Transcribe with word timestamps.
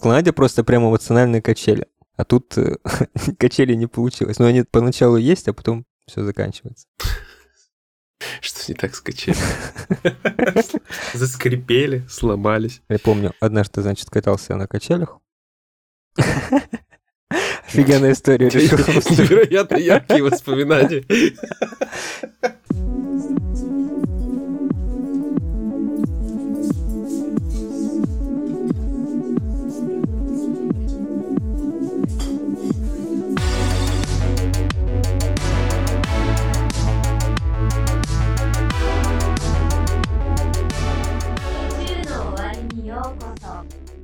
в 0.00 0.02
Канаде 0.02 0.32
просто 0.32 0.64
прямо 0.64 0.88
эмоциональные 0.88 1.42
качели. 1.42 1.86
А 2.16 2.24
тут 2.24 2.56
э, 2.56 2.76
качели 3.38 3.74
не 3.74 3.86
получилось. 3.86 4.38
Но 4.38 4.46
они 4.46 4.62
поначалу 4.62 5.18
есть, 5.18 5.46
а 5.48 5.52
потом 5.52 5.84
все 6.06 6.24
заканчивается. 6.24 6.86
Что 8.40 8.60
не 8.68 8.74
так 8.74 8.94
скачали? 8.94 9.36
Заскрипели, 11.14 12.06
сломались. 12.08 12.80
Я 12.88 12.98
помню, 12.98 13.34
однажды, 13.40 13.82
значит, 13.82 14.08
катался 14.08 14.56
на 14.56 14.66
качелях. 14.66 15.18
Офигенная 17.66 18.12
история. 18.12 18.46
Невероятно 18.46 19.76
яркие 19.76 20.22
воспоминания. 20.22 21.04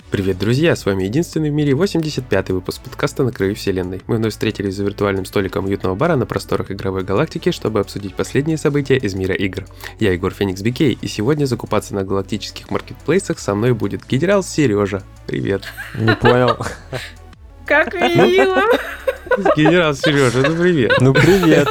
Привет, 0.09 0.38
друзья! 0.38 0.77
С 0.77 0.87
вами 0.87 1.02
единственный 1.02 1.51
в 1.51 1.52
мире 1.52 1.73
85-й 1.73 2.52
выпуск 2.52 2.80
подкаста 2.80 3.24
«На 3.24 3.33
краю 3.33 3.56
вселенной». 3.56 4.02
Мы 4.06 4.19
вновь 4.19 4.34
встретились 4.34 4.77
за 4.77 4.84
виртуальным 4.84 5.24
столиком 5.24 5.65
уютного 5.65 5.96
бара 5.96 6.15
на 6.15 6.27
просторах 6.27 6.70
игровой 6.70 7.02
галактики, 7.02 7.51
чтобы 7.51 7.80
обсудить 7.80 8.15
последние 8.15 8.56
события 8.56 8.96
из 8.96 9.15
мира 9.15 9.34
игр. 9.34 9.65
Я 9.98 10.12
Егор 10.12 10.32
Феникс 10.32 10.62
Бикей, 10.62 10.96
и 11.02 11.09
сегодня 11.09 11.46
закупаться 11.46 11.92
на 11.96 12.05
галактических 12.05 12.70
маркетплейсах 12.70 13.41
со 13.41 13.56
мной 13.56 13.74
будет 13.74 14.06
генерал 14.06 14.45
Сережа. 14.45 15.02
Привет! 15.27 15.65
Не 15.98 16.15
понял. 16.15 16.57
Как 17.66 17.93
мило! 17.93 18.62
Генерал 19.57 19.95
Сережа, 19.95 20.48
ну 20.48 20.57
привет! 20.57 20.93
Ну, 21.01 21.15
привет. 21.15 21.68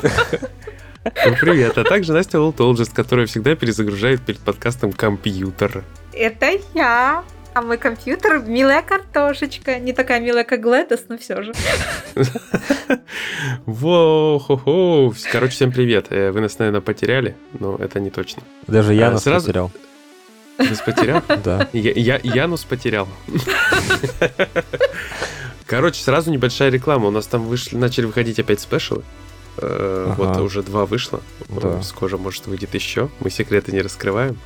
Ну 1.05 1.35
привет! 1.39 1.77
А 1.77 1.85
также 1.85 2.11
Настя 2.11 2.41
Лолтолджест, 2.41 2.91
которая 2.91 3.27
всегда 3.27 3.55
перезагружает 3.55 4.21
перед 4.21 4.41
подкастом 4.41 4.91
компьютер. 4.91 5.85
Это 6.11 6.59
я. 6.73 7.23
А 7.55 7.61
мой 7.61 7.77
компьютер 7.77 8.39
милая 8.39 8.81
картошечка. 8.81 9.79
Не 9.79 9.93
такая 9.93 10.19
милая, 10.19 10.43
как 10.43 10.59
Глэдос, 10.59 11.05
но 11.07 11.17
все 11.17 11.41
же. 11.41 11.53
Во-хо-хо! 13.65 15.13
Короче, 15.31 15.53
всем 15.53 15.71
привет. 15.71 16.07
Э, 16.09 16.31
Вы 16.31 16.41
нас, 16.41 16.59
наверное, 16.59 16.81
потеряли, 16.81 17.37
но 17.57 17.77
это 17.77 18.01
не 18.01 18.09
точно. 18.09 18.43
Даже 18.67 18.93
я 18.93 19.07
А, 19.07 19.11
нас 19.11 19.23
потерял. 19.23 19.71
Нас 20.57 20.81
потерял? 20.81 21.23
Да. 21.45 21.69
Я, 21.71 21.91
я- 21.93 22.19
Янус 22.23 22.65
потерял. 22.65 23.07
Короче, 25.65 26.03
сразу 26.03 26.31
небольшая 26.31 26.69
реклама. 26.71 27.07
У 27.07 27.11
нас 27.11 27.25
там 27.25 27.45
вышли, 27.45 27.77
начали 27.77 28.03
выходить 28.03 28.37
опять 28.37 28.59
спешалы. 28.59 29.03
Э, 29.67 30.07
Ага. 30.11 30.15
Вот 30.23 30.37
уже 30.37 30.61
два 30.63 30.85
вышло. 30.85 31.21
Да. 31.49 31.81
Скоро, 31.81 32.17
может, 32.17 32.45
выйдет 32.47 32.73
еще. 32.73 33.09
Мы 33.19 33.29
секреты 33.29 33.71
не 33.71 33.81
раскрываем. 33.81 34.37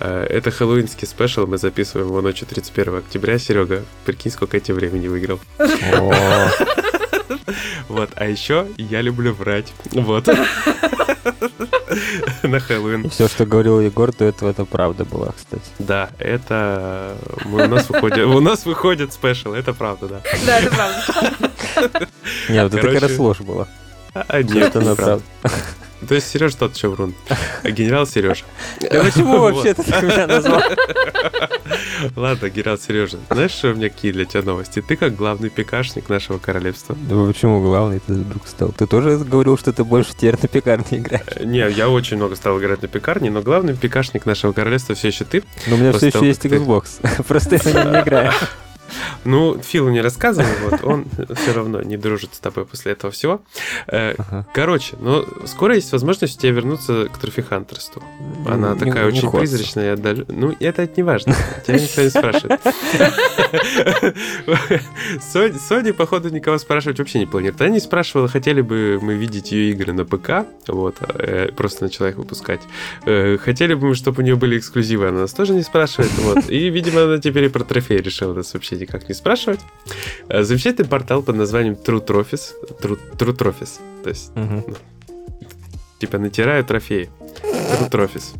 Э, 0.00 0.26
Это 0.28 0.50
хэллоуинский 0.50 1.06
special. 1.06 1.46
Мы 1.46 1.58
записываем 1.58 2.08
его 2.08 2.20
ночью 2.20 2.46
31 2.46 2.98
октября. 2.98 3.38
Серега, 3.38 3.82
прикинь, 4.04 4.30
сколько 4.32 4.56
я 4.56 4.60
тебе 4.60 4.74
времени 4.74 5.08
выиграл. 5.08 5.40
Вот. 7.88 8.10
А 8.16 8.26
еще 8.26 8.66
я 8.76 9.00
люблю 9.00 9.32
врать. 9.32 9.72
Вот. 9.92 10.26
На 12.42 12.58
Хэллоуин. 12.60 13.10
Все, 13.10 13.28
что 13.28 13.44
говорил 13.46 13.80
Егор, 13.80 14.12
до 14.12 14.24
этого 14.24 14.48
это 14.50 14.64
правда 14.64 15.04
была, 15.04 15.32
кстати. 15.36 15.62
Да, 15.78 16.10
это 16.18 17.16
у 17.44 17.56
нас 17.56 17.88
выходит, 17.90 18.18
у 18.26 18.40
нас 18.40 18.64
выходит 18.64 19.12
special, 19.12 19.52
это 19.52 19.72
правда, 19.74 20.08
да. 20.08 20.20
Да, 20.46 20.58
это 20.60 20.70
правда. 20.74 22.08
Нет, 22.48 22.62
вот 22.64 22.74
это 22.74 22.90
как 22.92 23.02
раз 23.02 23.18
ложь 23.18 23.40
была. 23.40 23.68
А, 24.14 24.42
нет, 24.42 24.68
Это 24.68 24.80
на 24.80 24.94
правда. 24.94 25.24
То 26.08 26.16
есть 26.16 26.28
Сереж 26.30 26.54
тот 26.54 26.74
еще 26.74 26.88
врун. 26.88 27.14
А 27.62 27.70
генерал 27.70 28.06
Сережа. 28.06 28.44
Да 28.80 29.02
почему 29.04 29.38
вообще 29.38 29.72
ты 29.72 29.84
так 29.84 30.02
меня 30.02 30.26
назвал? 30.26 30.60
Ладно, 32.16 32.50
генерал 32.50 32.76
Сережа. 32.76 33.18
Знаешь, 33.30 33.52
что 33.52 33.68
у 33.70 33.74
меня 33.74 33.88
какие 33.88 34.10
для 34.10 34.24
тебя 34.24 34.42
новости? 34.42 34.82
Ты 34.82 34.96
как 34.96 35.14
главный 35.14 35.48
пекашник 35.48 36.08
нашего 36.08 36.38
королевства. 36.38 36.96
Да 37.08 37.14
почему 37.24 37.62
главный 37.62 38.00
ты 38.00 38.14
вдруг 38.14 38.48
стал? 38.48 38.70
Ты 38.70 38.86
тоже 38.86 39.18
говорил, 39.18 39.56
что 39.56 39.72
ты 39.72 39.84
больше 39.84 40.12
теперь 40.12 40.36
на 40.42 40.48
пекарне 40.48 40.98
играешь? 40.98 41.40
Не, 41.40 41.70
я 41.70 41.88
очень 41.88 42.16
много 42.16 42.34
стал 42.34 42.58
играть 42.58 42.82
на 42.82 42.88
пекарне, 42.88 43.30
но 43.30 43.40
главный 43.40 43.76
пекашник 43.76 44.26
нашего 44.26 44.52
королевства 44.52 44.94
все 44.96 45.08
еще 45.08 45.24
ты. 45.24 45.44
Но 45.68 45.76
у 45.76 45.78
меня 45.78 45.92
все 45.92 46.08
еще 46.08 46.26
есть 46.26 46.44
Xbox. 46.44 47.24
Просто 47.28 47.56
я 47.56 47.62
на 47.62 47.84
нем 47.84 47.92
не 47.92 48.00
играю. 48.00 48.32
Ну, 49.24 49.58
Филу 49.62 49.90
не 49.90 50.00
рассказывал, 50.00 50.48
вот 50.64 50.84
он 50.84 51.06
все 51.36 51.52
равно 51.52 51.82
не 51.82 51.96
дружит 51.96 52.34
с 52.34 52.38
тобой 52.38 52.64
после 52.64 52.92
этого 52.92 53.12
всего. 53.12 53.42
Э. 53.86 54.14
Короче, 54.54 54.96
ну, 55.00 55.24
скоро 55.46 55.74
есть 55.74 55.92
возможность 55.92 56.38
у 56.38 56.40
тебя 56.40 56.52
вернуться 56.52 57.08
к 57.12 57.18
трофихантерству. 57.18 58.02
Она 58.48 58.74
такая 58.74 59.06
очень 59.06 59.30
призрачная. 59.30 59.96
Ну, 60.28 60.54
это 60.60 60.88
не 60.96 61.02
важно. 61.02 61.34
Тебя 61.66 61.78
никто 61.78 62.02
не 62.02 62.10
спрашивает. 62.10 62.60
Сони, 65.68 65.92
походу, 65.92 66.28
никого 66.30 66.58
спрашивать 66.58 66.98
вообще 66.98 67.18
не 67.18 67.26
планирует. 67.26 67.60
Она 67.60 67.70
не 67.70 67.80
спрашивала, 67.80 68.28
хотели 68.28 68.60
бы 68.60 68.98
мы 69.00 69.14
видеть 69.14 69.52
ее 69.52 69.70
игры 69.72 69.92
на 69.92 70.04
ПК. 70.04 70.46
Вот, 70.68 70.96
э, 71.00 71.50
просто 71.56 71.84
начала 71.84 72.08
их 72.08 72.16
выпускать. 72.16 72.60
Э, 73.04 73.36
Хотели 73.38 73.74
бы 73.74 73.88
мы, 73.88 73.94
чтобы 73.94 74.22
у 74.22 74.24
нее 74.24 74.36
были 74.36 74.58
эксклюзивы. 74.58 75.08
Она 75.08 75.20
нас 75.20 75.32
тоже 75.32 75.54
не 75.54 75.62
спрашивает. 75.62 76.10
Вот. 76.18 76.48
И, 76.50 76.70
видимо, 76.70 77.04
она 77.04 77.18
теперь 77.18 77.44
и 77.44 77.48
про 77.48 77.64
трофеи 77.64 77.98
решила 77.98 78.34
нас 78.34 78.54
вообще 78.54 78.76
никак 78.82 79.08
не 79.08 79.14
спрашивать. 79.14 79.60
Э, 80.28 80.42
Замечательный 80.42 80.88
портал 80.88 81.22
под 81.22 81.36
названием 81.36 81.74
True 81.74 82.04
Trophies. 82.04 82.52
True, 82.80 82.98
True 83.16 83.36
Trophies. 83.36 83.80
То 84.02 84.10
есть 84.10 84.30
Мгм. 84.36 84.64
типа 85.98 86.18
натираю 86.18 86.64
трофеи. 86.64 87.08
True 87.42 87.90
Trophies. 87.90 88.34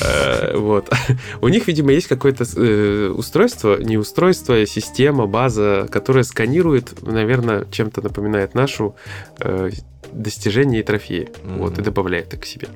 Э, 0.00 0.56
Вот. 0.56 0.90
У 1.40 1.48
них, 1.48 1.66
видимо, 1.68 1.92
есть 1.92 2.08
какое-то 2.08 2.44
э, 2.56 3.08
устройство, 3.08 3.76
не 3.78 3.96
устройство, 3.98 4.54
а 4.56 4.66
система, 4.66 5.26
база, 5.26 5.86
которая 5.90 6.24
сканирует, 6.24 7.02
наверное, 7.02 7.64
чем-то 7.70 8.02
напоминает 8.02 8.54
нашу 8.54 8.96
э, 9.40 9.70
достижения 10.12 10.80
и 10.80 10.82
трофеи. 10.82 11.30
Вот, 11.44 11.78
и 11.78 11.82
добавляет 11.82 12.34
их 12.34 12.40
к 12.40 12.44
себе. 12.44 12.68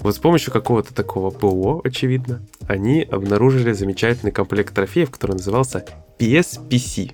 Вот 0.00 0.14
с 0.14 0.18
помощью 0.18 0.52
какого-то 0.52 0.94
такого 0.94 1.30
ПО, 1.30 1.80
очевидно, 1.84 2.42
они 2.68 3.02
обнаружили 3.02 3.72
замечательный 3.72 4.32
комплект 4.32 4.74
трофеев, 4.74 5.10
который 5.10 5.32
назывался 5.32 5.84
PSPC. 6.18 7.12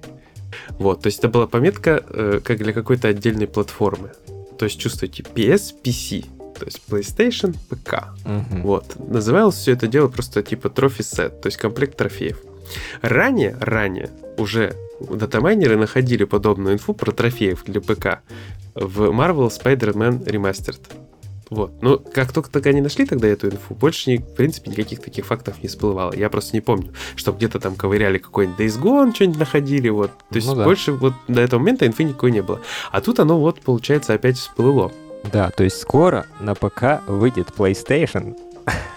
Вот, 0.70 1.02
то 1.02 1.06
есть 1.06 1.18
это 1.18 1.28
была 1.28 1.46
пометка 1.46 2.04
э, 2.08 2.40
как 2.44 2.58
для 2.58 2.72
какой-то 2.72 3.08
отдельной 3.08 3.46
платформы. 3.46 4.10
То 4.58 4.66
есть 4.66 4.78
чувствуете 4.78 5.22
PSPC, 5.22 6.26
то 6.58 6.64
есть 6.64 6.82
PlayStation 6.88 7.56
ПК. 7.68 8.14
Мгм. 8.24 8.62
Вот. 8.62 8.96
Называлось 9.08 9.56
все 9.56 9.72
это 9.72 9.86
дело 9.86 10.08
просто 10.08 10.42
типа 10.42 10.68
трофи 10.68 11.02
сет, 11.02 11.40
то 11.40 11.48
есть 11.48 11.58
комплект 11.58 11.96
трофеев. 11.96 12.38
Ранее, 13.00 13.56
ранее 13.60 14.10
уже 14.38 14.74
датамайнеры 15.00 15.76
находили 15.76 16.24
подобную 16.24 16.74
инфу 16.74 16.94
про 16.94 17.12
трофеев 17.12 17.64
для 17.64 17.80
ПК 17.80 18.20
в 18.74 19.10
Marvel 19.10 19.50
Spider-Man 19.50 20.24
Remastered. 20.24 20.80
Вот. 21.50 21.82
Но 21.82 21.98
как 21.98 22.32
только 22.32 22.50
так 22.50 22.64
они 22.66 22.80
нашли 22.80 23.04
тогда 23.04 23.28
эту 23.28 23.48
инфу, 23.48 23.74
больше, 23.74 24.16
в 24.16 24.34
принципе, 24.34 24.70
никаких 24.70 25.02
таких 25.02 25.26
фактов 25.26 25.62
не 25.62 25.68
всплывало. 25.68 26.14
Я 26.14 26.30
просто 26.30 26.56
не 26.56 26.62
помню, 26.62 26.94
что 27.14 27.30
где-то 27.32 27.60
там 27.60 27.74
ковыряли 27.74 28.16
какой-нибудь 28.16 28.58
Days 28.58 28.80
Gone, 28.80 29.14
что-нибудь 29.14 29.38
находили, 29.38 29.90
вот. 29.90 30.12
То 30.30 30.36
есть 30.36 30.48
Ну 30.48 30.54
да. 30.54 30.64
больше 30.64 30.92
вот 30.92 31.12
до 31.28 31.42
этого 31.42 31.60
момента 31.60 31.86
инфы 31.86 32.04
никакой 32.04 32.30
не 32.30 32.40
было. 32.40 32.62
А 32.90 33.02
тут 33.02 33.20
оно 33.20 33.38
вот, 33.38 33.60
получается, 33.60 34.14
опять 34.14 34.38
всплыло. 34.38 34.92
Да, 35.30 35.50
то 35.50 35.62
есть 35.62 35.78
скоро 35.78 36.24
на 36.40 36.54
ПК 36.54 37.02
выйдет 37.06 37.48
PlayStation. 37.56 38.34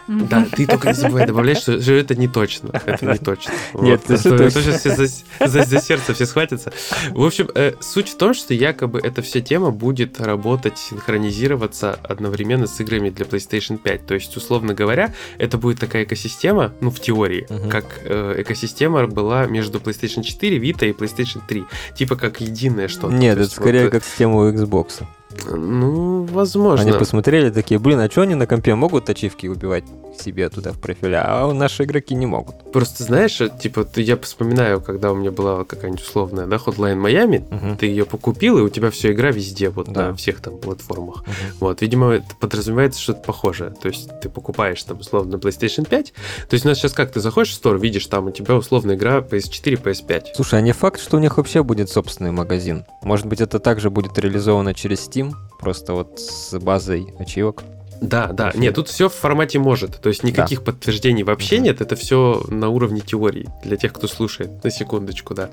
Да, 0.07 0.45
ты 0.51 0.67
только 0.67 0.89
не 0.89 0.93
забывай 0.93 1.25
добавлять, 1.25 1.57
что, 1.57 1.73
это 1.73 2.15
не 2.15 2.27
точно. 2.27 2.69
Это 2.85 3.05
не 3.05 3.17
точно. 3.17 3.53
Нет, 3.73 4.01
это 4.07 4.17
сейчас 4.51 4.79
все 4.79 5.65
за, 5.65 5.81
сердце 5.81 6.13
все 6.13 6.25
схватятся. 6.25 6.71
В 7.09 7.23
общем, 7.23 7.49
э, 7.55 7.73
суть 7.79 8.09
в 8.09 8.17
том, 8.17 8.33
что 8.33 8.53
якобы 8.53 8.99
эта 8.99 9.21
вся 9.21 9.41
тема 9.41 9.71
будет 9.71 10.21
работать, 10.21 10.77
синхронизироваться 10.77 11.93
одновременно 12.03 12.67
с 12.67 12.79
играми 12.79 13.09
для 13.09 13.25
PlayStation 13.25 13.77
5. 13.77 14.05
То 14.05 14.13
есть, 14.13 14.35
условно 14.37 14.73
говоря, 14.73 15.13
это 15.37 15.57
будет 15.57 15.79
такая 15.79 16.03
экосистема, 16.03 16.73
ну, 16.81 16.91
в 16.91 16.99
теории, 16.99 17.47
как 17.69 18.01
э, 18.03 18.35
экосистема 18.37 19.07
была 19.07 19.47
между 19.47 19.79
PlayStation 19.79 20.23
4, 20.23 20.59
Vita 20.59 20.87
и 20.87 20.91
PlayStation 20.91 21.41
3. 21.47 21.65
Типа 21.95 22.15
как 22.15 22.41
единое 22.41 22.87
что-то. 22.87 23.13
Нет, 23.13 23.37
То 23.37 23.43
это 23.43 23.51
скорее 23.51 23.87
э, 23.87 23.89
как 23.89 24.03
система 24.03 24.35
у 24.35 24.51
Xbox. 24.51 25.03
Ну, 25.51 26.23
возможно. 26.25 26.85
Они 26.89 26.97
посмотрели 26.97 27.49
такие, 27.49 27.79
блин, 27.79 27.99
а 27.99 28.09
что 28.09 28.21
они 28.21 28.35
на 28.35 28.47
компе 28.47 28.75
могут 28.75 29.09
ачивки 29.09 29.47
убивать 29.47 29.83
себе 30.17 30.47
туда 30.47 30.71
в 30.71 30.79
профиле, 30.79 31.17
а 31.17 31.51
наши 31.51 31.83
игроки 31.83 32.15
не 32.15 32.25
могут. 32.25 32.71
Просто 32.71 33.03
знаешь, 33.03 33.37
типа, 33.59 33.83
ты, 33.83 34.01
я 34.01 34.15
вспоминаю, 34.17 34.79
когда 34.79 35.11
у 35.11 35.15
меня 35.15 35.29
была 35.29 35.65
какая-нибудь 35.65 36.01
условная, 36.01 36.47
да, 36.47 36.55
Hotline 36.55 36.95
Miami, 37.01 37.43
Мгм. 37.53 37.77
ты 37.77 37.87
ее 37.87 38.05
покупил, 38.05 38.57
и 38.57 38.61
у 38.61 38.69
тебя 38.69 38.91
все 38.91 39.11
игра 39.11 39.31
везде, 39.31 39.69
вот 39.69 39.89
Да. 39.89 40.07
на 40.11 40.15
всех 40.15 40.39
там 40.39 40.57
платформах. 40.57 41.17
Мгм. 41.23 41.33
Вот, 41.59 41.81
видимо, 41.81 42.11
это 42.13 42.27
подразумевается 42.39 43.01
что-то 43.01 43.23
похожее. 43.23 43.71
То 43.71 43.89
есть 43.89 44.09
ты 44.21 44.29
покупаешь 44.29 44.81
там 44.83 44.99
условно 44.99 45.35
PlayStation 45.35 45.85
5. 45.87 46.13
То 46.47 46.53
есть 46.53 46.65
у 46.65 46.69
нас 46.69 46.77
сейчас 46.77 46.93
как, 46.93 47.11
ты 47.11 47.19
заходишь 47.19 47.53
в 47.57 47.61
Store, 47.61 47.77
видишь, 47.77 48.05
там 48.05 48.27
у 48.27 48.31
тебя 48.31 48.55
условно 48.55 48.93
игра 48.93 49.19
PS4, 49.19 49.81
PS5. 49.83 50.27
Слушай, 50.35 50.59
а 50.59 50.61
не 50.61 50.71
факт, 50.71 51.01
что 51.01 51.17
у 51.17 51.19
них 51.19 51.35
вообще 51.37 51.61
будет 51.61 51.89
собственный 51.89 52.31
магазин? 52.31 52.85
Может 53.03 53.25
быть, 53.25 53.41
это 53.41 53.59
также 53.59 53.89
будет 53.89 54.17
реализовано 54.17 54.73
через 54.73 55.05
Steam, 55.05 55.24
просто 55.59 55.93
вот 55.93 56.19
с 56.19 56.57
базой 56.59 57.13
ачивок? 57.19 57.63
Да, 58.01 58.27
да. 58.27 58.51
Нет, 58.55 58.75
тут 58.75 58.89
все 58.89 59.09
в 59.09 59.13
формате 59.13 59.59
может. 59.59 59.99
То 59.99 60.09
есть 60.09 60.23
никаких 60.23 60.63
подтверждений 60.63 61.23
вообще 61.23 61.59
нет. 61.59 61.81
Это 61.81 61.95
все 61.95 62.43
на 62.47 62.69
уровне 62.69 63.01
теории. 63.01 63.47
Для 63.63 63.77
тех, 63.77 63.93
кто 63.93 64.07
слушает. 64.07 64.63
На 64.63 64.69
секундочку, 64.69 65.33
да. 65.33 65.49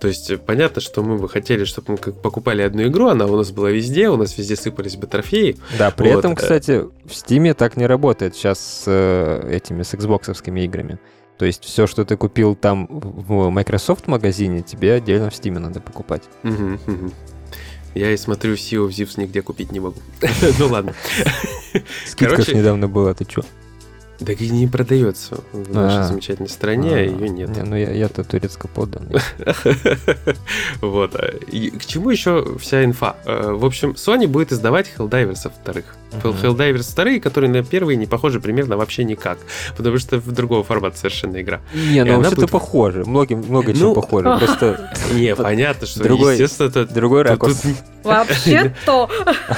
То 0.00 0.08
есть 0.08 0.40
понятно, 0.42 0.80
что 0.80 1.02
мы 1.02 1.18
бы 1.18 1.28
хотели, 1.28 1.64
чтобы 1.64 1.92
мы 1.92 1.98
как 1.98 2.20
покупали 2.20 2.62
одну 2.62 2.84
игру, 2.84 3.08
она 3.08 3.26
у 3.26 3.36
нас 3.36 3.50
была 3.50 3.70
везде, 3.70 4.08
у 4.08 4.16
нас 4.16 4.36
везде 4.38 4.56
сыпались 4.56 4.96
бы 4.96 5.06
трофеи. 5.06 5.56
Да, 5.78 5.90
при 5.90 6.10
Вот, 6.10 6.20
этом, 6.20 6.34
кстати, 6.34 6.82
в 7.04 7.10
Steam 7.10 7.52
так 7.54 7.76
не 7.76 7.86
работает 7.86 8.34
сейчас 8.34 8.60
с 8.60 8.84
э, 8.86 9.50
этими, 9.52 9.82
с 9.82 9.92
Xbox 9.94 10.30
играми. 10.64 10.98
То 11.38 11.46
есть 11.46 11.64
все, 11.64 11.86
что 11.86 12.04
ты 12.04 12.16
купил 12.16 12.54
там 12.54 12.86
в 12.90 13.48
Microsoft 13.48 14.06
магазине, 14.06 14.62
тебе 14.62 14.92
отдельно 14.92 15.30
в 15.30 15.32
Steam 15.32 15.58
надо 15.58 15.80
покупать. 15.80 16.24
Мгм, 16.42 16.78
мгм. 16.86 17.12
Я 17.94 18.12
и 18.12 18.16
смотрю, 18.16 18.54
Sea 18.54 18.86
of 18.86 18.90
Thieves 18.90 19.14
нигде 19.20 19.42
купить 19.42 19.72
не 19.72 19.80
могу. 19.80 19.96
Ну 20.58 20.68
ладно. 20.68 20.94
Скидка 22.06 22.54
недавно 22.54 22.88
была, 22.88 23.14
ты 23.14 23.24
чё? 23.24 23.42
Так 24.24 24.40
и 24.42 24.50
не 24.50 24.66
продается 24.66 25.40
в 25.52 25.72
нашей 25.72 26.00
А. 26.00 26.04
замечательной 26.04 26.50
стране, 26.50 26.94
а 26.94 26.98
ее 26.98 27.28
нет. 27.30 27.48
Не, 27.56 27.62
ну 27.62 27.74
я, 27.74 27.90
я-то 27.90 28.22
турецко 28.22 28.68
подданный. 28.68 29.18
Вот. 30.82 31.14
а, 31.16 31.26
и 31.50 31.70
К 31.70 31.84
чему 31.86 32.10
еще 32.10 32.58
вся 32.58 32.84
инфа? 32.84 33.16
Э, 33.24 33.52
В 33.52 33.64
общем, 33.64 33.92
Sony 33.92 34.26
будет 34.26 34.52
издавать 34.52 34.90
Helldivers 34.96 35.50
вторых. 35.50 35.96
Мгм. 36.12 36.30
Helldivers 36.42 36.90
вторые, 36.90 37.20
которые 37.20 37.50
на 37.50 37.62
первые 37.62 37.96
не 37.96 38.06
похожи 38.06 38.40
примерно 38.40 38.76
вообще 38.76 39.04
никак. 39.04 39.38
Потому 39.76 39.98
что 39.98 40.18
в 40.18 40.30
другого 40.32 40.64
формата 40.64 40.96
совершенно 40.98 41.40
игра. 41.40 41.60
Не, 41.74 42.04
ну 42.04 42.16
вообще-то 42.16 42.40
будет- 42.42 42.50
похоже. 42.50 43.04
Многим, 43.04 43.38
много 43.38 43.72
Ну, 43.72 43.78
чего 43.78 43.94
похоже. 43.94 44.24
Просто 44.38 44.92
Не, 45.12 45.34
понятно, 45.36 45.86
что, 45.86 46.02
Другой- 46.02 46.34
естественно, 46.34 46.68
это... 46.68 46.86
другой 46.86 47.22
ракурс. 47.22 47.60
тут- 47.60 47.72
Вообще-то. 48.02 49.10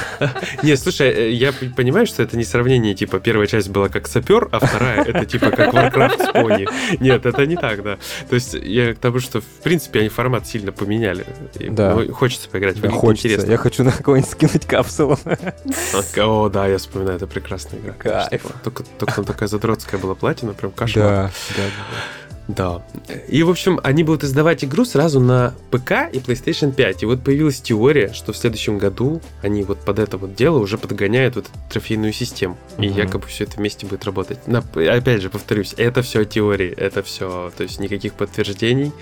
Не, 0.65 0.77
слушай, 0.77 1.09
э, 1.11 1.31
я 1.31 1.53
понимаю, 1.53 2.07
что 2.07 2.25
это 2.25 2.37
не 2.37 2.43
сравнение, 2.43 2.93
типа, 2.93 3.21
первая 3.21 3.47
часть 3.47 3.69
была 3.71 3.89
как 3.89 4.09
сапер, 4.09 4.49
а 4.51 4.59
вторая 4.59 5.05
это 5.05 5.25
типа 5.25 5.51
как 5.51 5.73
Warcraft 5.73 6.29
с 6.29 6.33
пони. 6.33 6.67
Нет, 7.01 7.25
это 7.25 7.47
не 7.47 7.55
так, 7.57 7.85
да. 7.85 7.99
То 8.29 8.35
есть 8.35 8.55
я 8.55 8.95
к 8.95 8.99
тому, 8.99 9.21
что, 9.21 9.41
в 9.41 9.45
принципе, 9.63 10.01
они 10.01 10.09
формат 10.09 10.47
сильно 10.49 10.73
поменяли. 10.73 11.25
И, 11.59 11.69
Да. 11.69 11.95
ну, 11.95 12.13
хочется 12.13 12.49
поиграть, 12.49 12.81
Да, 12.81 12.91
хочется. 12.91 13.29
интересно. 13.29 13.51
Я 13.53 13.57
хочу 13.59 13.85
на 13.85 13.93
кого-нибудь 13.93 14.29
скинуть 14.31 14.67
капсулу. 14.67 15.17
О, 16.43 16.49
да, 16.49 16.67
я 16.67 16.79
вспоминаю, 16.79 17.17
это 17.17 17.27
прекрасная 17.27 17.79
игра. 17.81 17.93
Кайф. 17.93 18.47
Только, 18.65 18.85
только 18.99 19.15
там 19.15 19.25
такая 19.25 19.49
задротская 19.49 20.01
была 20.01 20.15
платина, 20.15 20.53
прям 20.55 20.73
кошмар. 20.73 21.05
Да, 21.07 21.31
да, 21.57 21.63
Да. 22.49 22.83
И, 23.29 23.43
в 23.45 23.51
общем, 23.51 23.79
они 23.85 24.03
будут 24.03 24.25
издавать 24.25 24.65
игру 24.65 24.85
сразу 24.85 25.21
на 25.21 25.55
ПК 25.71 25.93
и 26.13 26.19
PlayStation 26.19 26.73
5. 26.73 27.05
И 27.05 27.07
вот 27.07 27.23
появилась 27.23 27.61
теория, 27.61 28.13
что 28.13 28.33
в 28.33 28.37
следующем 28.37 28.79
году 28.79 29.23
они 29.43 29.63
вот 29.63 29.79
под 29.79 30.01
это 30.01 30.19
вот 30.19 30.35
дело 30.35 30.59
уже 30.59 30.77
подгоняют 30.79 31.37
вот 31.37 31.45
эту 31.47 31.55
трофейную 31.71 32.13
систему. 32.13 32.59
И 32.79 32.87
якобы 32.89 33.27
все 33.29 33.45
это 33.45 33.59
вместе 33.59 33.87
будет 33.87 34.05
работать. 34.05 34.47
На- 34.49 34.65
опять 34.75 35.23
же, 35.23 35.31
повторюсь, 35.31 35.75
это 35.77 36.03
все 36.03 36.25
теории, 36.25 36.71
это 36.73 37.05
все, 37.05 37.53
то 37.57 37.63
есть 37.63 37.79
никаких 37.79 38.15
подтверждений. 38.15 38.93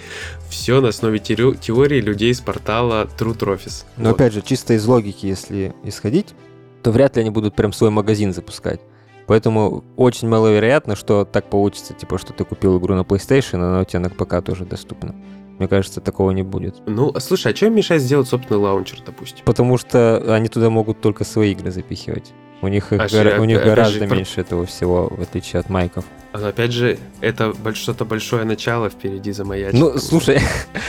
Все 0.50 0.80
на 0.82 0.88
основе 0.88 1.18
теории 1.18 1.56
теории 1.56 2.00
людей 2.02 2.34
с 2.34 2.40
портала 2.40 3.08
True 3.18 3.36
Trophies. 3.36 3.84
Но 3.96 4.10
Вот. 4.10 4.16
опять 4.16 4.34
же, 4.34 4.42
чисто 4.42 4.74
из 4.74 4.84
логики, 4.84 5.24
если 5.26 5.72
исходить, 5.84 6.34
то 6.82 6.90
вряд 6.90 7.16
ли 7.16 7.22
они 7.22 7.30
будут 7.30 7.54
прям 7.56 7.72
свой 7.72 7.90
магазин 7.90 8.32
запускать. 8.32 8.80
Поэтому 9.26 9.84
очень 9.96 10.28
маловероятно, 10.28 10.96
что 10.96 11.24
так 11.24 11.50
получится, 11.50 11.94
типа, 11.94 12.18
что 12.18 12.32
ты 12.32 12.44
купил 12.44 12.78
игру 12.78 12.94
на 12.94 13.02
PlayStation, 13.02 13.58
а 13.62 13.68
она 13.68 13.80
у 13.80 13.84
тебя 13.84 14.00
на 14.00 14.10
ПК 14.10 14.44
тоже 14.44 14.64
доступна. 14.64 15.14
Мне 15.58 15.68
кажется, 15.68 16.00
такого 16.00 16.30
не 16.30 16.42
будет. 16.42 16.76
Ну, 16.86 17.14
слушай, 17.20 17.52
а 17.52 17.56
что 17.56 17.66
им 17.66 17.76
мешает 17.76 18.02
сделать 18.02 18.28
собственный 18.28 18.60
лаунчер, 18.60 19.02
допустим? 19.04 19.44
Потому 19.44 19.76
что 19.76 20.34
они 20.34 20.48
туда 20.48 20.70
могут 20.70 21.00
только 21.00 21.24
свои 21.24 21.52
игры 21.52 21.70
запихивать. 21.70 22.32
У 22.62 22.68
них, 22.68 22.92
их 22.92 23.00
А 23.00 23.08
гора- 23.08 23.30
же, 23.36 23.40
у 23.40 23.44
них 23.44 23.58
же, 23.58 23.64
гораздо 23.64 24.06
про- 24.06 24.16
меньше 24.16 24.40
этого 24.42 24.66
всего, 24.66 25.08
в 25.08 25.20
отличие 25.22 25.60
от 25.60 25.70
майков. 25.70 26.04
А, 26.32 26.48
Опять 26.48 26.72
же, 26.72 26.98
это 27.20 27.50
больш- 27.50 27.76
что-то 27.76 28.04
большое 28.04 28.44
начало 28.44 28.88
впереди 28.90 29.32
замаячит. 29.32 29.74
Ну, 29.80 29.98
слушай, 29.98 30.40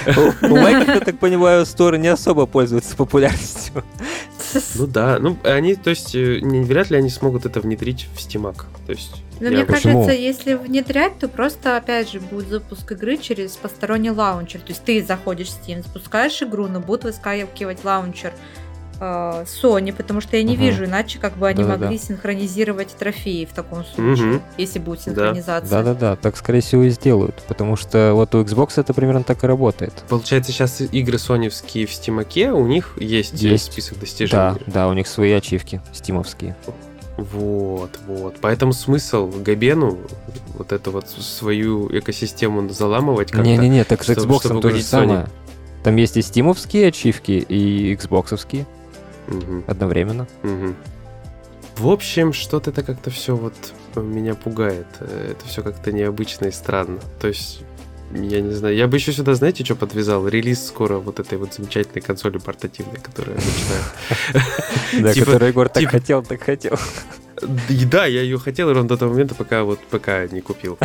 у 0.42 0.48
майков, 0.56 0.88
я 0.88 1.00
так 1.00 1.18
понимаю, 1.18 1.66
сторы 1.66 1.98
не 1.98 2.10
особо 2.10 2.46
пользуются 2.46 2.96
популярностью. 2.96 3.84
Ну 4.76 4.86
да, 4.86 5.18
ну 5.22 5.38
они, 5.46 5.76
то 5.76 5.92
есть, 5.92 6.14
э, 6.14 6.40
не, 6.42 6.60
вряд 6.66 6.90
ли 6.90 6.98
они 6.98 7.10
смогут 7.10 7.46
это 7.46 7.62
внедрить 7.62 8.10
в 8.14 8.18
Steamак. 8.20 8.66
То 8.86 8.92
есть, 8.92 9.24
Но 9.40 9.46
я 9.48 9.52
мне 9.52 9.66
Почему? 9.66 10.02
кажется, 10.04 10.12
если 10.22 10.56
внедрять, 10.56 11.18
то 11.20 11.30
просто, 11.30 11.78
опять 11.78 12.12
же, 12.12 12.20
будет 12.20 12.50
запуск 12.50 12.92
игры 12.92 13.16
через 13.16 13.56
посторонний 13.56 14.12
лаунчер. 14.12 14.60
То 14.60 14.72
есть 14.74 14.84
ты 14.84 15.02
заходишь 15.02 15.48
в 15.48 15.66
Steam, 15.66 15.84
запускаешь 15.84 16.42
игру, 16.44 16.68
но 16.68 16.82
будут 16.82 17.06
выскакивать 17.06 17.86
лаунчер 17.86 18.34
Sony, 19.01 19.92
потому 19.94 20.21
что 20.21 20.38
я 20.38 20.44
не 20.44 20.53
Мгм. 20.53 20.62
вижу, 20.62 20.86
иначе 20.86 21.18
как 21.19 21.36
бы 21.38 21.48
они 21.48 21.63
Да-да-да. 21.63 21.86
могли 21.86 21.98
синхронизировать 21.98 22.89
трофеи 22.89 23.45
в 23.45 23.53
таком 23.53 23.83
случае, 23.83 24.25
Мгм. 24.27 24.42
если 24.57 24.80
будет 24.80 25.00
Да. 25.00 25.03
синхронизация. 25.12 25.69
Да-да-да, 25.69 26.15
так, 26.15 26.38
скорее 26.38 26.62
всего, 26.62 26.83
и 26.83 26.89
сделают. 26.89 27.42
Потому 27.48 27.75
что 27.75 28.12
вот 28.13 28.36
у 28.36 28.44
Xbox 28.44 28.74
это 28.80 28.94
примерно 28.94 29.24
так 29.24 29.44
и 29.44 29.48
работает. 29.48 29.94
Получается, 30.07 30.51
сейчас 30.51 30.81
игры 30.81 31.18
соневские 31.18 31.88
в 31.88 31.94
Стимаке, 31.94 32.51
у 32.51 32.68
них 32.68 32.98
есть, 33.00 33.44
э, 33.44 33.48
Есть. 33.48 33.71
список 33.71 33.95
Да, 33.95 34.00
достижений. 34.01 34.62
да, 34.68 34.88
у 34.88 34.94
них 34.94 35.07
свои 35.07 35.31
ачивки 35.31 35.81
стимовские. 35.94 36.56
Вот, 37.18 37.92
вот. 38.07 38.36
Поэтому 38.42 38.74
смысл 38.74 39.27
Габену 39.44 39.98
вот 40.57 40.71
эту 40.71 40.92
вот 40.92 41.09
свою 41.09 41.88
экосистему 41.95 42.68
заламывать 42.69 43.31
как-то. 43.31 43.48
Не-не-не, 43.48 43.83
так 43.83 44.03
с 44.03 44.09
Xbox 44.09 44.48
то 44.62 44.69
же 44.69 44.77
Sony. 44.77 44.81
самое. 44.81 45.27
Там 45.83 45.95
есть 45.95 46.18
и 46.18 46.21
стимовские 46.21 46.88
ачивки, 46.88 47.31
и 47.48 47.94
Xboxовские 47.95 48.65
Мгм, 49.31 49.63
одновременно. 49.68 50.28
мгм. 50.44 50.75
В 51.78 51.88
общем, 51.89 52.31
что-то 52.33 52.69
это 52.69 52.83
как-то 52.83 53.10
все 53.10 53.36
вот 53.36 53.54
меня 53.95 54.36
пугает. 54.36 54.86
Э, 55.00 55.31
Это 55.31 55.45
все 55.48 55.63
как-то 55.63 55.92
необычно 55.92 56.45
и 56.45 56.51
странно. 56.51 57.00
То 57.19 57.28
есть, 57.28 57.62
я 58.13 58.42
не 58.42 58.51
знаю, 58.54 58.75
я 58.75 58.88
бы 58.88 58.98
еще 58.98 59.12
сюда, 59.13 59.33
знаете, 59.36 59.63
что 59.66 59.75
подвязал? 59.75 60.28
Релиз 60.28 60.66
скоро 60.68 60.98
вот 60.98 61.19
этой 61.19 61.38
вот 61.38 61.54
замечательной 61.54 62.01
консоли 62.01 62.38
портативной, 62.38 63.00
которая 63.00 63.36
начинает 63.36 63.83
Да, 65.01 65.13
Типа- 65.13 65.25
который 65.25 65.48
Егор 65.50 65.69
так 65.69 65.80
типа- 65.80 65.92
хотел, 65.92 66.24
так 66.24 66.42
хотел. 66.44 66.77
Да, 67.92 68.06
я 68.06 68.22
ее 68.22 68.38
хотел 68.38 68.72
ровно 68.72 68.88
до 68.88 68.98
того 68.98 69.12
момента, 69.13 69.34
пока 69.34 69.63
вот 69.63 69.80
ПК 69.89 70.31
не 70.31 70.42
купил. 70.42 70.77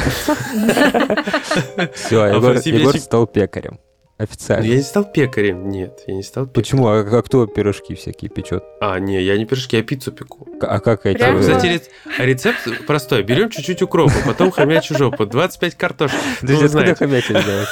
Все, 1.94 2.22
А 2.22 2.28
Егор, 2.34 2.99
стал 2.99 3.26
пекарем. 3.26 3.78
Но 4.18 4.22
Официально. 4.24 4.64
я 4.64 4.76
не 4.76 4.82
стал 4.82 5.04
пекарем, 5.04 5.68
нет, 5.68 6.00
я 6.06 6.14
не 6.14 6.23
стал 6.23 6.44
пекарем. 6.46 6.54
Почему? 6.54 6.87
А, 6.88 7.00
а 7.00 7.23
кто 7.23 7.46
пирожки 7.46 7.94
всякие 7.94 8.30
печет? 8.30 8.64
А, 8.80 8.99
не, 8.99 9.23
я 9.23 9.37
не 9.37 9.44
пирожки, 9.44 9.76
я 9.76 9.82
пиццу 9.82 10.11
пеку. 10.11 10.49
А 10.62 10.80
как 10.80 11.04
эти? 11.04 11.18
Прямо? 11.18 11.40
Кстати, 11.40 11.66
рец- 11.66 11.90
а 12.18 12.25
рецепт 12.25 12.61
простой. 12.87 13.23
Берем 13.25 13.50
чуть-чуть 13.50 13.82
укропа, 13.82 14.14
потом 14.25 14.50
хомячью 14.50 14.96
жопу, 14.96 15.26
25 15.26 15.75
картошек. 15.75 16.16
Подожди, 16.40 16.64
откуда 16.64 16.68
знаете. 16.68 16.94
хомячить 16.94 17.37
взялось? 17.37 17.68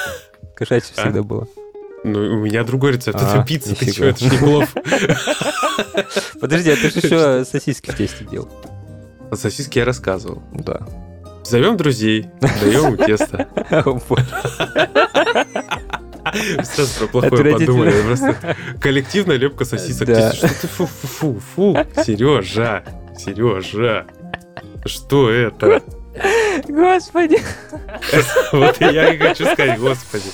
Кошачье 0.54 0.92
А? 0.96 1.00
всегда 1.02 1.22
было. 1.22 1.48
Ну, 2.04 2.18
у 2.20 2.36
меня 2.40 2.62
другой 2.64 2.92
рецепт, 2.92 3.18
А, 3.22 3.38
это 3.38 3.46
пицца, 3.48 3.74
ты 3.74 3.86
нифига. 3.86 3.92
что, 3.92 4.04
это 4.04 4.18
ж 4.28 4.32
не 4.32 4.38
плов. 4.38 4.74
Подожди, 6.40 6.70
а 6.70 6.76
ты 6.76 6.90
же 6.90 6.98
еще 6.98 7.44
сосиски 7.46 7.90
в 7.90 7.96
тесте 7.96 8.26
делал. 8.30 8.50
А 9.30 9.36
сосиски 9.36 9.78
я 9.78 9.86
рассказывал. 9.86 10.42
Да. 10.52 10.82
Зовем 11.44 11.78
друзей, 11.78 12.26
даем 12.60 12.94
им 12.94 12.96
тесто. 12.98 13.48
Сразу 16.64 16.90
про 16.98 17.06
плохое 17.06 17.52
подумали. 17.52 18.02
Просто 18.02 18.56
коллективная 18.80 19.36
лепка 19.36 19.64
сосисок. 19.64 20.08
Что 20.08 20.48
ты 20.48 20.68
фу-фу-фу, 20.68 21.40
фу, 21.54 21.78
Сережа, 22.04 22.84
Сережа. 23.18 24.06
Что 24.84 25.30
это? 25.30 25.82
Господи. 26.68 27.40
Вот 28.52 28.80
я 28.80 29.12
и 29.12 29.18
хочу 29.18 29.46
сказать, 29.46 29.78
господи. 29.78 30.30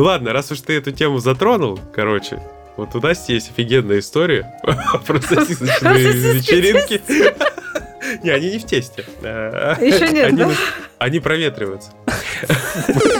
Ну 0.00 0.06
ладно, 0.06 0.32
раз 0.32 0.50
уж 0.50 0.62
ты 0.62 0.78
эту 0.78 0.92
тему 0.92 1.18
затронул, 1.18 1.78
короче, 1.92 2.40
вот 2.78 2.94
у 2.94 3.02
нас 3.02 3.28
есть 3.28 3.50
офигенная 3.50 3.98
история 3.98 4.50
про 5.06 5.20
сосисочные 5.20 6.12
вечеринки. 6.12 7.02
Не, 8.24 8.30
они 8.30 8.52
не 8.52 8.58
в 8.58 8.64
тесте. 8.64 9.04
Еще 9.20 10.08
нет, 10.08 10.28
они, 10.28 10.38
да? 10.38 10.50
Они 10.96 11.20
проветриваются. 11.20 11.90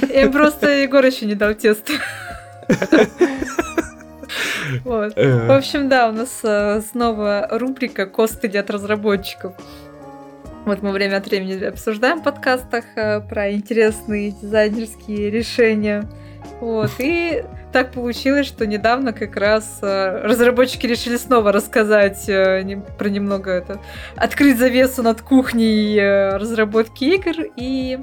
Им 0.09 0.33
просто 0.33 0.71
Егор 0.71 1.05
еще 1.05 1.27
не 1.27 1.35
дал 1.35 1.53
теста. 1.53 1.93
Вот. 4.83 5.13
Э. 5.17 5.49
В 5.49 5.53
общем, 5.53 5.91
да, 5.91 6.09
у 6.09 6.13
нас 6.13 6.41
э, 6.45 6.81
снова 6.81 7.47
рубрика 7.51 8.07
«Костыли 8.07 8.57
от 8.57 8.71
разработчиков». 8.71 9.53
Вот 10.65 10.81
мы 10.81 10.93
время 10.93 11.19
от 11.19 11.27
времени 11.27 11.63
обсуждаем 11.63 12.21
в 12.21 12.25
подкастах 12.25 12.85
э, 12.97 13.21
про 13.21 13.53
интересные 13.53 14.31
дизайнерские 14.31 15.31
решения. 15.31 16.09
Вот, 16.61 16.91
и 16.99 17.43
так 17.73 17.93
получилось, 17.93 18.47
что 18.47 18.67
недавно 18.67 19.15
как 19.15 19.37
раз 19.37 19.79
э, 19.81 20.21
разработчики 20.23 20.87
решили 20.87 21.17
снова 21.17 21.53
рассказать 21.53 22.29
э, 22.29 22.83
про 22.99 23.09
немного 23.09 23.51
это, 23.51 23.81
открыть 24.15 24.59
завесу 24.59 25.03
над 25.03 25.23
кухней 25.23 25.97
э, 25.97 26.37
разработки 26.37 27.05
игр 27.05 27.47
и 27.57 27.99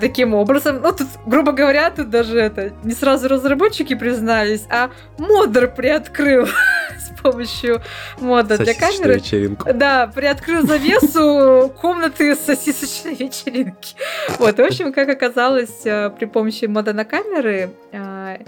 таким 0.00 0.34
образом, 0.34 0.80
ну 0.82 0.92
тут, 0.92 1.06
грубо 1.26 1.52
говоря, 1.52 1.90
тут 1.90 2.10
даже 2.10 2.38
это 2.38 2.72
не 2.82 2.92
сразу 2.92 3.28
разработчики 3.28 3.94
признались, 3.94 4.66
а 4.68 4.90
модер 5.18 5.72
приоткрыл 5.72 6.46
с 6.98 7.20
помощью 7.20 7.80
мода 8.20 8.58
для 8.58 8.74
камеры. 8.74 9.14
вечеринку. 9.14 9.72
Да, 9.72 10.10
приоткрыл 10.12 10.66
завесу 10.66 11.72
комнаты 11.80 12.34
сосисочной 12.34 13.14
вечеринки. 13.18 13.94
Вот, 14.38 14.56
в 14.56 14.60
общем, 14.60 14.92
как 14.92 15.08
оказалось, 15.08 15.84
э, 15.84 16.10
при 16.10 16.26
помощи 16.26 16.64
мода 16.64 16.92
на 16.92 17.04
камеры 17.04 17.70
э, 17.92 18.38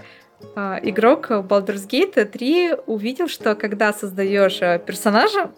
э, 0.57 0.79
игрок 0.83 1.31
Baldur's 1.31 1.87
Gate 1.89 2.25
3 2.25 2.75
увидел, 2.87 3.29
что 3.29 3.55
когда 3.55 3.93
создаешь 3.93 4.59
э, 4.61 4.81
персонажа, 4.85 5.51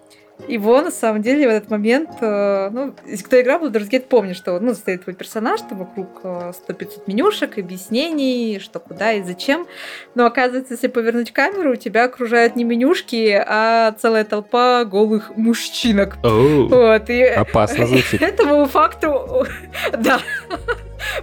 его 0.48 0.80
на 0.80 0.90
самом 0.90 1.22
деле 1.22 1.46
в 1.46 1.50
этот 1.50 1.70
момент, 1.70 2.10
э, 2.20 2.70
ну, 2.70 2.94
если 3.06 3.24
кто 3.24 3.40
играл 3.40 3.60
в 3.60 3.64
Baldur's 3.64 3.88
Gate, 3.88 4.06
помнит, 4.06 4.36
что 4.36 4.58
ну, 4.60 4.74
стоит 4.74 5.04
твой 5.04 5.14
персонаж, 5.14 5.60
там 5.62 5.78
вокруг 5.78 6.20
э, 6.22 6.52
100-500 6.68 7.02
менюшек, 7.06 7.58
объяснений, 7.58 8.58
что 8.60 8.80
куда 8.80 9.12
и 9.12 9.22
зачем. 9.22 9.66
Но 10.14 10.26
оказывается, 10.26 10.74
если 10.74 10.88
повернуть 10.88 11.32
камеру, 11.32 11.72
у 11.72 11.76
тебя 11.76 12.04
окружают 12.04 12.56
не 12.56 12.64
менюшки, 12.64 13.42
а 13.46 13.92
целая 13.92 14.24
толпа 14.24 14.84
голых 14.84 15.36
мужчинок. 15.36 16.18
Оу. 16.22 16.68
Вот, 16.68 17.10
и 17.10 17.22
Опасно 17.22 17.86
звучит. 17.86 18.22
этому 18.40 18.66
факту, 18.66 19.46
да. 19.98 20.20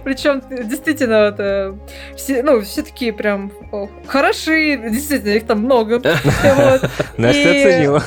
Причем 0.04 0.42
действительно, 0.50 1.26
вот, 1.26 1.36
э, 1.38 1.74
все, 2.16 2.42
ну, 2.42 2.60
все 2.60 2.82
такие 2.82 3.12
прям 3.12 3.52
о, 3.72 3.88
хороши, 4.06 4.76
действительно, 4.76 5.30
их 5.30 5.46
там 5.46 5.60
много. 5.60 6.00
Настя 7.16 7.50
оценила. 7.50 8.02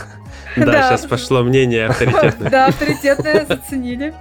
Да, 0.58 0.66
Да. 0.66 0.84
сейчас 0.90 1.06
пошло 1.06 1.44
мнение 1.44 1.88
авторитетное. 1.88 2.50
Да, 2.50 2.66
авторитетное 2.68 3.46
заценили. 3.46 4.14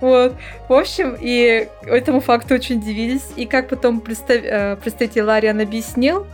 Вот. 0.00 0.34
В 0.68 0.72
общем, 0.72 1.16
и 1.18 1.68
этому 1.86 2.20
факту 2.20 2.54
очень 2.54 2.76
удивились. 2.78 3.22
И 3.36 3.46
как 3.46 3.68
потом 3.68 4.00
представ- 4.00 4.44
э, 4.44 4.76
представитель 4.76 5.22
Лариан 5.22 5.60
объяснил, 5.60 6.26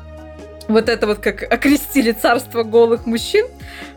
вот 0.68 0.88
это 0.88 1.06
вот 1.06 1.18
как 1.18 1.42
окрестили 1.42 2.12
царство 2.12 2.62
голых 2.62 3.06
мужчин, 3.06 3.46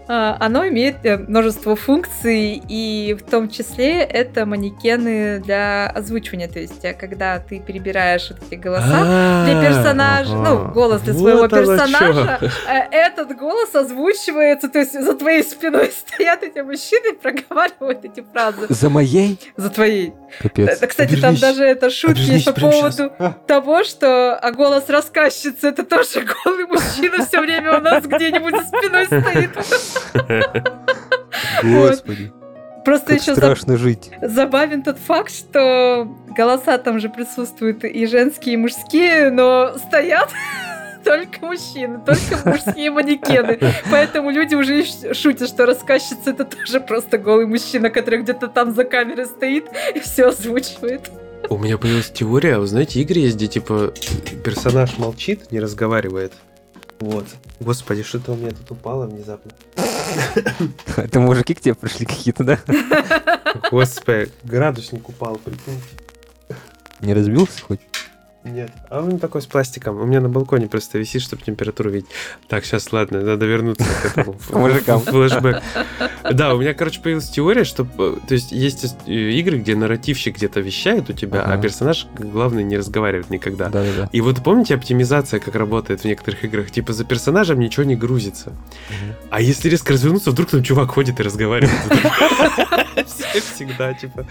оно 0.07 0.67
имеет 0.67 1.05
э, 1.05 1.17
множество 1.17 1.75
функций, 1.75 2.61
и 2.67 3.15
в 3.19 3.29
том 3.29 3.49
числе 3.49 4.01
это 4.01 4.45
манекены 4.45 5.39
для 5.39 5.87
озвучивания. 5.87 6.47
То 6.47 6.59
есть, 6.59 6.83
э, 6.83 6.93
когда 6.93 7.39
ты 7.39 7.59
перебираешь 7.59 8.29
вот 8.29 8.39
эти 8.45 8.59
голоса 8.59 9.45
для 9.45 9.61
персонажа, 9.61 10.35
ну, 10.35 10.71
голос 10.71 11.01
для 11.01 11.13
своего 11.13 11.47
персонажа, 11.47 12.39
э, 12.67 12.79
этот 12.91 13.37
голос 13.37 13.73
озвучивается, 13.73 14.69
то 14.69 14.79
есть 14.79 14.93
за 14.93 15.13
твоей 15.13 15.43
спиной 15.43 15.91
стоят 16.13 16.43
эти 16.43 16.59
мужчины 16.59 17.13
и 17.13 17.17
проговаривают 17.17 18.05
эти 18.05 18.23
фразы. 18.31 18.67
За 18.69 18.89
моей? 18.89 19.39
За 19.55 19.69
твоей. 19.69 20.13
Капец. 20.41 20.79
Кстати, 20.87 21.15
там 21.15 21.35
даже 21.35 21.63
это 21.63 21.89
шутки 21.89 22.43
по 22.43 22.53
поводу 22.53 23.11
А. 23.19 23.33
того, 23.47 23.83
что 23.83 24.35
а 24.35 24.51
голос 24.51 24.89
рассказчицы 24.89 25.67
это 25.67 25.83
тоже 25.83 26.25
голый 26.45 26.65
мужчина 26.65 27.25
все 27.25 27.39
время 27.39 27.77
у 27.77 27.81
нас 27.81 28.05
где-нибудь 28.05 28.53
за 28.55 28.63
спиной 28.67 29.05
стоит. 29.05 29.51
Господи, 31.63 32.31
Просто 32.83 33.13
как 33.13 33.21
еще 33.21 33.35
страшно 33.35 33.77
жить. 33.77 34.11
забавен 34.21 34.83
тот 34.83 34.97
факт, 34.97 35.31
что 35.31 36.07
голоса 36.35 36.77
там 36.77 36.99
же 36.99 37.09
присутствуют 37.09 37.83
и 37.85 38.05
женские, 38.05 38.55
и 38.55 38.57
мужские, 38.57 39.31
но 39.31 39.77
стоят 39.77 40.29
только 41.03 41.45
мужчины, 41.45 42.01
только 42.05 42.49
мужские 42.49 42.91
манекены. 42.91 43.59
Поэтому 43.89 44.31
люди 44.31 44.55
уже 44.55 44.83
шутят, 45.13 45.47
что 45.47 45.65
рассказчица 45.65 46.31
это 46.31 46.43
тоже 46.43 46.81
просто 46.81 47.17
голый 47.17 47.45
мужчина, 47.45 47.89
который 47.89 48.21
где-то 48.21 48.47
там 48.47 48.73
за 48.73 48.83
камерой 48.83 49.27
стоит 49.27 49.65
и 49.95 49.99
все 49.99 50.27
озвучивает. 50.27 51.09
У 51.49 51.57
меня 51.57 51.77
появилась 51.77 52.09
теория, 52.09 52.57
вы 52.57 52.67
знаете, 52.67 53.01
игры 53.01 53.19
есть, 53.19 53.35
где 53.35 53.47
типа 53.47 53.93
персонаж 54.43 54.97
молчит, 54.97 55.51
не 55.51 55.59
разговаривает. 55.59 56.33
Вот. 56.99 57.25
Господи, 57.59 58.03
что-то 58.03 58.33
у 58.33 58.35
меня 58.35 58.51
тут 58.51 58.71
упало 58.71 59.07
внезапно. 59.07 59.51
Это 60.97 61.19
мужики 61.19 61.53
к 61.53 61.61
тебе 61.61 61.75
пришли 61.75 62.05
какие-то, 62.05 62.43
да? 62.43 62.59
Господи, 63.71 64.31
градусник 64.43 65.09
упал, 65.09 65.35
прикиньте. 65.35 65.83
Не 67.01 67.13
разбился 67.13 67.61
хоть? 67.61 67.81
Нет. 68.45 68.71
А 68.89 69.01
он 69.01 69.19
такой 69.19 69.41
с 69.41 69.45
пластиком. 69.45 69.99
У 70.01 70.05
меня 70.05 70.19
на 70.19 70.27
балконе 70.29 70.67
просто 70.67 70.97
висит, 70.97 71.21
чтобы 71.21 71.43
температуру 71.43 71.89
видеть. 71.89 72.09
Так, 72.47 72.65
сейчас, 72.65 72.91
ладно, 72.91 73.21
надо 73.21 73.45
вернуться 73.45 73.85
к 73.85 74.05
этому. 74.17 74.35
Мужикам. 74.49 74.99
Флэшбэк. 75.05 75.61
Да, 76.33 76.53
у 76.53 76.59
меня, 76.59 76.73
короче, 76.73 76.99
появилась 77.01 77.29
теория, 77.29 77.63
что... 77.63 77.87
э, 77.97 78.15
То 78.27 78.33
есть, 78.33 78.51
есть 78.51 78.95
э, 79.07 79.11
игры, 79.11 79.59
где 79.59 79.75
нарративщик 79.75 80.35
где-то 80.35 80.59
вещает 80.59 81.09
у 81.09 81.13
тебя, 81.13 81.41
а 81.43 81.57
персонаж, 81.57 82.07
главный, 82.17 82.63
не 82.63 82.77
разговаривает 82.77 83.29
никогда. 83.29 83.69
Да-да-да. 83.69 84.09
И 84.11 84.19
вот 84.21 84.43
помните 84.43 84.75
оптимизация, 84.75 85.39
как 85.39 85.55
работает 85.55 86.01
в 86.01 86.05
некоторых 86.05 86.43
играх? 86.43 86.69
Типа 86.69 86.91
за 86.93 87.05
персонажем 87.05 87.59
ничего 87.59 87.83
не 87.85 87.95
грузится. 87.95 88.51
А 89.29 89.39
если 89.41 89.69
резко 89.69 89.93
развернуться, 89.93 90.31
вдруг 90.31 90.49
там 90.49 90.63
чувак 90.63 90.89
ходит 90.91 91.19
и 91.19 91.23
разговаривает. 91.23 91.73
Все 93.13 93.41
Всегда, 93.41 93.93
типа. 93.93 94.25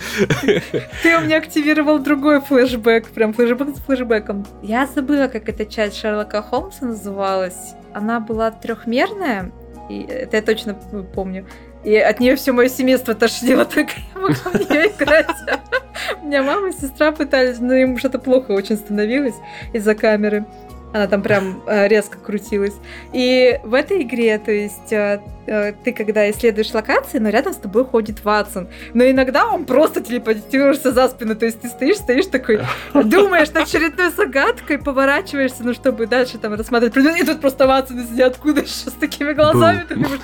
Ты 1.03 1.17
у 1.17 1.21
меня 1.21 1.39
активировал 1.39 1.99
другой 1.99 2.41
флешбэк, 2.41 3.09
прям 3.09 3.33
флешбэк 3.33 3.77
с 3.77 3.81
флешбэком. 3.81 4.47
Я 4.63 4.87
забыла, 4.87 5.29
как 5.29 5.49
эта 5.49 5.67
часть 5.67 5.97
Шерлока 5.97 6.43
Холмса 6.43 6.87
называлась. 6.87 7.75
Она 7.95 8.21
была 8.21 8.51
трехмерная, 8.51 9.53
и 9.89 10.03
это 10.03 10.37
я 10.37 10.43
точно 10.43 10.75
помню. 10.75 11.47
И 11.85 11.97
от 11.97 12.21
нее 12.21 12.37
все 12.37 12.53
мое 12.53 12.69
семейство 12.69 13.15
тошнило, 13.15 13.65
только 13.75 13.93
я 14.15 14.21
могла 14.21 14.53
в 14.53 14.71
нее 14.71 14.89
играть. 14.89 15.27
У 16.21 16.27
меня 16.27 16.43
мама 16.43 16.69
и 16.69 16.73
сестра 16.73 17.13
пытались, 17.13 17.59
но 17.59 17.75
им 17.75 17.99
что-то 17.99 18.19
плохо 18.19 18.53
очень 18.53 18.77
становилось 18.77 19.35
из-за 19.73 19.95
камеры. 19.95 20.47
Она 20.93 21.07
там 21.07 21.23
прям 21.23 21.63
э, 21.67 21.89
резко 21.89 22.19
крутилась. 22.19 22.75
И 23.13 23.59
в 23.65 23.75
этой 23.75 24.03
игре, 24.03 24.39
то 24.39 24.51
есть, 24.51 24.93
э, 24.93 25.21
э, 25.47 25.73
ты 25.85 25.93
когда 25.93 26.31
исследуешь 26.31 26.73
локации, 26.73 27.19
но 27.19 27.31
рядом 27.31 27.53
с 27.53 27.57
тобой 27.57 27.85
ходит 27.85 28.25
Ватсон. 28.25 28.69
Но 28.95 29.05
иногда 29.05 29.49
он 29.49 29.65
просто 29.65 30.03
телепортируешься 30.03 30.93
за 30.93 31.09
спину. 31.09 31.35
То 31.35 31.47
есть 31.47 31.61
ты 31.61 31.69
стоишь, 31.69 31.97
стоишь 31.97 32.27
такой, 32.27 32.61
думаешь 32.93 33.51
над 33.53 33.65
очередной 33.65 34.11
загадкой, 34.11 34.79
поворачиваешься, 34.79 35.63
ну, 35.65 35.73
чтобы 35.73 36.07
дальше 36.07 36.39
там 36.39 36.55
рассматривать 36.55 36.95
предмет. 36.95 37.21
И 37.21 37.27
тут 37.27 37.41
просто 37.41 37.67
Ватсон 37.67 38.01
из 38.01 38.11
ниоткуда 38.11 38.61
еще 38.63 38.91
с 38.91 38.95
такими 39.01 39.33
глазами. 39.33 39.85
Ты 39.89 39.95
думаешь, 39.95 40.21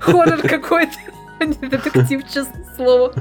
хоррор 0.00 0.40
какой-то. 0.42 0.92
не 1.40 1.68
Детектив, 1.68 2.22
честное 2.24 2.66
слово. 2.76 3.12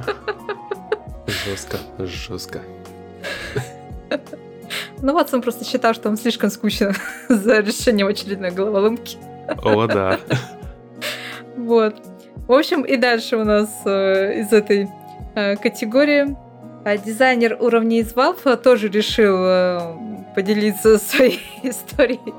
Жестко, 1.28 1.78
жестко. 2.00 2.62
Ну, 5.02 5.14
Ватсон 5.14 5.42
просто 5.42 5.66
считал, 5.66 5.94
что 5.94 6.10
он 6.10 6.18
слишком 6.18 6.50
скучно 6.50 6.94
за 7.30 7.60
решением 7.60 8.08
очередной 8.08 8.52
головоломки. 8.52 9.18
О, 9.64 9.88
да. 9.88 10.20
Вот. 11.56 11.96
В 12.48 12.54
общем, 12.54 12.84
и 12.84 12.96
дальше 12.98 13.38
у 13.38 13.44
нас 13.44 13.70
э, 13.86 14.42
из 14.42 14.54
этой 14.54 14.90
э, 15.36 15.56
категории 15.58 16.38
э, 16.86 16.98
дизайнер 16.98 17.58
уровней 17.60 18.00
из 18.00 18.14
Valve 18.14 18.56
тоже 18.58 18.88
решил 18.88 19.36
э, 19.40 19.80
поделиться 20.36 20.98
своей 21.00 21.42
историей 21.64 22.34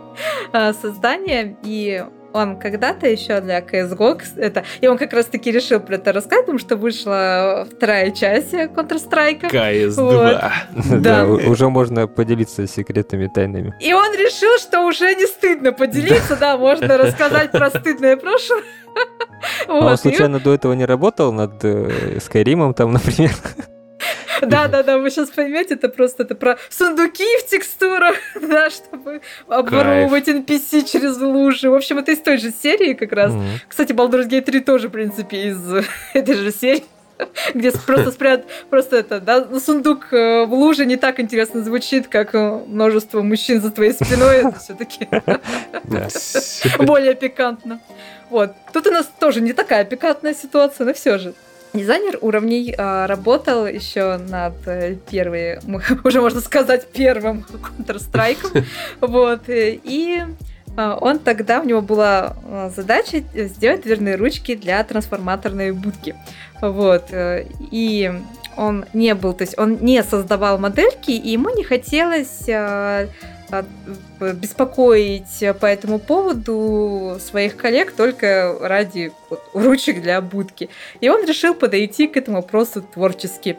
э, 0.52 0.72
создания. 0.72 1.56
И 1.62 2.04
он 2.38 2.58
когда-то 2.58 3.06
еще 3.08 3.40
для 3.40 3.60
CSGO, 3.60 4.20
это, 4.36 4.64
и 4.80 4.86
он 4.86 4.98
как 4.98 5.12
раз-таки 5.12 5.50
решил 5.50 5.80
про 5.80 5.96
это 5.96 6.12
рассказать, 6.12 6.46
потому 6.46 6.58
что 6.58 6.76
вышла 6.76 7.66
вторая 7.70 8.10
часть 8.10 8.54
э, 8.54 8.66
Counter-Strike. 8.66 9.50
КС-2. 9.50 10.42
Да. 10.98 11.08
Да, 11.08 11.26
уже 11.26 11.68
можно 11.68 12.06
поделиться 12.06 12.66
секретами, 12.66 13.30
тайнами. 13.32 13.74
И 13.80 13.92
он 13.92 14.12
решил, 14.14 14.58
что 14.58 14.82
уже 14.86 15.14
не 15.14 15.26
стыдно 15.26 15.72
поделиться, 15.72 16.36
да, 16.36 16.56
можно 16.56 16.96
рассказать 16.96 17.50
про 17.50 17.70
стыдное 17.70 18.16
прошлое. 18.16 18.62
А 19.66 19.72
он 19.72 19.82
Вот, 19.84 19.94
и 19.94 19.96
случайно 19.96 20.40
до 20.40 20.54
этого 20.54 20.72
не 20.72 20.84
работал 20.84 21.32
над 21.32 21.64
э, 21.64 22.18
Скайримом 22.20 22.74
там, 22.74 22.92
например? 22.92 23.30
Да-да-да, 24.42 24.98
вы 24.98 25.10
сейчас 25.10 25.30
поймете, 25.30 25.74
это 25.74 25.88
просто 25.88 26.22
это 26.22 26.34
про 26.34 26.58
сундуки 26.70 27.24
в 27.38 27.46
текстурах, 27.46 28.16
да, 28.40 28.70
чтобы 28.70 29.20
обворовывать 29.48 30.28
NPC 30.28 30.90
через 30.90 31.18
лужи. 31.18 31.70
В 31.70 31.74
общем, 31.74 31.98
это 31.98 32.12
из 32.12 32.18
той 32.18 32.38
же 32.38 32.52
серии 32.52 32.94
как 32.94 33.12
раз. 33.12 33.32
Кстати, 33.68 33.92
Baldur's 33.92 34.28
Gate 34.28 34.42
3 34.42 34.60
тоже, 34.60 34.88
в 34.88 34.92
принципе, 34.92 35.48
из 35.48 35.58
этой 36.14 36.34
же 36.34 36.52
серии. 36.52 36.84
где 37.52 37.72
просто 37.72 38.12
спрят, 38.12 38.44
просто 38.70 38.96
это, 38.96 39.20
да, 39.20 39.58
сундук 39.58 40.12
э, 40.12 40.44
в 40.44 40.54
луже 40.54 40.86
не 40.86 40.96
так 40.96 41.18
интересно 41.18 41.64
звучит, 41.64 42.06
как 42.06 42.32
э, 42.32 42.60
множество 42.66 43.22
мужчин 43.22 43.60
за 43.60 43.72
твоей 43.72 43.92
спиной, 43.92 44.36
это 44.36 44.58
все-таки 44.60 45.08
более 46.78 47.14
пикантно. 47.16 47.80
Вот. 48.30 48.52
Тут 48.72 48.86
у 48.86 48.90
нас 48.92 49.10
тоже 49.18 49.40
не 49.40 49.52
такая 49.52 49.84
пикантная 49.84 50.34
ситуация, 50.34 50.86
но 50.86 50.94
все 50.94 51.18
же. 51.18 51.34
Дизайнер 51.74 52.18
уровней 52.22 52.74
а, 52.76 53.06
работал 53.06 53.66
еще 53.66 54.16
над 54.16 54.54
э, 54.66 54.96
первой, 55.10 55.58
уже 56.04 56.20
можно 56.20 56.40
сказать, 56.40 56.86
первым 56.92 57.44
Counter-Strike. 57.78 58.64
вот. 59.00 59.42
И 59.48 60.22
а, 60.76 60.96
он 60.96 61.18
тогда, 61.18 61.60
у 61.60 61.64
него 61.64 61.82
была 61.82 62.36
а, 62.44 62.70
задача 62.74 63.22
сделать 63.34 63.82
дверные 63.82 64.16
ручки 64.16 64.54
для 64.54 64.82
трансформаторной 64.82 65.72
будки. 65.72 66.14
Вот. 66.62 67.12
Э, 67.12 67.46
и 67.70 68.12
он 68.56 68.86
не 68.92 69.14
был, 69.14 69.34
то 69.34 69.42
есть 69.42 69.58
он 69.58 69.78
не 69.80 70.02
создавал 70.02 70.58
модельки, 70.58 71.10
и 71.10 71.30
ему 71.30 71.50
не 71.54 71.64
хотелось 71.64 72.48
беспокоить 74.20 75.44
по 75.60 75.66
этому 75.66 75.98
поводу 75.98 77.18
своих 77.20 77.56
коллег 77.56 77.92
только 77.92 78.56
ради 78.60 79.12
вот, 79.30 79.42
ручек 79.54 80.02
для 80.02 80.20
будки. 80.20 80.68
И 81.00 81.08
он 81.08 81.24
решил 81.24 81.54
подойти 81.54 82.06
к 82.06 82.16
этому 82.16 82.38
вопросу 82.38 82.82
творчески. 82.82 83.58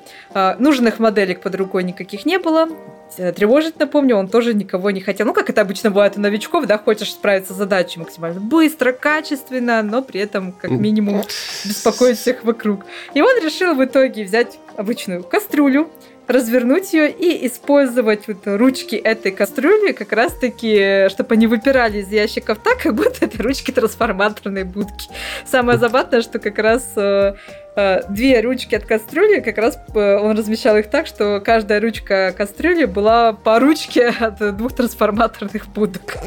Нужных 0.59 0.99
моделек 0.99 1.41
под 1.41 1.55
рукой 1.55 1.83
никаких 1.83 2.25
не 2.25 2.39
было. 2.39 2.69
Э, 3.17 3.31
тревожить, 3.31 3.79
напомню, 3.79 4.15
он 4.15 4.27
тоже 4.27 4.53
никого 4.53 4.91
не 4.91 5.01
хотел. 5.01 5.25
Ну, 5.25 5.33
как 5.33 5.49
это 5.49 5.61
обычно 5.61 5.89
бывает 5.89 6.17
у 6.17 6.21
новичков, 6.21 6.65
да, 6.65 6.77
хочешь 6.77 7.11
справиться 7.11 7.53
с 7.53 7.57
задачей 7.57 7.99
максимально 7.99 8.39
быстро, 8.39 8.91
качественно, 8.91 9.81
но 9.81 10.01
при 10.01 10.21
этом, 10.21 10.51
как 10.51 10.71
минимум, 10.71 11.23
беспокоить 11.65 12.17
всех 12.17 12.43
вокруг. 12.43 12.85
И 13.13 13.21
он 13.21 13.43
решил 13.43 13.75
в 13.75 13.83
итоге 13.83 14.23
взять 14.23 14.59
обычную 14.77 15.23
кастрюлю, 15.23 15.89
развернуть 16.29 16.93
ее 16.93 17.11
и 17.11 17.47
использовать 17.47 18.27
вот 18.27 18.37
ручки 18.45 18.95
этой 18.95 19.31
кастрюли 19.31 19.93
как 19.93 20.13
раз-таки, 20.13 21.09
чтобы 21.09 21.33
они 21.33 21.47
выпирали 21.47 22.01
из 22.01 22.09
ящиков 22.09 22.59
так, 22.63 22.83
как 22.83 22.93
будто 22.93 23.25
это 23.25 23.41
ручки 23.41 23.71
трансформаторной 23.71 24.63
будки. 24.63 25.09
Самое 25.45 25.79
забавное, 25.79 26.21
что 26.21 26.37
как 26.37 26.59
раз 26.59 26.93
э, 26.95 27.33
э, 27.75 28.01
две 28.09 28.41
ручки 28.41 28.75
от 28.75 28.85
кастрюли, 28.85 29.39
как 29.39 29.57
раз 29.57 29.79
э, 29.95 30.17
он 30.17 30.37
размещал 30.37 30.77
их 30.77 30.91
так, 30.91 31.07
что 31.07 31.41
каждая 31.43 31.81
ручка 31.81 32.31
кастрюли 32.37 32.85
была 32.85 33.33
по 33.33 33.59
ручке 33.59 34.09
от 34.09 34.55
двух 34.55 34.75
трансформаторных 34.75 35.67
будок. 35.67 36.17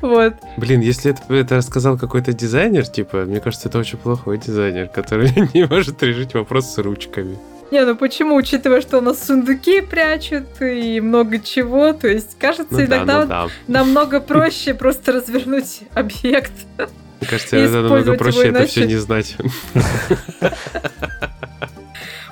Вот. 0.00 0.34
Блин, 0.56 0.80
если 0.80 1.12
это, 1.12 1.32
это 1.32 1.56
рассказал 1.56 1.96
какой-то 1.96 2.32
дизайнер, 2.32 2.84
типа, 2.84 3.18
мне 3.18 3.38
кажется, 3.38 3.68
это 3.68 3.78
очень 3.78 3.98
плохой 3.98 4.38
дизайнер, 4.38 4.88
который 4.88 5.30
не 5.54 5.64
может 5.64 6.02
решить 6.02 6.34
вопрос 6.34 6.74
с 6.74 6.78
ручками. 6.78 7.38
Не, 7.72 7.86
ну 7.86 7.96
почему, 7.96 8.34
учитывая, 8.34 8.82
что 8.82 8.98
у 8.98 9.00
нас 9.00 9.24
сундуки 9.24 9.80
прячут 9.80 10.60
и 10.60 11.00
много 11.00 11.38
чего, 11.38 11.94
то 11.94 12.06
есть, 12.06 12.36
кажется, 12.38 12.74
ну, 12.74 12.84
иногда 12.84 13.24
да, 13.24 13.44
ну, 13.44 13.48
да. 13.48 13.48
намного 13.66 14.20
проще 14.20 14.74
просто 14.74 15.12
развернуть 15.12 15.80
объект. 15.94 16.52
Мне 16.76 16.86
кажется, 17.30 17.56
намного 17.56 18.12
проще 18.18 18.48
это 18.48 18.66
все 18.66 18.84
не 18.84 18.96
знать. 18.96 19.36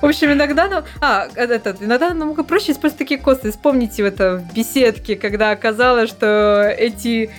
В 0.02 0.04
общем, 0.04 0.30
иногда 0.32 0.68
нам... 0.68 0.85
А, 1.00 1.26
этот, 1.35 1.82
иногда 1.82 2.11
намного 2.11 2.44
проще 2.44 2.73
использовать 2.73 2.99
такие 2.99 3.18
косты. 3.18 3.50
Вспомните 3.50 4.02
это 4.02 4.44
в 4.47 4.54
беседке, 4.54 5.16
когда 5.16 5.52
оказалось, 5.52 6.11
что 6.11 6.70
эти 6.76 7.30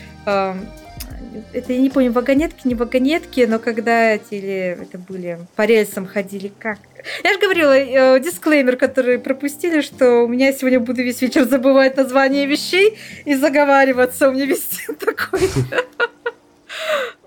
это 1.53 1.73
я 1.73 1.79
не 1.79 1.89
помню, 1.89 2.11
вагонетки, 2.11 2.67
не 2.67 2.75
вагонетки, 2.75 3.45
но 3.47 3.59
когда 3.59 4.13
эти, 4.13 4.33
или 4.35 4.77
это 4.81 4.97
были 4.97 5.39
по 5.55 5.65
рельсам 5.65 6.05
ходили, 6.05 6.51
как? 6.59 6.79
Я 7.23 7.33
же 7.33 7.39
говорила, 7.39 7.73
э, 7.73 8.19
дисклеймер, 8.19 8.77
который 8.77 9.19
пропустили, 9.19 9.81
что 9.81 10.23
у 10.23 10.27
меня 10.27 10.53
сегодня 10.53 10.79
буду 10.79 11.01
весь 11.01 11.21
вечер 11.21 11.45
забывать 11.45 11.97
название 11.97 12.45
вещей 12.45 12.97
и 13.25 13.35
заговариваться, 13.35 14.29
у 14.29 14.33
меня 14.33 14.45
везде 14.45 14.93
такой. 14.93 15.49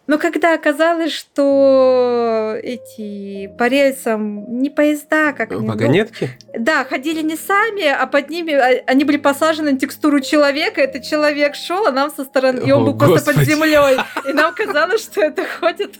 Но 0.07 0.17
когда 0.17 0.53
оказалось, 0.53 1.11
что 1.11 2.57
эти 2.63 3.47
по 3.57 3.67
рельсам 3.67 4.61
не 4.61 4.69
поезда, 4.69 5.33
как 5.33 5.51
они... 5.51 5.67
Вагонетки? 5.67 6.29
Ну, 6.53 6.63
да, 6.63 6.85
ходили 6.85 7.21
не 7.21 7.35
сами, 7.35 7.85
а 7.85 8.07
под 8.07 8.29
ними 8.29 8.53
а, 8.53 8.83
они 8.87 9.03
были 9.03 9.17
посажены 9.17 9.73
на 9.73 9.77
текстуру 9.77 10.21
человека. 10.21 10.79
Этот 10.79 11.03
человек 11.03 11.55
шел, 11.55 11.85
а 11.85 11.91
нам 11.91 12.09
со 12.09 12.23
стороны... 12.23 12.61
И 12.65 12.71
он 12.71 12.85
был 12.85 12.93
О, 12.93 12.97
просто 12.97 13.33
под 13.33 13.43
землей. 13.43 13.97
И 14.29 14.31
нам 14.31 14.53
казалось, 14.55 15.03
что 15.03 15.21
это 15.21 15.43
ходит... 15.45 15.95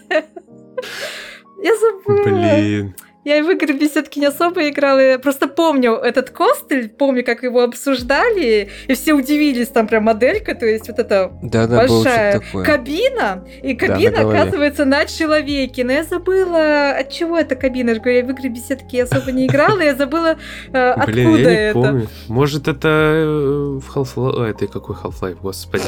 Я 1.62 1.76
забыла. 1.76 2.24
Блин. 2.24 2.94
Я 3.28 3.44
в 3.44 3.50
игры 3.50 3.74
беседки 3.74 4.18
не 4.18 4.26
особо 4.26 4.70
играла, 4.70 5.00
я 5.00 5.18
просто 5.18 5.48
помню 5.48 5.92
этот 5.92 6.30
костыль, 6.30 6.88
помню, 6.88 7.22
как 7.22 7.42
его 7.42 7.62
обсуждали, 7.62 8.70
и 8.86 8.94
все 8.94 9.12
удивились, 9.12 9.68
там 9.68 9.86
прям 9.86 10.04
моделька, 10.04 10.54
то 10.54 10.64
есть 10.64 10.88
вот 10.88 10.98
эта 10.98 11.30
да, 11.42 11.66
да, 11.66 11.76
большая 11.76 12.40
кабина, 12.64 13.44
и 13.62 13.74
кабина 13.74 14.22
да, 14.22 14.30
оказывается 14.30 14.86
на 14.86 15.04
человеке. 15.04 15.84
Но 15.84 15.92
я 15.92 16.04
забыла, 16.04 16.92
от 16.92 17.10
чего 17.10 17.36
эта 17.36 17.54
кабина. 17.54 17.90
Я, 17.90 17.96
говорю, 17.96 18.16
я 18.16 18.24
в 18.24 18.30
игры 18.30 18.48
беседки 18.48 18.96
особо 18.96 19.30
не 19.30 19.46
играла, 19.46 19.80
я 19.80 19.94
забыла, 19.94 20.38
э, 20.72 20.90
откуда 20.90 21.50
это. 21.50 22.06
Может, 22.28 22.66
это 22.66 22.88
э, 22.88 23.78
в 23.78 23.94
Half-Life... 23.94 24.42
Это 24.48 24.66
какой 24.68 24.96
Half-Life, 24.96 25.38
господи. 25.42 25.84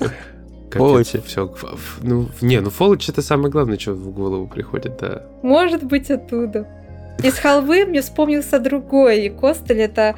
Фолочи. 0.76 1.20
Все, 1.26 1.52
ну, 2.02 2.28
не, 2.40 2.60
ну 2.60 2.70
Фолочи 2.70 3.10
это 3.10 3.22
самое 3.22 3.50
главное, 3.50 3.78
что 3.78 3.92
в 3.92 4.10
голову 4.10 4.46
приходит, 4.46 4.98
да. 5.00 5.22
Может 5.42 5.82
быть, 5.84 6.10
оттуда. 6.10 6.66
Из 7.22 7.38
халвы 7.38 7.86
мне 7.86 8.02
вспомнился 8.02 8.58
другой. 8.58 9.26
И 9.26 9.28
Костель 9.30 9.80
это 9.80 10.16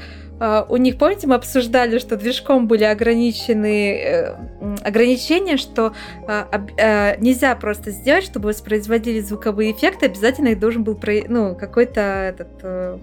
у 0.68 0.76
них, 0.76 0.98
помните, 0.98 1.26
мы 1.26 1.34
обсуждали, 1.34 1.98
что 1.98 2.16
движком 2.16 2.68
были 2.68 2.84
ограничены 2.84 4.00
э, 4.00 4.36
ограничения, 4.84 5.56
что 5.56 5.94
а, 6.26 6.48
а, 6.78 7.16
нельзя 7.18 7.54
просто 7.56 7.90
сделать, 7.90 8.24
чтобы 8.24 8.48
воспроизводили 8.48 9.20
звуковые 9.20 9.72
эффекты, 9.72 10.06
обязательно 10.06 10.48
их 10.48 10.60
должен 10.60 10.84
был 10.84 10.98
ну, 11.28 11.54
какой-то 11.54 12.00
этот 12.00 12.48
э, 12.62 12.98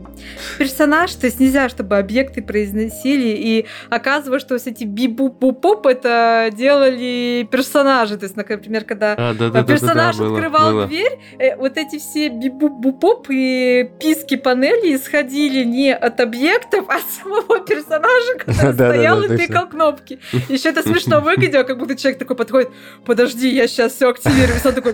персонаж, 0.57 1.13
то 1.15 1.25
есть 1.25 1.39
нельзя, 1.39 1.69
чтобы 1.69 1.97
объекты 1.97 2.41
произносили, 2.41 3.35
и 3.37 3.65
оказывается, 3.89 4.47
что 4.47 4.57
все 4.57 4.71
эти 4.71 4.83
би-буп-буп-поп 4.83 5.87
это 5.87 6.49
делали 6.55 7.47
персонажи, 7.51 8.17
то 8.17 8.25
есть, 8.25 8.35
например, 8.35 8.85
когда 8.85 9.13
а, 9.17 9.33
да, 9.33 9.49
да, 9.49 9.63
персонаж 9.63 10.15
да, 10.17 10.23
да, 10.23 10.29
да, 10.29 10.35
открывал 10.35 10.71
было, 10.71 10.87
дверь, 10.87 11.19
э, 11.39 11.55
вот 11.57 11.77
эти 11.77 11.99
все 11.99 12.29
би-буп-буп-поп 12.29 13.27
и 13.29 13.89
писки 13.99 14.37
панели 14.37 14.95
исходили 14.95 15.63
не 15.63 15.93
от 15.93 16.19
объектов, 16.19 16.85
а 16.89 16.99
с 16.99 17.24
самого 17.25 17.59
персонажа, 17.59 18.37
который 18.37 18.73
стоял 18.73 19.21
и 19.23 19.37
тыкал 19.37 19.67
кнопки. 19.67 20.19
Еще 20.49 20.69
это 20.69 20.81
смешно 20.81 21.21
выглядело, 21.21 21.63
как 21.63 21.77
будто 21.77 21.95
человек 21.95 22.19
такой 22.19 22.35
подходит, 22.35 22.69
подожди, 23.05 23.49
я 23.49 23.67
сейчас 23.67 23.93
все 23.93 24.09
активирую. 24.09 24.57
И 24.57 24.67
он 24.67 24.73
такой, 24.73 24.93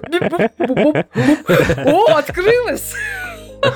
о, 1.86 2.17
открылось! 2.17 2.94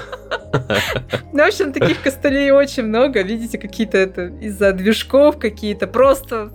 Ну, 1.31 1.43
в 1.43 1.47
общем, 1.47 1.73
таких 1.73 2.01
костылей 2.01 2.49
очень 2.49 2.83
много. 2.83 3.21
Видите, 3.21 3.57
какие-то 3.57 3.97
это 3.97 4.27
из-за 4.41 4.71
движков 4.71 5.37
какие-то. 5.37 5.85
Просто 5.85 6.49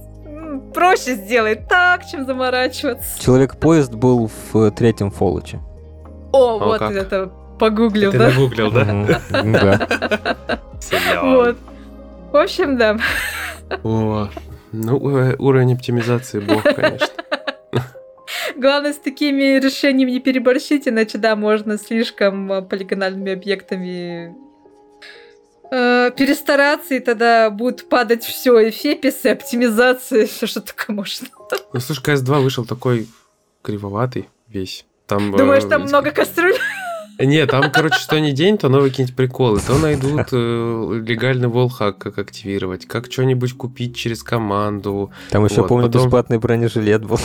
проще 0.74 1.14
сделать 1.14 1.68
так, 1.68 2.06
чем 2.06 2.26
заморачиваться. 2.26 3.22
Человек-поезд 3.22 3.94
был 3.94 4.30
в 4.52 4.70
третьем 4.72 5.10
фолоче. 5.12 5.60
О, 6.32 6.58
вот 6.58 6.80
это 6.82 7.30
погуглил, 7.60 8.10
да? 8.10 8.18
Ты 8.18 8.34
нагуглил, 8.34 8.70
да? 8.72 9.20
Да. 9.30 10.60
Вот. 11.22 11.56
В 12.32 12.36
общем, 12.36 12.76
да. 12.76 12.96
О, 13.82 14.28
ну, 14.72 15.18
э, 15.18 15.36
уровень 15.38 15.74
оптимизации 15.74 16.38
бог, 16.38 16.62
конечно. 16.62 17.08
Главное, 18.56 18.92
с 18.92 18.98
такими 18.98 19.58
решениями 19.58 20.12
не 20.12 20.20
переборщить, 20.20 20.86
иначе, 20.86 21.18
да, 21.18 21.34
можно 21.34 21.76
слишком 21.76 22.52
э, 22.52 22.62
полигональными 22.62 23.32
объектами 23.32 24.36
э, 25.72 26.10
перестараться, 26.16 26.94
и 26.94 27.00
тогда 27.00 27.50
будет 27.50 27.88
падать 27.88 28.22
все, 28.22 28.58
и 28.60 28.70
феписы, 28.70 29.26
оптимизация, 29.28 30.26
все, 30.28 30.46
что 30.46 30.60
только 30.60 30.92
можно. 30.92 31.26
Ну, 31.72 31.80
слушай, 31.80 32.14
CS2 32.14 32.42
вышел 32.42 32.64
такой 32.64 33.08
кривоватый 33.62 34.28
весь. 34.48 34.84
Там, 35.06 35.32
Думаешь, 35.32 35.64
э, 35.64 35.68
там 35.68 35.82
много 35.82 36.12
кастрюль? 36.12 36.54
Нет, 37.20 37.50
там, 37.50 37.70
короче, 37.70 37.98
что 37.98 38.18
ни 38.20 38.30
день, 38.32 38.58
то 38.58 38.68
новые 38.68 38.90
какие-нибудь 38.90 39.16
приколы. 39.16 39.60
То 39.60 39.78
найдут 39.78 40.28
э, 40.32 41.02
легальный 41.06 41.48
волхак, 41.48 41.98
как 41.98 42.18
активировать, 42.18 42.86
как 42.86 43.10
что-нибудь 43.12 43.52
купить 43.54 43.96
через 43.96 44.22
команду. 44.22 45.10
Там 45.30 45.44
еще, 45.44 45.62
Вот, 45.62 45.68
помню, 45.68 45.86
потом- 45.86 46.04
бесплатный 46.04 46.38
бронежилет 46.38 47.04
был. 47.04 47.18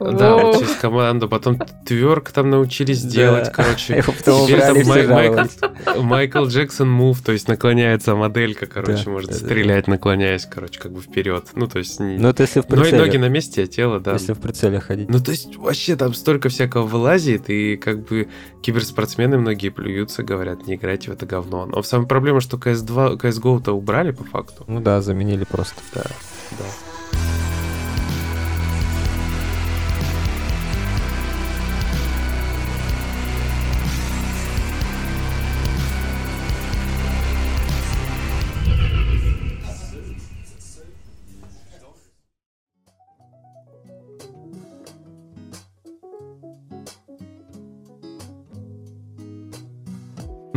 Да, 0.00 0.36
вот 0.36 0.58
через 0.58 0.74
команду. 0.76 1.28
Потом 1.28 1.58
тверк 1.86 2.30
там 2.30 2.50
научились 2.50 3.02
делать, 3.02 3.50
короче. 3.52 4.02
Теперь 4.02 4.60
там 4.60 4.86
Майкл. 4.86 6.02
Майкл 6.02 6.44
Джексон 6.46 6.90
мув, 6.90 7.20
то 7.22 7.32
есть 7.32 7.48
наклоняется 7.48 8.14
моделька, 8.14 8.66
короче, 8.66 9.04
Да, 9.06 9.20
да. 9.26 9.32
стрелять, 9.32 9.86
наклоняясь, 9.88 10.46
короче, 10.46 10.78
как 10.80 10.92
бы 10.92 11.00
вперед. 11.00 11.46
Ну, 11.54 11.66
то 11.66 11.78
есть 11.78 12.00
не- 12.00 12.18
Ну, 12.18 12.28
это 12.28 12.42
если 12.42 12.60
в 12.60 12.68
ноги, 12.68 12.90
ноги 12.90 12.90
прицеле. 12.90 13.18
на 13.18 13.28
месте, 13.28 13.62
а 13.62 13.66
тело, 13.66 14.00
да. 14.00 14.12
Если 14.12 14.32
в 14.32 14.38
прицеле 14.40 14.80
ходить. 14.80 15.08
Ну, 15.08 15.20
то 15.20 15.30
есть, 15.30 15.56
вообще 15.56 15.96
там 15.96 16.14
столько 16.14 16.48
всякого 16.48 16.82
вылазит, 16.82 17.48
и 17.48 17.76
как 17.76 18.06
бы 18.08 18.28
киберспортсмены 18.62 19.37
многие 19.38 19.70
плюются, 19.70 20.22
говорят, 20.22 20.66
не 20.66 20.74
играйте 20.74 21.10
в 21.10 21.14
это 21.14 21.26
говно. 21.26 21.66
Но 21.66 21.82
самая 21.82 22.06
проблема, 22.06 22.40
что 22.40 22.56
CS2, 22.56 23.18
CSGO-то 23.18 23.72
убрали 23.72 24.10
по 24.12 24.24
факту. 24.24 24.64
Ну 24.66 24.80
да, 24.80 25.00
заменили 25.00 25.44
просто. 25.44 25.80
Да, 25.94 26.04
да. 26.52 26.64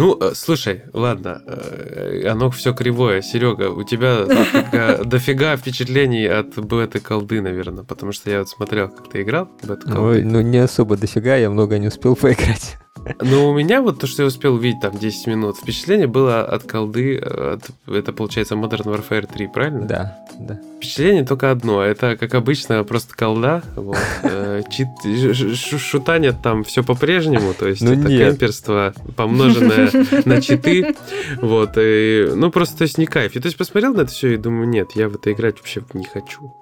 Ну, 0.01 0.17
э, 0.19 0.31
слушай, 0.33 0.81
ладно, 0.93 1.43
э, 1.45 2.27
оно 2.27 2.49
все 2.49 2.73
кривое. 2.73 3.21
Серега, 3.21 3.69
у 3.69 3.83
тебя 3.83 4.25
дофига, 5.03 5.55
впечатлений 5.57 6.25
от 6.25 6.57
беты 6.57 6.99
колды, 6.99 7.39
наверное, 7.39 7.83
потому 7.83 8.11
что 8.11 8.31
я 8.31 8.39
вот 8.39 8.49
смотрел, 8.49 8.89
как 8.89 9.11
ты 9.11 9.21
играл 9.21 9.47
в 9.61 9.67
бету 9.67 9.87
колды. 9.87 10.23
Ну 10.23 10.41
не 10.41 10.57
особо 10.57 10.97
дофига, 10.97 11.35
я 11.35 11.51
много 11.51 11.77
не 11.77 11.89
успел 11.89 12.15
поиграть. 12.15 12.79
Ну, 13.21 13.49
у 13.49 13.53
меня 13.57 13.81
вот 13.81 13.99
то, 13.99 14.05
что 14.05 14.23
я 14.23 14.27
успел 14.27 14.55
увидеть 14.55 14.81
там 14.81 14.91
10 14.97 15.25
минут, 15.27 15.57
впечатление 15.57 16.07
было 16.07 16.41
от 16.43 16.63
колды, 16.63 17.17
э, 17.17 17.53
от- 17.55 17.89
это 17.93 18.11
получается 18.13 18.55
Modern 18.55 18.83
Warfare 18.83 19.27
3, 19.31 19.47
правильно? 19.47 19.87
Да, 19.87 20.19
да. 20.37 20.59
Впечатление 20.77 21.25
только 21.25 21.51
одно, 21.51 21.81
это, 21.81 22.15
как 22.17 22.35
обычно, 22.35 22.83
просто 22.83 23.15
колда, 23.15 23.63
вот, 23.75 23.97
э, 24.23 24.61
чит, 24.69 24.87
шутанят 25.79 26.41
там 26.43 26.63
все 26.63 26.83
по-прежнему, 26.83 27.53
то 27.53 27.67
есть 27.67 27.81
Ну 27.81 27.93
это 27.93 28.07
нет. 28.09 28.31
кемперство, 28.33 28.93
помноженное 29.15 29.89
на 30.25 30.41
читы, 30.41 30.95
вот, 31.41 31.71
и, 31.77 32.29
ну, 32.35 32.51
просто, 32.51 32.79
то 32.79 32.83
есть, 32.83 32.97
не 32.97 33.05
кайф. 33.07 33.35
И 33.35 33.39
то 33.39 33.47
есть, 33.47 33.57
посмотрел 33.57 33.93
на 33.93 34.01
это 34.01 34.11
все 34.11 34.33
и 34.33 34.37
думаю, 34.37 34.67
нет, 34.67 34.91
я 34.95 35.07
в 35.09 35.15
это 35.15 35.31
играть 35.31 35.57
вообще 35.57 35.81
не 35.93 36.05
хочу. 36.05 36.53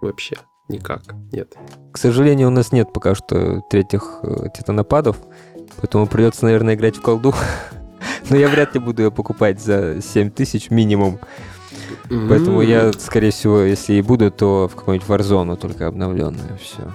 Вообще. 0.00 0.36
Никак. 0.68 1.02
Нет. 1.32 1.54
К 1.92 1.98
сожалению, 1.98 2.48
у 2.48 2.50
нас 2.50 2.72
нет 2.72 2.92
пока 2.92 3.14
что 3.14 3.62
третьих 3.70 4.18
э, 4.24 4.48
титанопадов, 4.56 5.16
поэтому 5.80 6.06
придется, 6.06 6.44
наверное, 6.44 6.74
играть 6.74 6.96
в 6.96 7.02
колду. 7.02 7.34
Но 8.30 8.36
я 8.36 8.48
вряд 8.48 8.74
ли 8.74 8.80
буду 8.80 9.02
ее 9.02 9.10
покупать 9.10 9.60
за 9.60 10.00
7 10.00 10.30
тысяч 10.30 10.70
минимум. 10.70 11.18
Поэтому 12.08 12.60
я, 12.62 12.92
скорее 12.92 13.30
всего, 13.30 13.60
если 13.60 13.94
и 13.94 14.02
буду, 14.02 14.30
то 14.30 14.68
в 14.68 14.76
какую-нибудь 14.76 15.08
Warzone, 15.08 15.56
только 15.56 15.86
обновленную. 15.86 16.58
Все. 16.58 16.92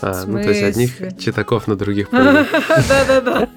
А, 0.00 0.24
ну, 0.26 0.42
то 0.42 0.50
есть, 0.50 0.62
одних 0.62 1.18
читаков 1.18 1.66
на 1.66 1.76
других. 1.76 2.08
Да-да-да. 2.12 3.48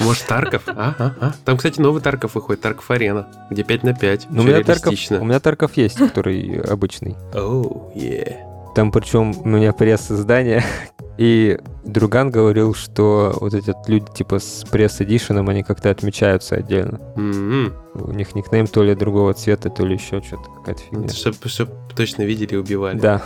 Может, 0.00 0.26
Тарков? 0.26 0.62
А, 0.66 0.94
а, 0.98 1.14
а. 1.20 1.32
Там, 1.44 1.56
кстати, 1.56 1.80
новый 1.80 2.02
Тарков 2.02 2.34
выходит, 2.34 2.60
Тарков 2.60 2.90
Арена, 2.90 3.28
где 3.50 3.62
5 3.62 3.82
на 3.84 3.94
5. 3.94 4.26
Ну, 4.30 4.42
у 4.42 4.44
меня, 4.44 4.62
Тарков, 4.62 4.92
у 4.92 5.24
меня 5.24 5.40
Тарков 5.40 5.76
есть, 5.76 5.96
который 5.96 6.60
обычный. 6.60 7.16
Оу, 7.34 7.92
е. 7.94 8.44
Там 8.74 8.92
причем 8.92 9.34
у 9.44 9.48
меня 9.48 9.72
пресс-издание, 9.72 10.64
и 11.18 11.58
друган 11.84 12.30
говорил, 12.30 12.74
что 12.74 13.36
вот 13.40 13.54
эти 13.54 13.72
люди 13.88 14.06
типа 14.14 14.38
с 14.38 14.64
пресс-эдишеном, 14.70 15.48
они 15.48 15.62
как-то 15.62 15.90
отмечаются 15.90 16.56
отдельно. 16.56 17.00
М-м. 17.16 17.72
У 17.94 18.12
них 18.12 18.34
никнейм 18.34 18.66
то 18.66 18.82
ли 18.82 18.94
другого 18.94 19.32
цвета, 19.34 19.70
то 19.70 19.84
ли 19.86 19.94
еще 19.94 20.20
что-то, 20.22 20.50
какая-то 20.58 20.82
фигня. 20.82 21.08
Чтобы 21.08 21.36
точно 21.94 22.22
видели 22.22 22.54
и 22.54 22.56
убивали. 22.56 22.98
Да, 22.98 23.22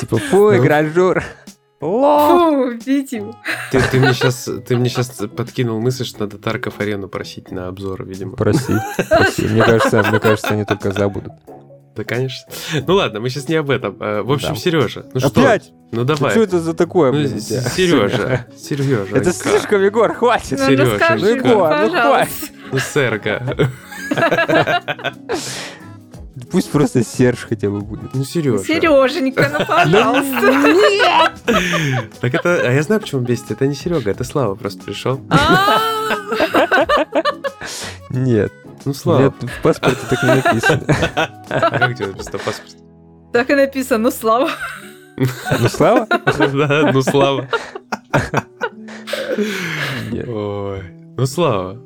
типа, 0.00 0.16
фу, 0.18 0.52
Ну. 0.52 0.62
гражур. 0.62 1.22
Лол. 1.80 2.70
Видим. 2.86 3.34
Ты, 3.72 3.80
ты 3.90 3.98
мне 3.98 4.12
сейчас, 4.14 4.48
ты 4.66 4.76
мне 4.76 4.88
сейчас 4.88 5.20
подкинул 5.36 5.80
мысль, 5.80 6.04
что 6.04 6.20
надо 6.20 6.38
Тарков 6.38 6.78
Арену 6.78 7.08
просить 7.08 7.50
на 7.50 7.66
обзор, 7.66 8.04
видимо. 8.04 8.36
Прости, 8.36 8.72
прости. 9.08 9.48
Мне 9.48 9.64
кажется, 9.64 10.04
мне 10.08 10.20
кажется, 10.20 10.48
они 10.50 10.64
только 10.64 10.92
забудут. 10.92 11.32
Да, 11.94 12.04
конечно. 12.04 12.50
Ну 12.86 12.94
ладно, 12.94 13.20
мы 13.20 13.28
сейчас 13.28 13.48
не 13.48 13.56
об 13.56 13.70
этом. 13.70 13.96
А, 14.00 14.22
В 14.22 14.32
общем, 14.32 14.50
Да. 14.50 14.54
Сережа, 14.54 15.04
ну 15.12 15.20
что? 15.20 15.28
Опять? 15.28 15.72
Ну 15.92 16.04
Да 16.04 16.14
давай. 16.14 16.30
Что 16.32 16.42
это 16.42 16.60
за 16.60 16.72
такое, 16.74 17.12
Ну? 17.12 17.28
Сережа, 17.38 18.46
Сережа. 18.56 19.06
Это 19.12 19.32
слишком, 19.32 19.82
Егор, 19.82 20.12
хватит. 20.14 20.58
Ну, 20.58 20.76
расскажи, 20.76 21.24
ну, 21.24 21.28
Егор, 21.36 21.76
ну, 21.78 21.90
пожалуйста. 21.90 22.46
Ну, 22.72 22.78
сэрка. 22.78 23.70
Пусть 26.50 26.70
просто 26.70 27.04
Серж 27.04 27.46
хотя 27.48 27.68
бы 27.68 27.80
будет. 27.80 28.14
Ну, 28.14 28.24
Сережа. 28.24 28.64
Сереженька, 28.64 29.50
ну 29.52 29.66
пожалуйста. 29.66 31.32
Так 32.20 32.34
это... 32.34 32.60
А 32.62 32.72
я 32.72 32.82
знаю, 32.82 33.00
почему 33.00 33.20
бесит. 33.22 33.50
Это 33.50 33.66
не 33.66 33.74
Серега, 33.74 34.10
это 34.10 34.24
Слава 34.24 34.54
просто 34.54 34.82
пришел. 34.82 35.20
А, 35.30 35.78
Нет, 38.10 38.52
Ну, 38.84 38.90
у 38.90 38.94
Слава. 38.94 39.30
в 39.40 39.62
паспорте 39.62 40.00
так 40.10 40.22
не 40.22 40.34
написано. 40.34 40.82
А 41.48 41.78
как 41.78 41.96
тебе 41.96 42.08
написано 42.08 42.38
в 42.38 42.44
паспорте? 42.44 42.76
Так 43.32 43.50
и 43.50 43.54
написано, 43.54 43.98
ну 44.04 44.10
слава. 44.10 44.50
Ну, 45.16 45.68
Слава? 45.68 46.06
Да, 46.08 46.90
ну, 46.92 47.02
Слава. 47.02 47.48
Нет. 50.10 50.26
Ой. 50.28 50.82
Ну, 51.16 51.26
Слава. 51.26 51.78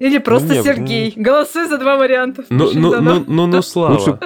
Или 0.00 0.18
просто 0.18 0.54
не, 0.54 0.62
Сергей. 0.62 1.12
Голосуй 1.16 1.68
за 1.68 1.78
два 1.78 1.96
варианта. 1.96 2.44
Ну, 2.50 2.70
ну, 2.74 3.00
ну, 3.00 3.24
ну, 3.26 3.46
ну, 3.46 3.62
Слава. 3.62 3.92
Лучше 3.98 4.18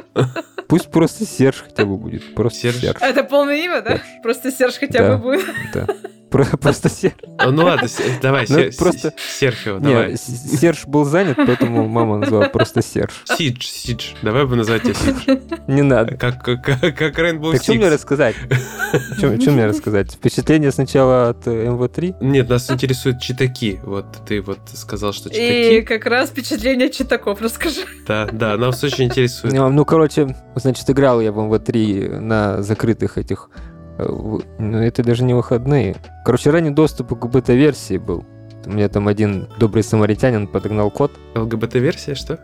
Пусть 0.68 0.90
просто 0.90 1.24
Серж 1.26 1.62
хотя 1.62 1.84
бы 1.84 1.96
будет. 1.96 2.34
Просто 2.34 2.60
Серж. 2.60 2.76
Серж. 2.80 2.96
Это 3.00 3.22
полное 3.24 3.56
имя, 3.56 3.82
да? 3.82 4.00
Просто 4.22 4.50
Серж 4.50 4.78
хотя 4.78 4.98
Да. 5.00 5.16
бы 5.16 5.22
будет. 5.22 5.44
Да. 5.74 5.86
Про- 6.30 6.44
Просто 6.60 6.88
Серж. 6.88 7.14
А, 7.38 7.50
Ну 7.50 7.64
ладно, 7.64 7.88
давай, 8.20 8.46
Ну, 8.48 8.56
Сер- 8.56 8.76
просто- 8.76 9.12
С- 9.16 9.38
Серхио, 9.38 9.78
давай. 9.78 10.16
Серж 10.16 10.86
был 10.86 11.04
занят, 11.04 11.36
поэтому 11.36 11.86
мама 11.88 12.18
назвала 12.18 12.48
просто 12.48 12.82
Серж. 12.82 13.22
Сидж, 13.24 13.64
Сидж. 13.66 14.14
Давай 14.22 14.44
бы 14.44 14.56
назвать 14.56 14.82
тебя 14.82 14.94
Сидж. 14.94 15.38
Не 15.68 15.82
надо. 15.82 16.16
Как, 16.16 16.42
как, 16.42 16.64
как, 16.64 16.80
как 16.96 17.18
Rainbow 17.18 17.52
Так 17.52 17.62
что 17.62 17.74
мне 17.74 17.86
Six. 17.86 17.90
рассказать? 17.92 18.34
Что 19.18 19.50
мне 19.52 19.66
рассказать? 19.66 20.12
Впечатление 20.12 20.70
сначала 20.72 21.28
от 21.30 21.46
э, 21.46 21.66
МВ-3? 21.68 22.16
Нет, 22.20 22.48
нас 22.48 22.70
интересуют 22.70 23.20
читаки. 23.20 23.78
Вот 23.82 24.06
ты 24.26 24.40
вот 24.40 24.58
сказал, 24.74 25.12
что 25.12 25.28
И 25.28 25.32
читаки. 25.32 25.82
как 25.82 26.06
раз 26.06 26.30
впечатление 26.30 26.90
читаков 26.90 27.40
расскажи. 27.40 27.80
Да, 28.06 28.26
да, 28.32 28.56
нас 28.56 28.82
очень 28.82 29.04
интересует. 29.04 29.52
Ну, 29.54 29.68
ну, 29.70 29.84
короче, 29.84 30.34
значит, 30.54 30.88
играл 30.90 31.20
я 31.20 31.32
в 31.32 31.38
МВ-3 31.38 32.20
на 32.20 32.62
закрытых 32.62 33.18
этих... 33.18 33.50
Ну, 33.98 34.42
это 34.78 35.02
даже 35.02 35.24
не 35.24 35.34
выходные. 35.34 35.96
Короче, 36.24 36.50
ранний 36.50 36.70
доступ 36.70 37.18
к 37.18 37.26
бета-версии 37.26 37.96
был. 37.98 38.24
У 38.66 38.70
меня 38.70 38.88
там 38.88 39.06
один 39.06 39.48
добрый 39.58 39.84
самаритянин 39.84 40.48
подогнал 40.48 40.90
код. 40.90 41.12
ЛГБТ-версия, 41.36 42.14
что? 42.16 42.40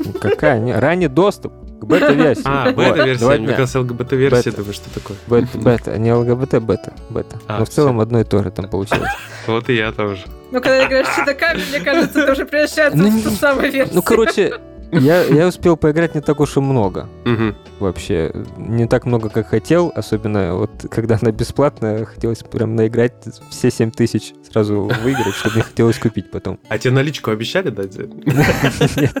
Ну, 0.00 0.12
Какая? 0.20 0.58
Не, 0.58 0.74
ранний 0.74 1.06
доступ 1.06 1.52
к 1.80 1.84
бета-версии. 1.84 2.42
А, 2.44 2.64
Вот, 2.66 2.74
бета-версия. 2.74 3.24
два 3.24 3.36
Мне 3.36 3.48
казалось, 3.54 3.74
ЛГБТ-версия, 3.76 4.50
думаю, 4.50 4.72
что 4.74 4.90
такое. 4.92 5.16
Бета, 5.28 5.58
бета, 5.58 5.98
не 5.98 6.12
ЛГБТ, 6.12 6.54
бета, 6.60 6.92
бета. 7.10 7.38
А, 7.46 7.60
Но 7.60 7.64
в 7.64 7.68
целом 7.68 8.00
одно 8.00 8.20
и 8.20 8.24
то 8.24 8.42
же 8.42 8.50
там 8.50 8.68
получилось. 8.68 9.08
Вот 9.46 9.68
и 9.68 9.74
я 9.76 9.92
тоже. 9.92 10.22
Но 10.50 10.60
когда 10.60 10.84
играешь 10.86 11.06
с 11.06 11.16
читаками, 11.16 11.60
мне 11.70 11.80
кажется, 11.80 12.20
это 12.22 12.32
уже 12.32 12.44
превращается 12.44 12.98
Ну, 12.98 13.08
в 13.10 13.22
ту 13.22 13.30
самую 13.30 13.70
версию. 13.70 13.94
Ну, 13.94 14.02
короче, 14.02 14.54
я, 14.92 15.24
я 15.24 15.48
успел 15.48 15.76
поиграть 15.76 16.14
не 16.14 16.20
так 16.20 16.40
уж 16.40 16.56
и 16.56 16.60
много. 16.60 17.08
Мгм. 17.24 17.56
Вообще, 17.80 18.32
не 18.56 18.86
так 18.86 19.04
много, 19.06 19.28
как 19.28 19.48
хотел, 19.48 19.92
особенно 19.94 20.54
вот 20.54 20.70
когда 20.90 21.18
она 21.20 21.32
бесплатная, 21.32 22.04
хотелось 22.04 22.38
прям 22.38 22.76
наиграть 22.76 23.14
все 23.50 23.70
7 23.70 23.90
тысяч 23.90 24.34
сразу 24.50 24.90
выиграть, 25.02 25.34
чтобы 25.34 25.56
не 25.56 25.62
хотелось 25.62 25.98
купить 25.98 26.30
потом. 26.30 26.58
А 26.68 26.78
тебе 26.78 26.92
наличку 26.92 27.30
обещали 27.30 27.70
дать 27.70 27.92
за? 27.92 28.02
Нет, 29.00 29.16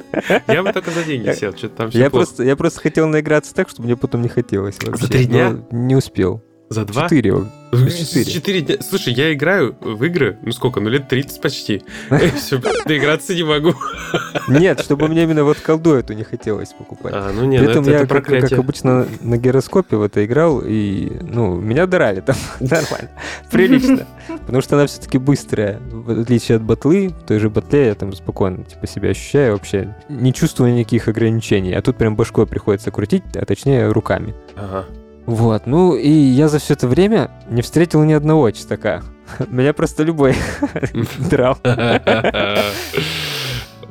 Я 0.46 0.62
бы 0.62 0.72
только 0.72 0.90
за 0.90 1.02
деньги 1.04 1.32
сел, 1.32 1.56
что-то 1.56 1.76
там 1.76 1.90
все 1.90 1.98
Я 1.98 2.10
просто, 2.10 2.44
я 2.44 2.56
просто 2.56 2.80
хотел 2.80 3.08
наиграться 3.08 3.54
так, 3.54 3.68
чтобы 3.68 3.86
мне 3.86 3.96
потом 3.96 4.22
не 4.22 4.28
хотелось 4.28 4.76
вообще. 4.82 5.06
три 5.06 5.24
дня? 5.26 5.58
Не 5.70 5.96
успел. 5.96 6.42
За 6.72 6.86
два? 6.86 7.04
Четыре. 7.04 7.34
Четыре. 8.24 8.78
Слушай, 8.80 9.12
я 9.12 9.32
играю 9.34 9.76
в 9.80 10.02
игры, 10.04 10.38
ну 10.42 10.52
сколько, 10.52 10.80
ну 10.80 10.88
лет 10.88 11.08
30 11.08 11.40
почти. 11.42 11.82
Все, 12.36 12.60
доиграться 12.86 13.34
не 13.34 13.42
могу. 13.42 13.74
Нет, 14.48 14.80
чтобы 14.80 15.08
мне 15.08 15.24
именно 15.24 15.44
вот 15.44 15.58
колду 15.58 15.92
эту 15.92 16.14
не 16.14 16.24
хотелось 16.24 16.72
покупать. 16.72 17.12
А, 17.14 17.30
ну 17.30 17.44
нет, 17.44 17.62
При 17.62 17.70
этом 17.70 17.82
это, 17.82 17.90
я, 17.92 18.00
это 18.00 18.20
как, 18.22 18.52
обычно, 18.52 19.06
на 19.20 19.36
гироскопе 19.36 19.96
в 19.96 20.02
это 20.02 20.24
играл, 20.24 20.62
и, 20.64 21.12
ну, 21.20 21.56
меня 21.56 21.86
драли 21.86 22.20
там 22.20 22.36
нормально, 22.60 23.10
прилично. 23.50 24.06
Потому 24.28 24.62
что 24.62 24.76
она 24.76 24.86
все-таки 24.86 25.18
быстрая, 25.18 25.78
в 25.90 26.22
отличие 26.22 26.56
от 26.56 26.62
батлы. 26.62 27.08
В 27.08 27.26
той 27.26 27.38
же 27.38 27.50
батле 27.50 27.88
я 27.88 27.94
там 27.94 28.14
спокойно 28.14 28.64
типа, 28.64 28.86
себя 28.86 29.10
ощущаю 29.10 29.52
вообще, 29.52 29.94
не 30.08 30.32
чувствую 30.32 30.74
никаких 30.74 31.08
ограничений. 31.08 31.74
А 31.74 31.82
тут 31.82 31.96
прям 31.96 32.16
башкой 32.16 32.46
приходится 32.46 32.90
крутить, 32.90 33.24
а 33.34 33.44
точнее 33.44 33.90
руками. 33.92 34.34
Ага. 34.56 34.86
Вот, 35.26 35.66
ну 35.66 35.94
и 35.94 36.10
я 36.10 36.48
за 36.48 36.58
все 36.58 36.74
это 36.74 36.88
время 36.88 37.30
не 37.48 37.62
встретил 37.62 38.02
ни 38.02 38.12
одного 38.12 38.50
читака. 38.50 39.02
Меня 39.48 39.72
просто 39.72 40.02
любой 40.02 40.34
драл. 41.30 41.56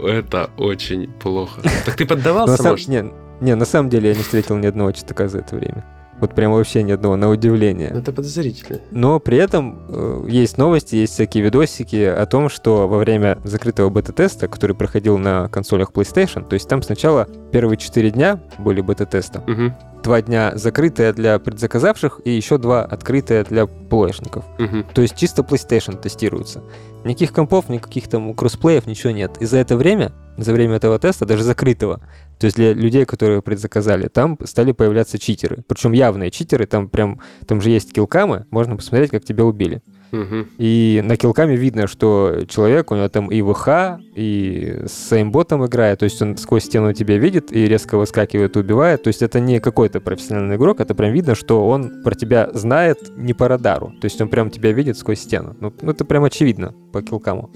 Это 0.04 0.50
очень 0.58 1.12
плохо. 1.12 1.62
Так 1.86 1.96
ты 1.96 2.06
поддавался, 2.06 2.64
может? 2.64 2.88
не, 2.88 3.56
на 3.56 3.66
самом 3.66 3.90
деле 3.90 4.10
я 4.10 4.16
не 4.16 4.24
встретил 4.24 4.58
ни 4.58 4.66
одного 4.66 4.92
читака 4.92 5.28
за 5.28 5.40
это 5.40 5.56
время. 5.56 5.86
Вот 6.22 6.34
прям 6.36 6.54
вообще 6.54 6.84
ни 6.84 6.92
одного, 6.92 7.16
на 7.18 7.30
удивление. 7.30 7.90
Ну, 7.92 8.00
Это 8.00 8.14
подозрительно. 8.14 8.80
Но 8.92 9.20
при 9.20 9.38
этом 9.38 9.80
э, 9.90 10.26
есть 10.30 10.58
новости, 10.58 10.96
есть 10.96 11.14
всякие 11.14 11.44
видосики 11.44 12.04
о 12.06 12.26
том, 12.28 12.48
что 12.50 12.88
во 12.88 13.00
время 13.00 13.40
закрытого 13.44 13.90
бета-теста, 13.90 14.48
который 14.48 14.76
проходил 14.76 15.18
на 15.18 15.50
консолях 15.50 15.92
PlayStation, 15.92 16.48
то 16.48 16.54
есть 16.54 16.70
там 16.70 16.82
сначала 16.84 17.28
первые 17.52 17.78
4 17.78 18.12
дня 18.12 18.40
были 18.60 18.82
бета-теста, 18.82 19.44
Мгм, 19.48 19.74
два 20.04 20.22
дня 20.22 20.52
закрытые 20.56 21.12
для 21.14 21.38
предзаказавших 21.40 22.22
и 22.24 22.32
еще 22.32 22.58
два 22.58 22.84
открытые 22.84 23.44
для 23.44 23.66
плэшников. 23.68 24.46
мгм. 24.60 24.86
То 24.94 25.02
есть 25.02 25.16
чисто 25.16 25.42
PlayStation 25.42 26.00
тестируется. 26.00 26.64
Никаких 27.04 27.34
компов, 27.34 27.68
никаких 27.70 28.08
там 28.08 28.34
кроссплеев, 28.34 28.86
ничего 28.86 29.12
нет. 29.12 29.38
И 29.40 29.46
за 29.46 29.58
это 29.58 29.76
время, 29.76 30.12
за 30.38 30.54
время 30.54 30.76
этого 30.76 31.00
теста, 31.00 31.26
даже 31.26 31.44
закрытого, 31.44 32.00
то 32.40 32.46
есть 32.46 32.58
для 32.58 32.74
людей, 32.74 33.06
которые 33.06 33.42
предзаказали, 33.42 34.08
там 34.08 34.38
стали 34.44 34.72
появляться 34.72 35.18
читеры. 35.20 35.64
Причем 35.68 35.92
явные 35.92 36.32
читеры, 36.32 36.66
там 36.66 36.90
прям, 36.90 37.20
там 37.48 37.62
же 37.62 37.70
есть 37.70 37.94
килкамы, 37.94 38.46
можно 38.52 38.76
посмотреть, 38.76 39.12
как 39.12 39.24
тебя 39.24 39.46
убили. 39.46 39.82
Мгм. 40.12 40.48
И 40.58 41.02
на 41.04 41.18
килкаме 41.18 41.56
видно, 41.56 41.88
что 41.88 42.44
человек, 42.48 42.92
у 42.92 42.96
него 42.96 43.08
там 43.10 43.32
и 43.32 43.42
ВХ, 43.42 44.00
и 44.16 44.84
с 44.86 45.12
эймботом 45.12 45.66
играет, 45.66 46.00
то 46.00 46.06
есть 46.06 46.22
он 46.22 46.38
сквозь 46.38 46.66
стену 46.66 46.94
тебя 46.94 47.18
видит 47.18 47.52
и 47.52 47.68
резко 47.68 47.98
выскакивает 47.98 48.56
и 48.56 48.60
убивает. 48.60 49.04
То 49.04 49.08
есть 49.08 49.22
это 49.22 49.40
не 49.40 49.60
какой-то 49.60 50.00
профессиональный 50.02 50.56
игрок, 50.56 50.80
это 50.80 50.96
прям 50.96 51.14
видно, 51.14 51.36
что 51.36 51.68
он 51.68 52.04
про 52.04 52.16
тебя 52.16 52.50
знает 52.54 53.12
не 53.16 53.34
по 53.34 53.48
радару. 53.48 53.94
То 54.02 54.06
есть 54.06 54.20
он 54.22 54.30
прям 54.30 54.50
тебя 54.50 54.72
видит 54.72 54.98
сквозь 54.98 55.20
стену. 55.20 55.56
Ну, 55.60 55.74
ну 55.82 55.92
это 55.92 56.06
прям 56.06 56.24
очевидно 56.24 56.74
по 56.92 57.02
килкаму. 57.02 57.50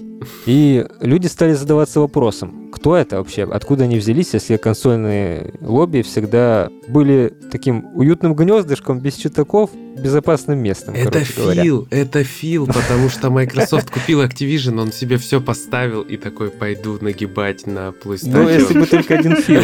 И 0.46 0.86
люди 1.00 1.26
стали 1.26 1.52
задаваться 1.52 2.00
вопросом, 2.00 2.65
кто 2.76 2.94
это 2.94 3.16
вообще, 3.16 3.44
откуда 3.44 3.84
они 3.84 3.98
взялись, 3.98 4.34
если 4.34 4.58
консольные 4.58 5.54
лобби 5.62 6.02
всегда 6.02 6.68
были 6.88 7.32
таким 7.50 7.86
уютным 7.96 8.34
гнездышком 8.34 9.00
без 9.00 9.14
читаков, 9.14 9.70
безопасным 9.74 10.58
местом, 10.58 10.94
Это 10.94 11.10
короче 11.10 11.32
говоря. 11.36 11.62
Фил, 11.62 11.88
это 11.90 12.22
Фил, 12.22 12.66
потому 12.66 13.08
что 13.08 13.30
Microsoft 13.30 13.90
купил 13.90 14.22
Activision, 14.22 14.78
он 14.78 14.92
себе 14.92 15.16
все 15.16 15.40
поставил 15.40 16.02
и 16.02 16.18
такой 16.18 16.50
пойду 16.50 16.98
нагибать 17.00 17.66
на 17.66 17.88
PlayStation. 17.88 18.42
Ну, 18.42 18.48
если 18.50 18.78
бы 18.78 18.86
только 18.86 19.14
один 19.18 19.36
Фил. 19.36 19.62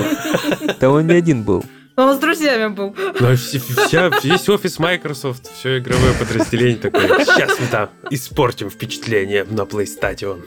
Да 0.81 0.91
он 0.91 1.07
не 1.07 1.15
один 1.15 1.43
был. 1.43 1.63
Он 1.97 2.17
с 2.17 2.19
друзьями 2.19 2.75
был. 2.75 2.97
Ну, 3.21 3.29
а 3.29 3.37
вся, 3.37 4.11
весь 4.25 4.49
офис 4.49 4.79
Microsoft, 4.79 5.51
все 5.53 5.79
игровое 5.79 6.15
подразделение 6.15 6.79
такое. 6.79 7.25
Сейчас 7.27 7.61
мы 7.61 7.67
там 7.67 7.91
испортим 8.11 8.71
впечатление 8.71 9.45
на 9.45 9.63
PlayStation. 9.63 10.41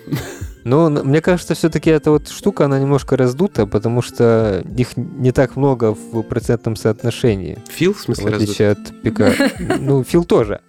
Но 0.65 0.88
н- 0.88 1.06
мне 1.08 1.21
кажется, 1.21 1.54
все-таки 1.54 1.89
эта 1.91 2.12
вот 2.12 2.28
штука, 2.28 2.65
она 2.65 2.80
немножко 2.80 3.15
раздута, 3.15 3.65
потому 3.67 4.01
что 4.01 4.62
их 4.78 4.97
не 4.97 5.32
так 5.32 5.56
много 5.56 5.93
в 5.93 6.23
процентном 6.23 6.75
соотношении. 6.75 7.60
Фил, 7.69 7.93
в 7.93 7.99
В 7.99 8.01
смысле, 8.01 8.25
раздут? 8.32 8.41
отличие 8.49 8.69
от 8.71 8.80
ПК. 9.04 9.80
Ну, 9.80 10.04
Фил 10.04 10.25
тоже. 10.25 10.60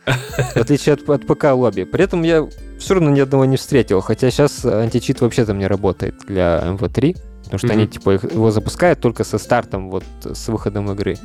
В 0.55 0.57
отличие 0.59 0.93
от, 0.95 1.09
от 1.09 1.27
ПК 1.27 1.45
лобби. 1.55 1.85
При 1.85 2.05
этом 2.05 2.23
я 2.23 2.47
все 2.79 2.95
равно 2.95 3.11
ни 3.11 3.21
одного 3.21 3.47
не 3.47 3.57
встретил. 3.57 4.01
Хотя 4.03 4.31
сейчас 4.31 4.65
античит 4.65 5.21
вообще 5.23 5.45
там 5.45 5.59
не 5.59 5.67
работает 5.67 6.15
для 6.29 6.63
МВ3. 6.65 7.17
Потому 7.45 7.59
что 7.59 7.69
они, 7.73 7.85
Мгм. 7.85 7.91
типа, 7.93 8.11
его 8.11 8.51
запускают 8.51 9.01
только 9.01 9.25
со 9.25 9.39
стартом, 9.39 9.89
вот, 9.91 10.05
с 10.25 10.49
выходом 10.49 10.91
игры. 10.93 11.17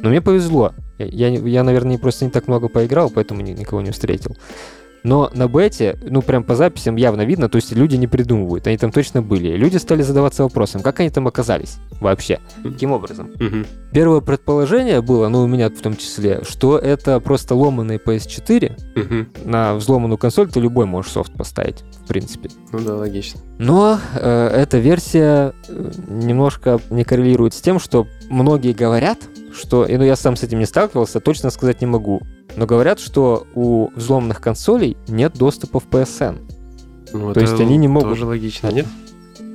Но 0.00 0.08
мне 0.10 0.20
повезло. 0.22 0.72
Я, 0.98 1.06
я, 1.06 1.28
я, 1.28 1.62
наверное, 1.64 1.98
просто 1.98 2.24
не 2.24 2.30
так 2.30 2.48
много 2.48 2.68
поиграл, 2.68 3.10
поэтому 3.10 3.40
ни- 3.42 3.50
никого 3.50 3.82
не 3.82 3.90
встретил. 3.90 4.36
Но 5.06 5.30
на 5.32 5.46
бете, 5.46 5.96
ну, 6.02 6.20
прям 6.20 6.42
по 6.42 6.56
записям 6.56 6.96
явно 6.96 7.24
видно, 7.24 7.48
то 7.48 7.56
есть 7.56 7.70
люди 7.70 7.94
не 7.94 8.08
придумывают, 8.08 8.66
они 8.66 8.76
там 8.76 8.90
точно 8.90 9.22
были. 9.22 9.56
Люди 9.56 9.76
стали 9.76 10.02
задаваться 10.02 10.42
вопросом, 10.42 10.82
как 10.82 10.98
они 10.98 11.10
там 11.10 11.28
оказались 11.28 11.76
вообще, 12.00 12.40
каким 12.64 12.90
образом. 12.90 13.30
Мгм. 13.38 13.66
Первое 13.92 14.20
предположение 14.20 15.00
было, 15.02 15.28
ну, 15.28 15.44
у 15.44 15.46
меня 15.46 15.70
в 15.70 15.80
том 15.80 15.96
числе, 15.96 16.42
что 16.42 16.76
это 16.76 17.20
просто 17.20 17.54
ломанный 17.54 17.98
PS4. 17.98 18.72
Мгм. 18.96 19.28
На 19.44 19.76
взломанную 19.76 20.18
консоль 20.18 20.48
ты 20.48 20.58
любой 20.58 20.86
можешь 20.86 21.12
софт 21.12 21.32
поставить, 21.34 21.84
в 22.02 22.08
принципе. 22.08 22.50
Ну 22.72 22.80
да, 22.80 22.96
логично. 22.96 23.40
Но 23.58 24.00
э, 24.12 24.48
эта 24.48 24.78
версия 24.78 25.54
э, 25.68 25.90
немножко 26.08 26.80
не 26.90 27.04
коррелирует 27.04 27.54
с 27.54 27.60
тем, 27.60 27.78
что 27.78 28.08
многие 28.28 28.72
говорят, 28.72 29.18
что, 29.54 29.84
и, 29.84 29.96
ну 29.96 30.02
я 30.02 30.16
сам 30.16 30.34
с 30.34 30.42
этим 30.42 30.58
не 30.58 30.66
сталкивался, 30.66 31.20
точно 31.20 31.50
сказать 31.50 31.80
не 31.80 31.86
могу, 31.86 32.22
но 32.56 32.66
говорят, 32.66 32.98
что 33.00 33.46
у 33.54 33.90
взломанных 33.94 34.40
консолей 34.40 34.96
нет 35.08 35.34
доступа 35.34 35.80
в 35.80 35.86
PSN. 35.88 36.38
Ну, 37.12 37.32
То 37.32 37.40
это 37.40 37.40
есть 37.40 37.60
они 37.60 37.76
не 37.76 37.88
могут- 37.88 38.10
Тоже 38.10 38.26
логично, 38.26 38.68
нет? 38.68 38.86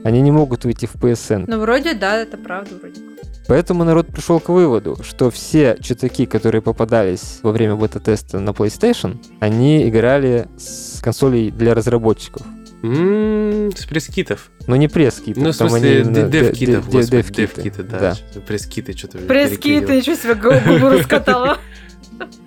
Они 0.04 0.22
не 0.22 0.32
могут 0.32 0.64
выйти 0.66 0.86
в 0.86 0.96
PSN. 0.96 1.46
Ну, 1.48 1.60
вроде, 1.60 1.94
да, 1.94 2.18
это 2.18 2.38
правда, 2.38 2.72
вроде. 2.82 2.96
как. 3.02 3.12
Поэтому 3.48 3.84
народ 3.84 4.08
пришел 4.08 4.40
к 4.40 4.50
выводу, 4.50 4.98
что 5.04 5.30
все 5.30 5.78
читаки, 5.82 6.26
которые 6.26 6.62
попадались 6.62 7.40
во 7.44 7.52
время 7.52 7.76
бета-теста 7.76 8.40
на 8.40 8.52
PlayStation, 8.52 9.18
они 9.40 9.88
играли 9.90 10.48
с 10.58 11.02
консолей 11.02 11.52
для 11.52 11.74
разработчиков. 11.74 12.44
М, 12.84 13.72
С 13.76 13.86
пресс-китов. 13.86 14.50
Но 14.66 14.76
не 14.76 14.88
пресс-киты. 14.88 15.40
Ну, 15.40 15.52
в 15.52 15.56
смысле, 15.56 16.02
они 16.02 16.30
дев-китов, 16.32 16.86
де- 16.88 16.98
господи, 16.98 17.12
дев-киты. 17.12 17.42
дев-киты, 17.42 17.84
да. 17.84 18.16
Что-то 18.16 18.40
Пресс-киты 18.42 18.94
что-то 18.98 19.18
Пресс-кит, 19.20 19.60
ты 19.62 19.70
переклеил. 19.88 20.00
ничего 20.00 20.16
себе, 20.16 20.34
губу 20.36 20.90
раскатала. 20.90 21.58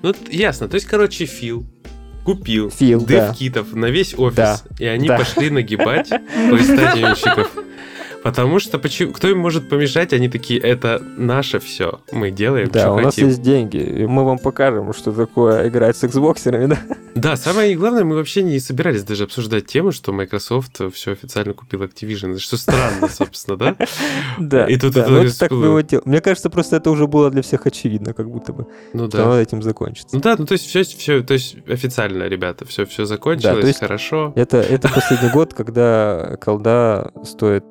Ну, 0.03 0.15
ясно. 0.31 0.69
То 0.69 0.75
есть, 0.77 0.87
короче, 0.87 1.27
Фил 1.27 1.65
купил 2.25 2.71
Фил, 2.71 3.01
да. 3.05 3.29
дев-китов 3.29 3.73
на 3.75 3.87
весь 3.87 4.15
офис, 4.15 4.37
Да. 4.37 4.61
и 4.79 4.87
они 4.87 5.09
Да. 5.09 5.19
пошли 5.19 5.51
нагибать 5.51 6.11
PlayStation-щиков. 6.51 7.49
Потому 8.25 8.59
что 8.59 8.79
почему, 8.79 9.13
кто 9.13 9.29
им 9.29 9.39
может 9.39 9.69
помешать? 9.69 10.15
Они 10.15 10.31
такие, 10.31 10.59
это 10.59 11.01
наше 11.19 11.61
все, 11.61 12.01
мы 12.11 12.31
делаем, 12.31 12.71
Да, 12.71 12.81
что 12.81 12.93
у 12.95 12.99
нас 12.99 13.15
хотим. 13.15 13.29
есть 13.29 13.43
деньги, 13.43 13.77
и 13.77 14.07
мы 14.07 14.25
вам 14.25 14.39
покажем, 14.39 14.95
что 14.95 15.13
такое 15.13 15.69
играть 15.69 15.95
с 15.99 16.05
Xboxерами, 16.05 16.67
да? 16.69 16.79
Да, 17.15 17.37
самое 17.37 17.77
главное, 17.77 18.03
мы 18.03 18.17
вообще 18.17 18.43
не 18.43 18.59
собирались 18.61 19.03
даже 19.05 19.25
обсуждать 19.25 19.67
тему, 19.67 19.93
что 19.93 20.11
Microsoft 20.13 20.81
все 20.95 21.13
официально 21.13 21.53
купил 21.53 21.83
Activision, 21.83 22.39
что 22.39 22.57
странно, 22.57 23.09
собственно, 23.09 23.59
да? 23.59 23.77
Да, 24.39 24.67
И 24.67 24.77
тут 24.79 24.97
ну 24.97 25.29
так 25.39 25.51
выводил. 25.51 26.01
Мне 26.07 26.23
кажется, 26.23 26.49
просто 26.49 26.77
это 26.77 26.91
уже 26.91 27.07
было 27.07 27.31
для 27.31 27.43
всех 27.43 27.67
очевидно, 27.67 28.15
как 28.15 28.31
будто 28.31 28.55
бы, 28.55 28.67
Ну 28.95 29.07
что 29.07 29.19
да. 29.19 29.25
оно 29.25 29.39
этим 29.39 29.61
закончится. 29.61 30.17
Ну 30.17 30.23
да, 30.23 30.37
ну 30.39 30.47
то 30.47 30.53
есть 30.53 30.67
все, 30.67 30.83
все, 30.83 31.23
то 31.23 31.35
есть 31.35 31.57
официально, 31.69 32.25
ребята, 32.25 32.65
все, 32.67 32.87
все 32.87 33.05
закончилось, 33.05 33.77
хорошо. 33.79 34.33
Это, 34.35 34.57
это 34.63 34.89
последний 34.89 35.29
год, 35.31 35.53
когда 35.53 36.39
колда 36.41 37.13
стоит 37.23 37.65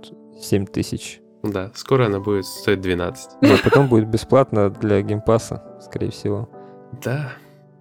7 0.44 0.66
тысяч. 0.68 1.22
Да, 1.44 1.72
скоро 1.76 2.06
она 2.06 2.20
будет 2.20 2.46
стоить 2.46 2.82
12. 2.82 3.32
Да, 3.42 3.58
потом 3.64 3.88
будет 3.88 4.08
бесплатно 4.08 4.70
для 4.70 5.02
геймпаса, 5.02 5.64
скорее 5.82 6.12
всего. 6.12 6.50
Да. 7.04 7.34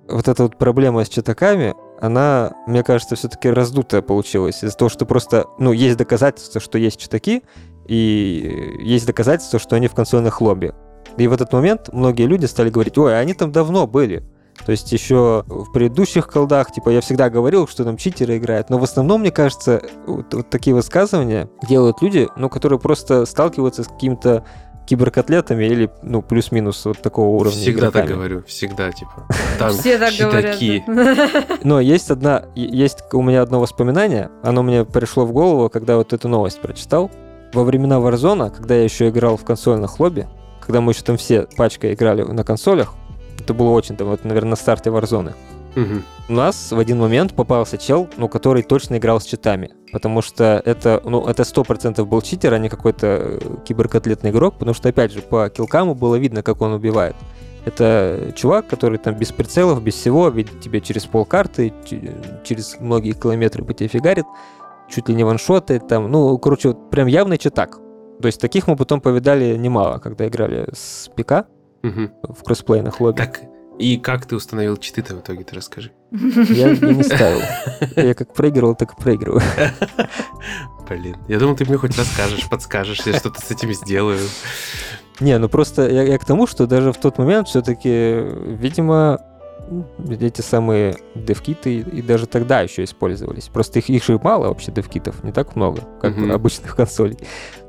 Вот 0.09 0.27
эта 0.29 0.43
вот 0.43 0.59
проблема 0.59 1.05
с 1.05 1.09
читаками, 1.09 1.75
она, 2.01 2.53
мне 2.67 2.83
кажется, 2.83 3.15
все-таки 3.15 3.49
раздутая 3.49 4.03
получилась. 4.03 4.65
Из-за 4.65 4.77
того, 4.77 4.89
что 4.89 5.07
просто, 5.07 5.47
ну, 5.59 5.73
есть 5.73 5.97
доказательства, 5.97 6.61
что 6.61 6.77
есть 6.77 6.99
читаки, 6.99 7.45
и 7.87 8.79
есть 8.81 9.07
доказательства, 9.07 9.59
что 9.61 9.77
они 9.77 9.87
в 9.87 9.95
консольных 9.95 10.41
лобби. 10.41 10.75
И 11.17 11.29
в 11.29 11.33
этот 11.33 11.53
момент 11.53 11.91
многие 11.93 12.27
люди 12.27 12.47
стали 12.47 12.71
говорить, 12.71 12.99
ой, 12.99 13.19
они 13.19 13.35
там 13.35 13.53
давно 13.53 13.87
были. 13.87 14.25
То 14.65 14.73
есть 14.73 14.93
еще 14.93 15.45
в 15.47 15.73
предыдущих 15.73 16.29
колдах, 16.29 16.73
типа, 16.73 16.91
я 16.91 17.01
всегда 17.01 17.31
говорил, 17.31 17.67
что 17.67 17.85
там 17.85 17.97
читеры 17.97 18.37
играют. 18.37 18.71
Но 18.71 18.79
в 18.79 18.85
основном, 18.85 19.23
мне 19.23 19.31
кажется, 19.31 19.83
вот, 20.07 20.33
вот 20.33 20.51
такие 20.51 20.75
высказывания 20.75 21.49
делают 21.69 22.01
люди, 22.01 22.29
ну, 22.37 22.49
которые 22.49 22.79
просто 22.79 23.27
сталкиваются 23.27 23.85
с 23.85 23.89
какими-то 23.89 24.45
киберкотлетами 24.87 25.65
или, 25.65 25.91
ну, 26.03 26.23
плюс-минус 26.23 26.85
вот 26.85 27.01
такого 27.01 27.29
уровня 27.37 27.57
Всегда 27.57 27.91
так 27.91 28.05
игроками. 28.05 28.17
говорю, 28.17 28.43
всегда, 28.47 28.91
типа. 28.91 29.29
Там 29.59 29.73
Все 29.73 29.99
так 29.99 30.15
говорят. 30.15 30.59
Но 31.65 31.81
есть 31.81 32.11
одна, 32.11 32.45
есть 32.55 32.99
у 33.13 33.23
меня 33.23 33.43
одно 33.43 33.61
воспоминание, 33.61 34.31
оно 34.43 34.63
мне 34.63 34.85
пришло 34.85 35.25
в 35.25 35.33
голову, 35.33 35.69
когда 35.71 35.97
вот 35.97 36.13
эту 36.13 36.29
новость 36.29 36.61
прочитал. 36.61 37.11
Во 37.53 37.65
времена 37.65 37.97
Warzone, 37.97 38.51
когда 38.51 38.75
я 38.75 38.85
еще 38.85 39.11
играл 39.11 39.37
в 39.37 39.45
консольных 39.45 40.01
лобби, 40.01 40.27
когда 40.61 40.81
мы 40.81 40.93
еще 40.93 41.03
там 41.03 41.17
все 41.17 41.47
пачкой 41.57 41.95
играли 41.95 42.23
на 42.23 42.45
консолях, 42.45 42.95
Это 43.43 43.55
было 43.55 43.71
очень, 43.71 43.97
там, 43.97 44.09
вот, 44.09 44.25
наверное, 44.25 44.51
на 44.51 44.57
старте 44.57 44.91
Warzone. 44.91 45.33
Мгм. 45.75 46.05
У 46.29 46.33
нас 46.33 46.71
в 46.71 46.79
один 46.79 46.99
момент 46.99 47.35
попался 47.35 47.77
чел, 47.79 48.09
ну, 48.17 48.29
который 48.29 48.63
точно 48.63 48.99
играл 48.99 49.21
с 49.21 49.25
читами. 49.25 49.73
Потому 49.91 50.23
что 50.23 50.63
это, 50.65 51.01
ну, 51.05 51.27
это 51.27 51.43
100% 51.43 52.05
был 52.05 52.21
читер, 52.23 52.55
а 52.55 52.59
не 52.59 52.69
какой-то 52.69 53.07
э, 53.07 53.39
киберкотлетный 53.65 54.31
игрок. 54.31 54.55
Потому 54.55 54.75
что, 54.75 54.89
опять 54.91 55.13
же, 55.13 55.23
по 55.23 55.49
килкаму 55.49 55.95
было 55.95 56.17
видно, 56.17 56.43
как 56.43 56.61
он 56.63 56.73
убивает. 56.73 57.17
Это 57.65 58.33
чувак, 58.37 58.67
который 58.67 58.99
там 58.99 59.15
без 59.15 59.33
прицелов, 59.33 59.83
без 59.83 59.95
всего, 59.95 60.29
видит 60.29 60.61
тебя 60.61 60.81
через 60.81 61.07
полкарты, 61.07 61.73
ч- 61.85 62.13
через 62.45 62.77
многие 62.81 63.13
километры 63.13 63.65
по 63.65 63.73
тебе 63.73 63.89
фигарит, 63.89 64.27
чуть 64.91 65.09
ли 65.09 65.15
не 65.15 65.25
ваншотает 65.25 65.89
там. 65.89 66.11
Ну, 66.11 66.39
короче, 66.39 66.69
вот 66.69 66.91
прям 66.91 67.07
явный 67.07 67.39
читак. 67.39 67.79
То 68.21 68.27
есть 68.27 68.41
таких 68.41 68.69
мы 68.69 68.77
потом 68.77 69.01
повидали 69.01 69.57
немало, 69.57 69.99
когда 69.99 70.29
играли 70.29 70.69
с 70.73 71.11
ПК 71.17 71.47
Мгм. 71.83 72.13
в 72.23 72.43
кроссплейных 72.45 73.01
лобби. 73.01 73.17
Так, 73.19 73.41
и 73.79 73.97
как 73.97 74.27
ты 74.27 74.37
установил 74.37 74.77
читы-то 74.77 75.17
в 75.17 75.21
итоге, 75.21 75.45
ты 75.45 75.57
расскажи. 75.57 75.91
Я, 76.11 76.71
я 76.71 76.93
не 76.93 77.03
ставил. 77.03 77.41
Я 77.97 78.15
как 78.15 78.33
проигрывал, 78.35 78.75
так 78.75 78.93
и 78.93 79.03
проигрываю. 79.03 79.43
Блин, 80.89 81.17
я 81.29 81.39
думал, 81.39 81.57
ты 81.57 81.65
мне 81.65 81.77
хоть 81.79 81.97
расскажешь, 81.97 82.49
подскажешь, 82.49 83.01
я 83.07 83.15
что-то 83.15 83.41
с 83.41 83.51
этим 83.51 83.73
сделаю. 83.73 84.19
Не, 85.21 85.39
ну 85.39 85.49
просто 85.49 85.89
я, 85.89 86.03
я 86.03 86.19
к 86.19 86.25
тому, 86.25 86.47
что 86.47 86.67
даже 86.67 86.93
в 86.93 86.99
тот 86.99 87.19
момент 87.19 87.49
все-таки, 87.49 87.89
видимо, 88.59 89.21
эти 90.21 90.41
самые 90.43 90.97
девкиты 91.15 91.79
и 91.79 92.03
даже 92.03 92.27
тогда 92.27 92.61
еще 92.61 92.85
использовались. 92.85 93.45
Просто 93.49 93.79
их, 93.79 93.89
их 93.89 94.05
же 94.05 94.19
мало 94.23 94.49
вообще 94.49 94.71
девкитов, 94.73 95.23
не 95.25 95.33
так 95.33 95.57
много, 95.57 95.83
как 96.01 96.17
Мгм. 96.17 96.33
обычных 96.33 96.77
консолей. 96.77 97.19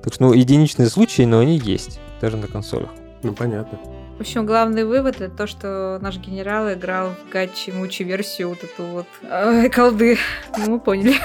Так 0.03 0.13
что, 0.13 0.23
ну, 0.25 0.33
единичные 0.33 0.89
случаи, 0.89 1.21
но 1.23 1.39
они 1.39 1.57
есть, 1.57 1.99
даже 2.19 2.35
на 2.37 2.47
консолях. 2.47 2.89
Ну, 3.21 3.31
понятно. 3.33 3.79
В 4.23 4.25
общем, 4.25 4.45
главный 4.45 4.85
вывод 4.85 5.19
это 5.19 5.35
то, 5.35 5.47
что 5.47 5.99
наш 6.01 6.15
генерал 6.17 6.71
играл 6.71 7.09
в 7.09 7.29
гачи 7.29 7.71
мучи 7.71 8.03
версию 8.03 8.47
вот 8.47 8.63
эту 8.63 8.83
вот 8.83 9.05
э, 9.21 9.67
колды. 9.67 10.17
Ну, 10.57 10.71
мы 10.71 10.79
поняли. 10.79 11.15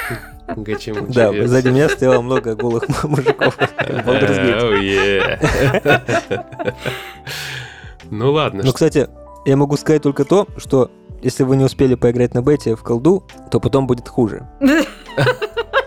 Гачи 0.49 0.93
Да, 1.09 1.33
сзади 1.47 1.69
меня 1.69 1.89
стояло 1.91 2.23
много 2.23 2.57
голых 2.57 2.89
мужиков. 3.05 3.57
Gate. 3.79 5.39
Oh. 5.85 6.45
Ну 8.11 8.33
ладно. 8.33 8.65
Ну, 8.65 8.73
кстати, 8.73 9.09
я 9.47 9.57
могу 9.57 9.77
сказать 9.77 10.03
только 10.03 10.25
то, 10.25 10.49
что 10.57 10.91
если 11.23 11.45
вы 11.45 11.57
не 11.57 11.63
успели 11.63 11.95
поиграть 11.95 12.35
на 12.35 12.43
бете 12.43 12.75
в 12.75 12.83
колду, 12.83 13.23
то 13.53 13.61
потом 13.61 13.87
будет 13.87 14.09
хуже. 14.09 14.49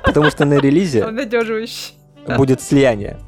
Потому 0.05 0.31
что 0.31 0.45
на 0.45 0.59
релизе 0.59 1.05
будет 2.37 2.61
слияние. 2.61 3.19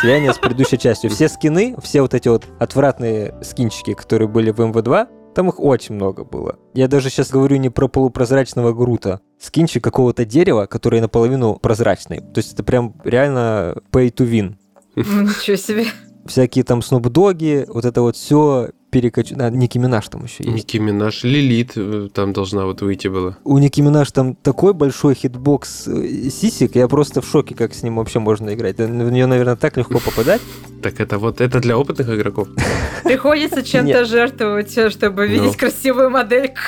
Слияние 0.00 0.32
с 0.32 0.38
предыдущей 0.38 0.78
частью. 0.78 1.10
Все 1.10 1.28
скины, 1.28 1.76
все 1.82 2.02
вот 2.02 2.14
эти 2.14 2.28
вот 2.28 2.46
отвратные 2.58 3.34
скинчики, 3.42 3.94
которые 3.94 4.28
были 4.28 4.50
в 4.50 4.60
МВ2, 4.60 5.08
там 5.34 5.48
их 5.48 5.60
очень 5.60 5.94
много 5.94 6.24
было. 6.24 6.56
Я 6.74 6.88
даже 6.88 7.10
сейчас 7.10 7.30
говорю 7.30 7.56
не 7.56 7.70
про 7.70 7.88
полупрозрачного 7.88 8.72
грута. 8.72 9.20
Скинчик 9.40 9.84
какого-то 9.84 10.24
дерева, 10.24 10.66
который 10.66 11.00
наполовину 11.00 11.56
прозрачный. 11.56 12.20
То 12.20 12.38
есть 12.38 12.54
это 12.54 12.64
прям 12.64 12.94
реально 13.04 13.76
pay 13.92 14.12
to 14.12 14.28
win. 14.28 14.56
Ну, 14.96 15.22
Ничего 15.22 15.56
себе. 15.56 15.84
Всякие 16.26 16.64
там 16.64 16.82
снупдоги, 16.82 17.64
вот 17.68 17.84
это 17.84 18.02
вот 18.02 18.16
все 18.16 18.70
перекачу... 18.90 19.34
А, 19.38 19.50
Ники 19.50 19.78
Минаж 19.78 20.08
там 20.08 20.24
еще 20.24 20.44
есть. 20.44 20.54
Ники 20.56 20.76
Минаж, 20.78 21.24
Лилит 21.24 21.72
э, 21.76 22.08
там 22.12 22.32
должна 22.32 22.64
вот 22.64 22.80
выйти 22.82 23.08
была. 23.08 23.36
У 23.44 23.58
Ники 23.58 23.80
Минаж 23.80 24.10
там 24.12 24.34
такой 24.34 24.72
большой 24.74 25.14
hitbox 25.14 25.86
э, 25.88 26.28
сисек, 26.30 26.74
я 26.76 26.88
просто 26.88 27.20
в 27.20 27.26
шоке, 27.26 27.54
как 27.54 27.74
с 27.74 27.82
ним 27.82 27.96
вообще 27.96 28.18
можно 28.18 28.52
играть. 28.54 28.78
В 28.78 29.10
нее, 29.10 29.26
наверное, 29.26 29.56
так 29.56 29.76
легко 29.76 29.98
попадать. 29.98 30.40
Так 30.82 31.00
это 31.00 31.18
вот, 31.18 31.40
это 31.40 31.60
для 31.60 31.76
опытных 31.76 32.08
игроков. 32.08 32.48
Приходится 33.04 33.62
чем-то 33.62 34.04
жертвовать, 34.04 34.76
э, 34.78 34.90
чтобы 34.90 35.26
видеть 35.26 35.52
Ну. 35.52 35.58
красивую 35.58 36.10
модельку. 36.10 36.60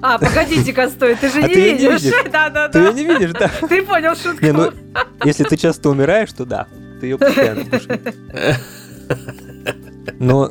А, 0.00 0.18
погодите-ка, 0.18 0.88
стой, 0.90 1.14
ты 1.14 1.28
же 1.30 1.40
А 1.40 1.48
не 1.48 1.54
видишь. 1.54 2.02
видишь. 2.02 2.02
Ты 2.02 2.16
ее 2.26 2.30
Да-да-да. 2.30 2.92
не 2.92 3.04
видишь, 3.04 3.32
да? 3.32 3.50
Ты 3.68 3.82
понял 3.82 4.14
шутку. 4.14 4.44
Ну, 4.46 4.70
если 5.24 5.44
ты 5.44 5.56
часто 5.56 5.88
умираешь, 5.90 6.32
то 6.32 6.44
да. 6.44 6.66
Ты 7.00 7.06
ее 7.06 7.18
постоянно 7.18 7.60
видеть. 7.72 8.00
Но, 10.18 10.50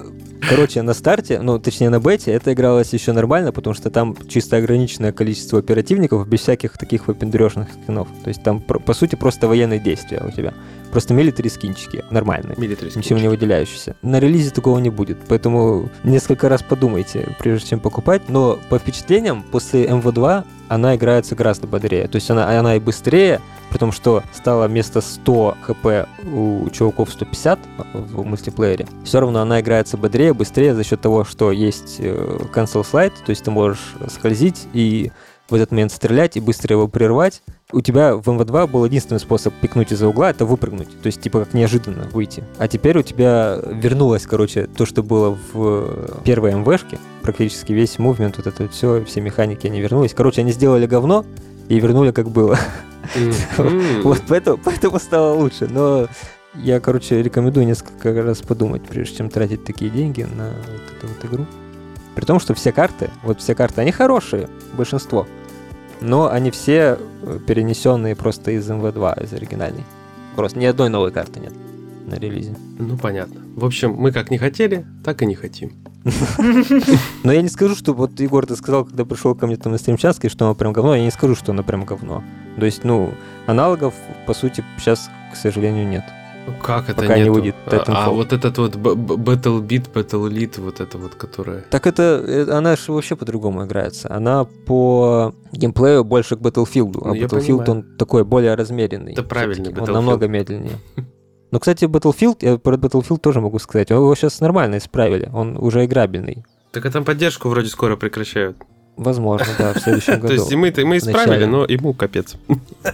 короче, 0.50 0.82
на 0.82 0.94
старте, 0.94 1.40
ну, 1.42 1.60
точнее, 1.60 1.90
на 1.90 2.00
бете, 2.00 2.32
это 2.32 2.54
игралось 2.54 2.94
еще 2.94 3.12
нормально, 3.14 3.52
потому 3.52 3.74
что 3.74 3.90
там 3.90 4.16
чисто 4.28 4.58
ограниченное 4.58 5.12
количество 5.12 5.60
оперативников 5.60 6.28
без 6.28 6.42
всяких 6.42 6.78
таких 6.78 7.08
выпендрежных 7.08 7.70
скинов. 7.72 8.08
То 8.24 8.30
есть 8.30 8.44
там, 8.44 8.62
по 8.62 8.94
сути, 8.94 9.16
просто 9.16 9.48
военные 9.48 9.80
действия 9.80 10.22
у 10.26 10.32
тебя. 10.32 10.54
Просто 10.92 11.14
милитари 11.14 11.48
скинчики 11.50 12.04
нормальные. 12.12 12.56
Милитари 12.58 12.92
ничем 12.96 13.18
не 13.18 13.28
выделяющийся. 13.28 13.96
На 14.04 14.20
релизе 14.20 14.52
такого 14.52 14.78
не 14.80 14.92
будет, 14.92 15.18
поэтому 15.28 15.90
несколько 16.04 16.50
раз 16.50 16.62
подумайте, 16.62 17.36
прежде 17.40 17.70
чем 17.70 17.80
покупать. 17.80 18.30
Но 18.30 18.60
по 18.70 18.78
впечатлениям, 18.78 19.44
после 19.44 19.86
МВ2 19.86 20.44
она 20.74 20.96
играется 20.96 21.36
гораздо 21.36 21.68
бодрее. 21.68 22.08
То 22.08 22.16
есть 22.16 22.30
она, 22.30 22.58
она 22.58 22.76
и 22.76 22.80
быстрее, 22.80 23.42
при 23.70 23.78
том, 23.78 23.92
что 23.92 24.24
стало 24.34 24.68
вместо 24.68 25.02
100 25.02 25.58
хп 25.62 25.86
у 26.32 26.70
чуваков 26.72 27.12
150 27.12 27.60
в 27.94 28.26
мультиплеере. 28.26 28.88
Все 29.04 29.20
равно 29.20 29.42
она 29.42 29.62
играется 29.62 29.98
бодрее, 29.98 30.34
быстрее 30.34 30.74
за 30.74 30.84
счет 30.84 31.02
того, 31.02 31.24
что 31.26 31.52
есть 31.52 31.98
э, 32.00 32.40
cancel 32.54 32.84
slide, 32.84 33.14
то 33.26 33.30
есть 33.30 33.44
ты 33.44 33.52
можешь 33.52 33.96
скользить 34.10 34.68
и 34.74 35.12
в 35.50 35.56
этот 35.56 35.72
момент 35.72 35.92
стрелять 35.92 36.38
и 36.38 36.40
быстро 36.40 36.74
его 36.74 36.88
прервать. 36.88 37.42
У 37.74 37.82
тебя 37.82 38.16
в 38.16 38.22
МВ2 38.22 38.68
был 38.68 38.86
единственный 38.86 39.20
способ 39.20 39.52
пикнуть 39.56 39.92
из-за 39.92 40.08
угла, 40.08 40.30
это 40.30 40.46
выпрыгнуть. 40.46 40.90
То 41.02 41.08
есть, 41.08 41.20
типа, 41.20 41.40
как 41.40 41.56
неожиданно 41.56 42.08
выйти. 42.14 42.44
А 42.60 42.68
теперь 42.68 43.00
у 43.00 43.02
тебя 43.02 43.60
вернулось, 43.66 44.28
короче, 44.28 44.68
то, 44.68 44.86
что 44.86 45.02
было 45.02 45.36
в 45.54 46.22
первой 46.24 46.54
МВшке. 46.54 47.00
Практически 47.24 47.74
весь 47.74 47.98
мувмент, 47.98 48.38
вот 48.38 48.46
это 48.46 48.70
все, 48.70 49.04
все 49.06 49.22
механики, 49.22 49.66
они 49.66 49.82
вернулись. 49.82 50.14
Короче, 50.14 50.42
они 50.42 50.52
сделали 50.52 50.86
говно 50.86 51.26
и 51.68 51.80
вернули 51.80 52.12
как 52.12 52.30
было. 52.30 52.58
Вот 54.04 54.22
поэтому, 54.30 54.58
поэтому 54.64 55.00
стало 55.00 55.34
лучше. 55.34 55.68
Но 55.68 56.08
я, 56.54 56.80
короче, 56.80 57.22
рекомендую 57.22 57.66
несколько 57.66 58.14
раз 58.24 58.42
подумать, 58.42 58.84
прежде 58.84 59.18
чем 59.18 59.30
тратить 59.30 59.66
такие 59.66 59.90
деньги 59.90 60.22
на 60.22 60.52
вот 60.52 60.98
эту 60.98 61.08
вот 61.08 61.26
игру. 61.26 61.48
При 62.16 62.26
том, 62.26 62.40
что 62.40 62.54
все 62.54 62.72
карты, 62.72 63.10
вот 63.24 63.42
все 63.42 63.56
карты, 63.56 63.82
они 63.82 63.92
хорошие, 63.92 64.48
большинство. 64.74 65.28
Но 66.04 66.30
они 66.30 66.52
все 66.52 67.00
э, 67.24 67.40
перенесенные 67.48 68.16
просто 68.16 68.52
из 68.52 68.70
МВ2, 68.70 69.24
из 69.24 69.34
оригинальной. 69.34 69.84
Просто 70.36 70.60
ни 70.60 70.66
одной 70.66 70.90
новой 70.90 71.12
карты 71.12 71.40
нет 71.40 71.54
на 72.06 72.16
релизе. 72.16 72.56
Ну, 72.78 72.98
понятно. 72.98 73.42
В 73.56 73.66
общем, 73.66 73.94
мы 73.94 74.12
как 74.12 74.30
не 74.30 74.38
хотели, 74.38 74.86
так 75.04 75.22
и 75.22 75.26
не 75.26 75.36
хотим. 75.36 75.72
Но 77.24 77.32
я 77.32 77.42
не 77.42 77.48
скажу, 77.48 77.76
что 77.76 77.94
вот 77.94 78.20
Егор, 78.20 78.46
ты 78.46 78.56
сказал, 78.56 78.84
когда 78.86 79.06
пришел 79.06 79.36
ко 79.36 79.48
мне 79.48 79.56
там 79.56 79.72
на 79.72 79.78
стримчатский, 79.78 80.30
что 80.30 80.46
оно 80.46 80.56
прям 80.56 80.74
говно, 80.74 80.96
я 80.96 81.04
не 81.04 81.12
скажу, 81.12 81.36
что 81.36 81.54
оно 81.54 81.64
прям 81.64 81.86
говно. 81.86 82.24
То 82.60 82.66
есть, 82.66 82.84
ну, 82.84 83.14
аналогов, 83.48 83.94
по 84.28 84.34
сути, 84.34 84.64
сейчас, 84.78 85.10
к 85.32 85.38
сожалению, 85.38 85.88
нет. 85.88 86.04
Ну, 86.46 86.54
Как 86.62 86.90
это 86.90 87.02
Пока 87.02 87.16
не 87.16 87.22
нету? 87.22 87.34
выйдет 87.34 87.56
а, 87.66 87.70
Titanfall. 87.70 87.94
а 87.96 88.10
вот 88.10 88.34
этот 88.34 88.58
вот 88.58 88.76
Battle 88.76 89.62
Beat, 89.62 89.92
Battle 89.94 90.30
Elite, 90.30 90.60
вот 90.60 90.82
это 90.82 90.98
вот, 90.98 91.16
которая... 91.16 91.62
Так 91.70 91.88
это, 91.88 92.24
э, 92.26 92.52
она 92.52 92.76
же 92.76 92.92
вообще 92.92 93.16
по-другому 93.16 93.66
играется. 93.66 94.14
Она 94.14 94.46
по 94.66 95.34
геймплею 95.54 96.04
больше 96.04 96.36
к 96.36 96.40
Battlefield, 96.40 97.00
а 97.02 97.08
Ну, 97.10 97.16
Battlefield, 97.16 97.70
он 97.70 97.98
такой 97.98 98.24
более 98.26 98.56
размеренный. 98.56 99.14
Это 99.14 99.24
правильный 99.24 99.66
всё-таки. 99.66 99.80
Он 99.80 99.88
Battlefield. 99.88 99.94
намного 99.94 100.28
медленнее. 100.28 100.80
Но, 101.52 101.60
кстати, 101.60 101.86
Battlefield, 101.86 102.38
я 102.42 102.58
про 102.58 102.76
Battlefield 102.76 103.20
тоже 103.20 103.40
могу 103.40 103.60
сказать, 103.60 103.90
его 103.92 104.14
сейчас 104.16 104.42
нормально 104.42 104.78
исправили, 104.80 105.30
он 105.34 105.56
уже 105.58 105.86
играбельный. 105.86 106.44
Так 106.72 106.86
а 106.86 106.92
там 106.92 107.06
поддержку 107.06 107.48
вроде 107.50 107.70
скоро 107.70 107.96
прекращают. 107.96 108.58
Возможно, 108.96 109.48
да, 109.58 109.74
в 109.74 109.80
следующем 109.80 110.22
То 110.28 110.34
есть 110.34 110.46
году. 110.46 110.58
мы, 110.58 110.74
мы 110.86 110.98
исправили, 110.98 111.46
но 111.46 111.66
ему 111.66 111.94
капец. 111.94 112.36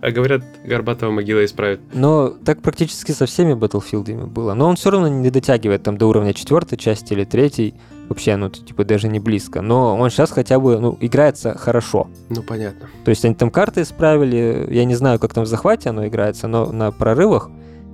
А 0.00 0.12
говорят, 0.12 0.42
Горбатова 0.64 1.10
могила 1.10 1.44
исправит. 1.44 1.80
Но 1.92 2.28
так 2.28 2.62
практически 2.62 3.10
со 3.10 3.26
всеми 3.26 3.54
Battlefield'ами 3.54 4.26
было. 4.26 4.54
Но 4.54 4.68
он 4.68 4.76
все 4.76 4.90
равно 4.90 5.08
не 5.08 5.28
дотягивает 5.30 5.82
там 5.82 5.98
до 5.98 6.06
уровня 6.06 6.32
четвертой 6.34 6.78
части 6.78 7.14
или 7.14 7.24
третьей. 7.24 7.74
Вообще, 8.08 8.36
ну, 8.36 8.48
типа, 8.48 8.84
даже 8.84 9.08
не 9.08 9.18
близко. 9.18 9.60
Но 9.60 9.96
он 9.98 10.08
сейчас 10.10 10.30
хотя 10.30 10.60
бы, 10.60 10.78
ну, 10.78 10.96
играется 11.00 11.58
хорошо. 11.58 12.08
Ну, 12.28 12.42
понятно. 12.44 12.88
То 13.04 13.10
есть 13.10 13.24
они 13.24 13.34
там 13.34 13.50
карты 13.50 13.82
исправили, 13.82 14.68
я 14.70 14.84
не 14.84 14.94
знаю, 14.94 15.18
как 15.18 15.34
там 15.34 15.42
в 15.42 15.48
захвате 15.48 15.90
оно 15.90 16.06
играется, 16.06 16.46
но 16.46 16.70
на 16.70 16.92
прорывах, 16.92 17.50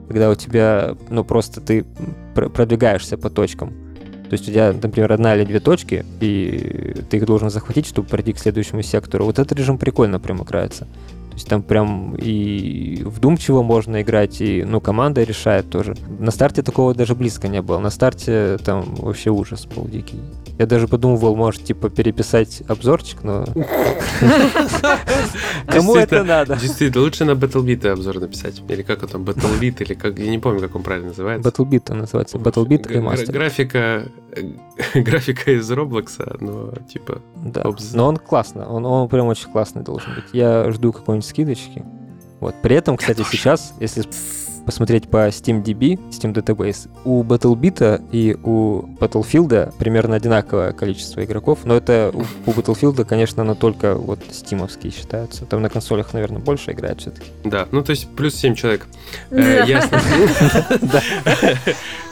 когда 0.07 0.29
у 0.29 0.35
тебя, 0.35 0.97
ну, 1.09 1.25
просто 1.25 1.63
ты 1.63 1.87
пр- 2.35 2.51
продвигаешься 2.51 3.17
по 3.17 3.31
точкам. 3.31 3.73
То 4.35 4.37
есть 4.37 4.49
у 4.49 4.53
тебя, 4.53 4.73
например, 4.73 5.13
одна 5.13 5.37
или 5.37 5.45
две 5.45 5.61
точки, 5.61 6.05
и 6.19 6.97
ты 7.09 7.19
их 7.19 7.25
должен 7.25 7.51
захватить, 7.51 7.87
чтобы 7.87 8.09
пройти 8.09 8.33
к 8.33 8.39
следующему 8.41 8.83
сектору. 8.83 9.27
Вот 9.27 9.39
этот 9.39 9.57
режим 9.57 9.79
прикольно 9.79 10.19
прям 10.19 10.43
играется. 10.43 10.89
То 11.35 11.37
есть 11.37 11.49
там 11.49 11.63
прям 11.63 12.17
и 12.17 13.03
вдумчиво 13.05 13.63
можно 13.63 14.03
играть, 14.03 14.41
и, 14.41 14.65
ну, 14.65 14.81
команда 14.81 15.23
решает 15.23 15.71
тоже. 15.71 15.97
На 16.19 16.33
старте 16.33 16.63
такого 16.63 16.95
даже 16.95 17.15
близко 17.15 17.47
не 17.47 17.63
было. 17.63 17.79
На 17.79 17.91
старте 17.91 18.57
там 18.65 18.95
вообще 18.97 19.31
ужас 19.31 19.67
был 19.67 19.87
дикий. 19.87 20.21
Я 20.59 20.67
даже 20.67 20.87
подумывал, 20.87 21.35
может, 21.35 21.65
типа, 21.65 21.91
переписать 21.91 22.63
обзорчик, 22.69 23.25
но... 23.25 23.45
Кому 25.67 25.97
это 25.97 26.23
надо? 26.23 26.57
Действительно, 26.57 27.03
лучше 27.03 27.25
на 27.25 27.33
BattleBeat 27.33 27.89
обзор 27.89 28.21
написать. 28.21 28.63
Или 28.69 28.83
как 28.83 29.03
он 29.03 29.09
там, 29.09 29.25
BattleBeat, 29.25 29.83
или 29.83 29.95
как, 29.95 30.17
я 30.19 30.31
не 30.31 30.39
помню, 30.39 30.61
как 30.61 30.77
он 30.77 30.85
правильно 30.85 31.09
называется. 31.09 31.49
Battlebeat 31.49 31.91
он 31.91 31.99
называется. 31.99 32.39
Battlebeat. 32.39 33.33
Графика 33.33 34.07
графика 34.95 35.53
из 35.53 35.71
Роблокса, 35.71 36.37
но 36.41 36.73
типа... 36.93 37.21
Да. 37.37 37.63
Обз- 37.63 37.91
Но 37.95 38.09
он 38.09 38.17
классно, 38.17 38.69
он, 38.69 38.85
он 38.87 39.09
прям 39.09 39.27
очень 39.27 39.51
классный 39.51 39.83
должен 39.83 40.15
быть. 40.15 40.25
Я 40.33 40.71
жду 40.73 40.93
какой-нибудь 40.93 41.29
скидочки. 41.29 41.85
Вот. 42.41 42.55
При 42.63 42.77
этом, 42.77 42.97
кстати, 42.97 43.19
тоже. 43.19 43.31
сейчас, 43.31 43.75
если 43.81 44.05
посмотреть 44.65 45.09
по 45.09 45.29
SteamDB, 45.29 45.99
Steam 46.11 46.33
Database, 46.33 46.89
у 47.05 47.23
Battlebeat 47.23 48.03
и 48.13 48.37
у 48.43 48.83
Battlefield 48.99 49.75
примерно 49.79 50.17
одинаковое 50.17 50.73
количество 50.73 51.25
игроков, 51.25 51.61
но 51.65 51.75
это 51.75 52.11
у, 52.15 52.21
у 52.21 52.53
Battlefield, 52.53 53.05
конечно, 53.05 53.43
оно 53.43 53.55
только 53.55 53.95
вот 53.95 54.21
стимовские 54.31 54.93
считаются. 54.93 55.45
Там 55.45 55.63
на 55.63 55.69
консолях, 55.69 56.13
наверное, 56.13 56.41
больше 56.41 56.73
играют 56.73 57.01
все-таки. 57.01 57.27
Да, 57.45 57.69
ну 57.73 57.83
то 57.83 57.91
есть 57.91 58.09
плюс 58.17 58.35
7 58.35 58.55
человек. 58.55 58.87
Э. 59.31 59.65
Ясно. 59.67 60.01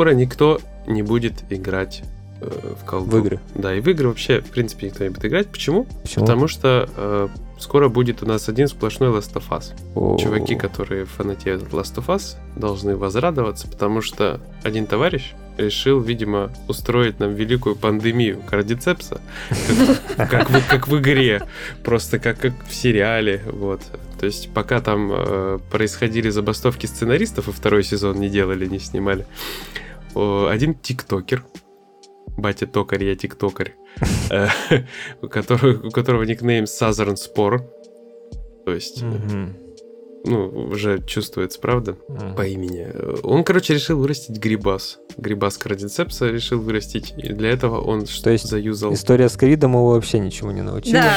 Скоро 0.00 0.14
никто 0.14 0.62
не 0.86 1.02
будет 1.02 1.44
играть 1.50 2.02
э, 2.40 2.74
в 2.80 2.86
колду. 2.86 3.10
В 3.10 3.18
игры. 3.18 3.38
Да, 3.54 3.74
и 3.74 3.80
в 3.80 3.88
игры 3.90 4.08
вообще, 4.08 4.40
в 4.40 4.46
принципе, 4.46 4.86
никто 4.86 5.04
не 5.04 5.10
будет 5.10 5.26
играть. 5.26 5.48
Почему? 5.48 5.86
Почему? 6.00 6.24
Потому 6.24 6.48
что 6.48 6.88
э, 6.96 7.28
скоро 7.58 7.90
будет 7.90 8.22
у 8.22 8.26
нас 8.26 8.48
один 8.48 8.66
сплошной 8.68 9.10
Last 9.10 9.34
of 9.34 9.50
Us. 9.50 9.74
О, 9.94 10.16
Чуваки, 10.16 10.54
которые 10.54 11.04
фанатеют 11.04 11.64
от 11.64 11.68
Last 11.72 11.96
of 11.96 12.06
Us, 12.06 12.36
должны 12.56 12.96
возрадоваться, 12.96 13.68
потому 13.68 14.00
что 14.00 14.40
один 14.62 14.86
товарищ 14.86 15.34
решил, 15.58 16.00
видимо, 16.00 16.50
устроить 16.66 17.20
нам 17.20 17.34
великую 17.34 17.76
пандемию 17.76 18.40
кардицепса, 18.48 19.20
как, 20.16 20.30
как 20.30 20.50
в, 20.50 20.66
как 20.66 20.88
в 20.88 20.98
игре, 20.98 21.42
просто 21.84 22.18
как, 22.18 22.38
как 22.38 22.54
в 22.66 22.74
сериале, 22.74 23.42
вот. 23.44 23.82
То 24.18 24.26
есть 24.26 24.52
пока 24.52 24.80
там 24.80 25.10
э, 25.12 25.58
происходили 25.70 26.28
забастовки 26.30 26.86
сценаристов 26.86 27.48
и 27.48 27.52
второй 27.52 27.84
сезон 27.84 28.20
не 28.20 28.28
делали, 28.28 28.66
не 28.66 28.78
снимали, 28.78 29.26
один 30.14 30.74
тиктокер, 30.74 31.44
батя 32.36 32.66
токарь, 32.66 33.04
я 33.04 33.16
тиктокарь, 33.16 33.74
э, 34.30 34.48
у 35.22 35.28
которого, 35.28 36.24
никнейм 36.24 36.64
Southern 36.64 37.16
Spore, 37.16 37.60
то 38.64 38.72
есть, 38.72 39.02
э. 39.02 39.69
Ну, 40.24 40.48
уже 40.48 41.02
чувствуется, 41.06 41.58
правда? 41.60 41.96
Мгм. 42.08 42.34
по 42.34 42.46
имени. 42.46 42.88
Он, 43.22 43.42
короче, 43.44 43.74
решил 43.74 43.98
вырастить 43.98 44.38
грибас. 44.38 44.98
Грибас 45.16 45.56
кардицепса 45.58 46.28
решил 46.30 46.60
вырастить. 46.60 47.14
И 47.16 47.32
для 47.32 47.50
этого 47.50 47.80
он 47.80 48.06
что 48.06 48.24
То 48.24 48.30
есть 48.30 48.48
заюзал... 48.48 48.92
История 48.94 49.28
с 49.28 49.36
ковидом 49.36 49.72
его 49.72 49.90
вообще 49.92 50.18
ничего 50.18 50.52
не 50.52 50.62
научила. 50.62 51.02
Да, 51.02 51.16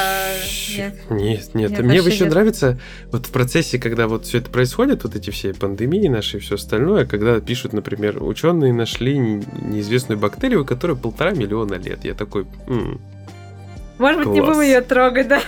нет. 0.78 0.94
Нет, 1.10 1.50
нет. 1.54 1.72
Нет, 1.72 1.80
Мне 1.82 2.02
вообще 2.02 2.14
еще 2.16 2.24
нет. 2.26 2.34
нравится 2.34 2.80
вот 3.12 3.26
в 3.28 3.32
процессе, 3.32 3.78
когда 3.80 4.08
вот 4.08 4.26
все 4.26 4.40
это 4.40 4.50
происходит, 4.50 5.04
вот 5.04 5.16
эти 5.16 5.30
все 5.30 5.54
пандемии 5.54 6.08
наши 6.08 6.38
и 6.38 6.40
все 6.40 6.56
остальное, 6.56 7.06
когда 7.06 7.40
пишут, 7.40 7.74
например, 7.74 8.22
ученые 8.24 8.74
нашли 8.74 9.18
не- 9.18 9.46
неизвестную 9.62 10.18
бактерию, 10.20 10.62
у 10.64 10.66
которой 10.66 10.96
полтора 10.98 11.32
миллиона 11.32 11.76
лет. 11.76 12.04
Я 12.06 12.14
такой, 12.14 12.46
«М, 12.68 13.00
Может 14.00 14.20
быть, 14.20 14.28
не 14.30 14.40
Класс. 14.40 14.56
будем 14.58 14.62
ее 14.62 14.82
трогать, 14.82 15.28
да? 15.28 15.42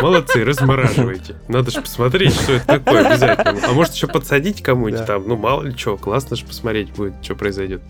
молодцы, 0.00 0.44
размораживайте. 0.44 1.36
Надо 1.48 1.70
же 1.70 1.80
посмотреть, 1.82 2.34
что 2.34 2.52
это 2.52 2.66
такое 2.66 3.06
обязательно. 3.06 3.60
А 3.68 3.72
может 3.72 3.94
еще 3.94 4.06
подсадить 4.06 4.62
кому-нибудь 4.62 5.00
Да. 5.00 5.06
там, 5.06 5.28
ну 5.28 5.36
мало 5.36 5.62
ли 5.62 5.76
что, 5.76 5.96
классно 5.96 6.36
же 6.36 6.44
посмотреть 6.44 6.90
будет, 6.92 7.14
что 7.22 7.34
произойдет. 7.34 7.82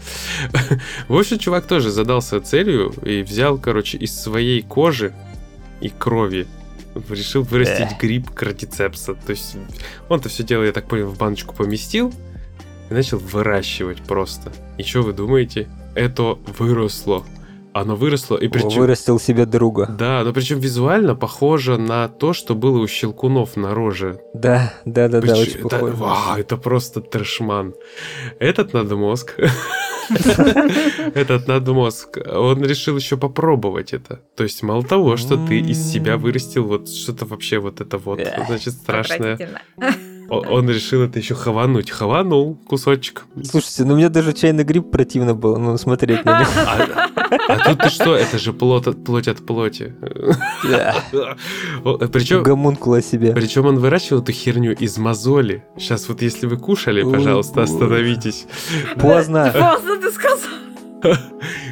В 1.08 1.16
общем, 1.16 1.38
чувак 1.38 1.66
тоже 1.66 1.90
задался 1.90 2.40
целью 2.40 2.92
и 3.04 3.22
взял, 3.22 3.58
короче, 3.58 3.98
из 3.98 4.14
своей 4.20 4.62
кожи 4.62 5.12
и 5.80 5.88
крови 5.88 6.46
решил 7.08 7.42
вырастить 7.42 7.98
гриб 8.00 8.30
кардицепса. 8.30 9.14
То 9.14 9.30
есть 9.30 9.56
он-то 10.08 10.28
все 10.28 10.42
дело, 10.42 10.64
я 10.64 10.72
так 10.72 10.86
понял, 10.88 11.08
в 11.08 11.16
баночку 11.18 11.54
поместил 11.54 12.12
и 12.90 12.94
начал 12.94 13.18
выращивать 13.18 14.02
просто. 14.02 14.52
И 14.78 14.82
что 14.82 15.02
вы 15.02 15.12
думаете? 15.12 15.68
Это 15.94 16.38
выросло. 16.58 17.24
Оно 17.74 17.96
выросло, 17.96 18.36
и 18.36 18.48
причем... 18.48 18.80
Вырастил 18.80 19.18
себе 19.18 19.46
друга. 19.46 19.86
Да, 19.86 20.22
но 20.24 20.32
причем 20.32 20.58
визуально 20.58 21.14
похоже 21.14 21.78
на 21.78 22.08
то, 22.08 22.32
что 22.32 22.54
было 22.54 22.78
у 22.78 22.86
щелкунов 22.86 23.56
на 23.56 23.74
роже. 23.74 24.20
Да, 24.34 24.74
да, 24.84 25.08
да, 25.08 25.20
да, 25.20 25.20
Причем 25.20 25.42
очень 25.42 25.60
это, 25.60 25.68
похоже. 25.68 25.92
вау, 25.94 26.36
это 26.36 26.56
просто 26.56 27.00
трэшман. 27.00 27.74
Этот 28.38 28.74
надмозг. 28.74 29.34
Этот 31.14 31.48
надмозг. 31.48 32.18
Он 32.26 32.62
решил 32.62 32.96
еще 32.96 33.16
попробовать 33.16 33.94
это. 33.94 34.20
То 34.36 34.42
есть 34.42 34.62
мало 34.62 34.82
того, 34.82 35.16
что 35.16 35.36
ты 35.46 35.60
из 35.60 35.78
себя 35.78 36.18
вырастил 36.18 36.64
вот 36.64 36.90
что-то 36.90 37.24
вообще 37.24 37.58
вот 37.58 37.80
это 37.80 37.96
вот, 37.96 38.20
значит, 38.46 38.74
страшное. 38.74 39.38
Он 40.28 40.68
решил 40.68 41.02
это 41.02 41.18
еще 41.18 41.34
хавануть. 41.34 41.90
Хаванул 41.90 42.56
кусочек. 42.66 43.24
Слушайте, 43.44 43.84
ну 43.84 43.94
мне 43.94 44.08
даже 44.08 44.32
чайный 44.32 44.64
гриб 44.64 44.90
противно 44.90 45.34
было, 45.34 45.58
ну 45.58 45.76
смотреть 45.78 46.24
на 46.24 46.40
него. 46.40 47.21
А, 47.52 47.68
тут 47.68 47.78
ты 47.78 47.90
что? 47.90 48.16
Это 48.16 48.38
же 48.38 48.52
плоть 48.52 48.86
от, 48.86 49.04
плоть 49.04 49.28
от 49.28 49.44
плоти. 49.44 49.94
Причем 52.12 52.42
Гомункула 52.42 53.02
себе. 53.02 53.32
Причем 53.32 53.66
он 53.66 53.78
выращивал 53.78 54.22
эту 54.22 54.32
херню 54.32 54.74
из 54.74 54.98
мозоли. 54.98 55.64
Сейчас 55.76 56.08
вот 56.08 56.22
если 56.22 56.46
вы 56.46 56.56
кушали, 56.56 57.02
пожалуйста, 57.02 57.62
остановитесь. 57.62 58.46
Поздно. 58.96 59.52
Поздно 59.58 59.96
ты 59.96 60.10
сказал. 60.10 61.18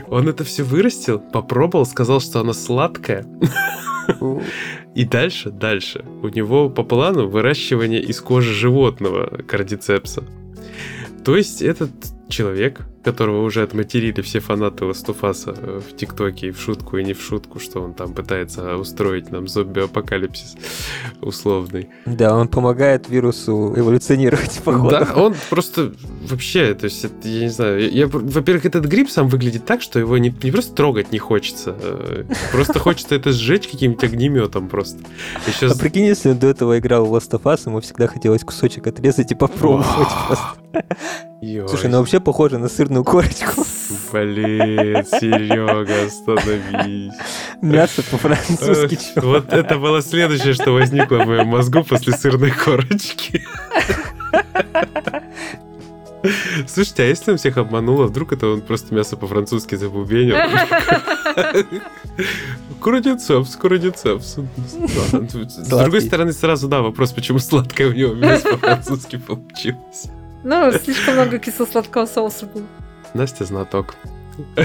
Он 0.08 0.28
это 0.28 0.44
все 0.44 0.64
вырастил, 0.64 1.20
попробовал, 1.20 1.86
сказал, 1.86 2.20
что 2.20 2.40
оно 2.40 2.52
сладкое. 2.52 3.26
И 4.94 5.04
дальше, 5.04 5.50
дальше. 5.50 6.04
У 6.22 6.28
него 6.28 6.68
по 6.68 6.82
плану 6.82 7.28
выращивание 7.28 8.02
из 8.02 8.20
кожи 8.20 8.52
животного 8.52 9.42
кардицепса. 9.46 10.24
То 11.24 11.36
есть 11.36 11.62
этот 11.62 11.90
человек, 12.30 12.80
которого 13.04 13.42
уже 13.42 13.62
отматерили 13.62 14.20
все 14.22 14.40
фанаты 14.40 14.84
Ластуфаса 14.84 15.52
в 15.52 15.96
ТикТоке 15.96 16.48
и 16.48 16.50
в 16.50 16.60
шутку, 16.60 16.96
и 16.98 17.04
не 17.04 17.12
в 17.12 17.22
шутку, 17.22 17.58
что 17.58 17.80
он 17.80 17.94
там 17.94 18.14
пытается 18.14 18.76
устроить 18.76 19.30
нам 19.30 19.48
зомби-апокалипсис 19.48 20.56
условный. 21.20 21.88
Да, 22.06 22.36
он 22.36 22.48
помогает 22.48 23.08
вирусу 23.08 23.74
эволюционировать, 23.76 24.60
походу. 24.64 24.90
Да, 24.90 25.12
он 25.14 25.34
просто 25.50 25.92
вообще, 26.28 26.74
то 26.74 26.84
есть, 26.84 27.04
это, 27.04 27.28
я 27.28 27.40
не 27.40 27.48
знаю, 27.48 27.90
я, 27.92 28.06
во-первых, 28.06 28.66
этот 28.66 28.86
гриб 28.86 29.10
сам 29.10 29.28
выглядит 29.28 29.64
так, 29.64 29.82
что 29.82 29.98
его 29.98 30.16
не, 30.18 30.34
не 30.42 30.50
просто 30.50 30.74
трогать 30.74 31.12
не 31.12 31.18
хочется, 31.18 31.76
э, 31.80 32.24
просто 32.52 32.78
хочется 32.78 33.14
это 33.14 33.32
сжечь 33.32 33.68
каким-нибудь 33.68 34.04
огнеметом 34.04 34.68
просто. 34.68 34.98
А 35.62 35.74
прикинь, 35.76 36.06
если 36.06 36.30
он 36.30 36.38
до 36.38 36.48
этого 36.48 36.78
играл 36.78 37.06
в 37.06 37.14
Last 37.14 37.30
of 37.30 37.42
Us, 37.42 37.62
ему 37.66 37.80
всегда 37.80 38.06
хотелось 38.06 38.42
кусочек 38.42 38.86
отрезать 38.86 39.32
и 39.32 39.34
попробовать. 39.34 39.86
просто. 40.26 41.26
Слушай, 41.40 41.88
ну 41.88 41.98
вообще 41.98 42.20
похоже 42.20 42.58
на 42.58 42.68
сырную 42.68 43.02
корочку. 43.02 43.64
Блин, 44.12 45.04
Серега, 45.06 46.04
остановись. 46.06 47.14
Мясо 47.62 48.02
по-французски. 48.10 48.98
Э, 49.16 49.20
Вот 49.20 49.52
это 49.52 49.78
было 49.78 50.02
следующее, 50.02 50.52
что 50.52 50.72
возникло 50.72 51.16
в 51.16 51.26
моем 51.26 51.46
мозгу 51.48 51.82
после 51.82 52.12
сырной 52.12 52.50
корочки. 52.50 53.42
Слушайте, 56.68 57.02
а 57.04 57.06
если 57.06 57.30
он 57.32 57.38
всех 57.38 57.56
обманул, 57.56 58.02
а 58.02 58.06
вдруг 58.06 58.32
это 58.34 58.48
он 58.48 58.60
просто 58.60 58.94
мясо 58.94 59.16
по-французски 59.16 59.76
забубенил? 59.76 60.36
Курдицепс, 62.80 63.56
курдицепс. 63.56 64.36
С 64.36 65.68
другой 65.68 66.02
стороны, 66.02 66.32
сразу, 66.32 66.68
да, 66.68 66.82
вопрос, 66.82 67.12
почему 67.12 67.38
сладкое 67.38 67.88
у 67.88 67.92
него 67.92 68.12
мясо 68.14 68.50
по-французски 68.50 69.16
получилось. 69.16 70.08
Ну, 70.44 70.72
слишком 70.72 71.14
много 71.14 71.38
кисло-сладкого 71.38 72.06
соуса 72.06 72.46
было. 72.46 72.64
Настя 73.14 73.44
знаток. 73.44 73.94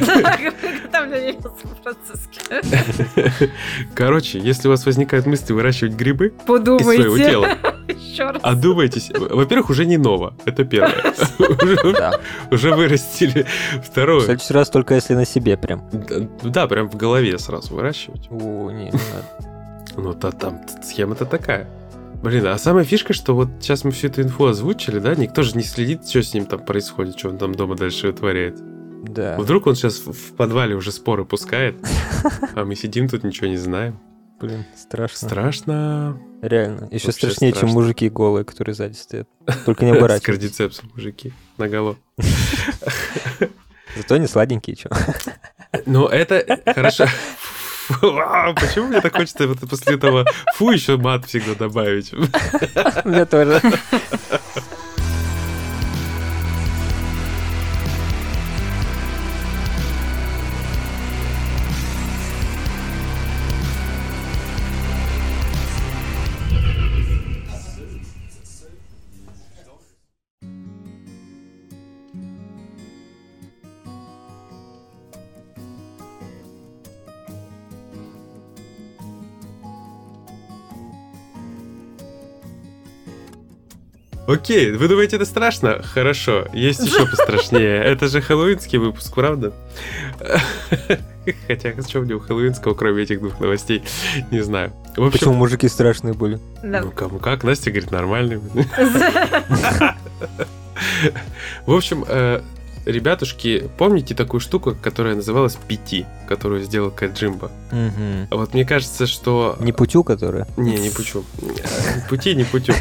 Короче, 3.96 4.40
если 4.40 4.68
у 4.68 4.72
вас 4.72 4.86
возникают 4.86 5.26
мысли 5.26 5.54
выращивать 5.54 5.94
грибы 5.94 6.28
из 6.28 6.46
Подумайте. 6.46 7.02
своего 7.04 7.18
тела, 7.18 7.58
Еще 7.88 8.24
раз. 8.30 8.42
одумайтесь. 8.44 9.10
Во-первых, 9.12 9.70
уже 9.70 9.86
не 9.86 9.98
ново. 9.98 10.36
Это 10.46 10.64
первое. 10.66 10.94
Уже- 12.52 12.76
вырастили. 12.76 13.46
В 13.82 13.90
Второе. 13.90 14.22
следующий 14.22 14.54
раз 14.54 14.70
только 14.70 14.96
если 14.96 15.14
на 15.16 15.26
себе 15.26 15.58
прям. 15.58 15.84
Да, 15.92 16.16
Да, 16.44 16.68
прям 16.68 16.90
в 16.90 16.96
голове 16.96 17.38
сразу 17.40 17.76
выращивать. 17.76 18.28
О, 18.30 18.70
не, 18.72 18.86
не 18.86 18.92
надо. 18.92 19.26
Ну, 19.98 20.14
та, 20.14 20.32
там 20.32 20.62
схема-то 20.84 21.26
такая. 21.26 21.68
Блин, 22.26 22.48
а 22.48 22.58
самая 22.58 22.84
фишка, 22.86 23.14
что 23.14 23.36
вот 23.36 23.50
сейчас 23.62 23.84
мы 23.84 23.92
всю 23.92 24.08
эту 24.08 24.24
инфу 24.24 24.46
озвучили, 24.48 24.98
да, 24.98 25.14
никто 25.14 25.44
же 25.44 25.56
не 25.56 25.62
следит, 25.62 26.10
что 26.10 26.24
с 26.24 26.34
ним 26.34 26.48
там 26.48 26.66
происходит, 26.66 27.20
что 27.20 27.30
он 27.30 27.38
там 27.38 27.54
дома 27.54 27.76
дальше 27.76 28.08
вытворяет. 28.08 28.58
Да. 29.04 29.38
Вдруг 29.38 29.68
он 29.68 29.76
сейчас 29.76 30.00
в 30.00 30.34
подвале 30.36 30.74
уже 30.74 30.92
споры 30.92 31.24
пускает, 31.24 31.76
а 32.56 32.66
мы 32.66 32.76
сидим 32.76 33.08
тут, 33.10 33.24
ничего 33.24 33.46
не 33.46 33.58
знаем. 33.58 34.00
Блин, 34.42 34.66
страшно. 34.76 35.28
Страшно. 35.28 36.22
Реально. 36.42 36.88
Еще 36.92 37.06
Вообще 37.06 37.12
страшнее, 37.12 37.52
чем 37.52 37.60
страшно. 37.60 37.80
мужики 37.80 38.10
голые, 38.10 38.44
которые 38.44 38.74
сзади 38.74 38.96
стоят. 38.96 39.30
Только 39.64 39.86
не 39.86 39.94
С 39.94 39.98
оборачивайтесь. 39.98 40.26
кардицепсом, 40.26 40.92
мужики, 40.96 41.32
наголо. 41.60 41.96
Зато 43.96 44.16
они 44.16 44.26
сладенькие, 44.26 44.76
что. 44.76 44.90
Ну, 45.86 46.08
это 46.08 46.60
хорошо. 46.66 47.06
А, 48.02 48.54
Почему 48.54 48.88
мне 48.88 49.02
так 49.02 49.16
хочется 49.16 49.48
после 49.48 49.96
этого 49.96 50.26
фу 50.56 50.72
еще 50.72 50.98
мат 50.98 51.26
всегда 51.26 51.56
добавить? 51.56 52.12
Мне 53.06 53.26
тоже. 53.26 53.62
Окей, 84.36 84.72
вы 84.72 84.88
думаете, 84.90 85.16
это 85.16 85.26
страшно? 85.26 85.82
Хорошо, 85.82 86.46
есть 86.54 86.82
еще 86.86 87.06
пострашнее. 87.12 87.82
Это 87.82 88.10
же 88.10 88.20
хэллоуинский 88.22 88.78
выпуск, 88.78 89.14
правда? 89.16 89.54
Хотя, 91.48 91.74
что 91.82 92.02
у 92.02 92.20
хэллоуинского, 92.20 92.74
кроме 92.74 93.04
этих 93.04 93.22
двух 93.22 93.40
новостей, 93.40 93.82
не 94.32 94.42
знаю. 94.42 94.74
В 94.98 95.04
общем, 95.04 95.12
Почему 95.12 95.34
мужики 95.36 95.70
страшные 95.70 96.14
были? 96.14 96.40
Да. 96.62 96.82
ну 96.82 96.92
кому 96.92 97.20
как, 97.20 97.46
Настя 97.46 97.72
говорит, 97.72 97.92
нормальный. 97.92 98.42
В 101.66 101.74
общем, 101.74 102.04
э, 102.06 102.42
ребятушки, 102.86 103.70
помните 103.78 104.14
такую 104.16 104.40
штуку, 104.42 104.76
которая 104.82 105.16
называлась 105.16 105.58
PT, 105.68 106.06
которую 106.28 106.64
сделал 106.64 106.92
Каджимба? 106.92 107.52
Мгм. 107.72 108.28
Вот 108.32 108.54
мне 108.54 108.66
кажется, 108.66 109.08
что... 109.08 109.56
Не 109.60 109.72
путю, 109.72 110.04
которая? 110.04 110.48
Не, 110.58 110.78
не 110.78 110.90
пучу. 110.90 111.24
Пути 112.10 112.36
не 112.36 112.44
путю. 112.44 112.74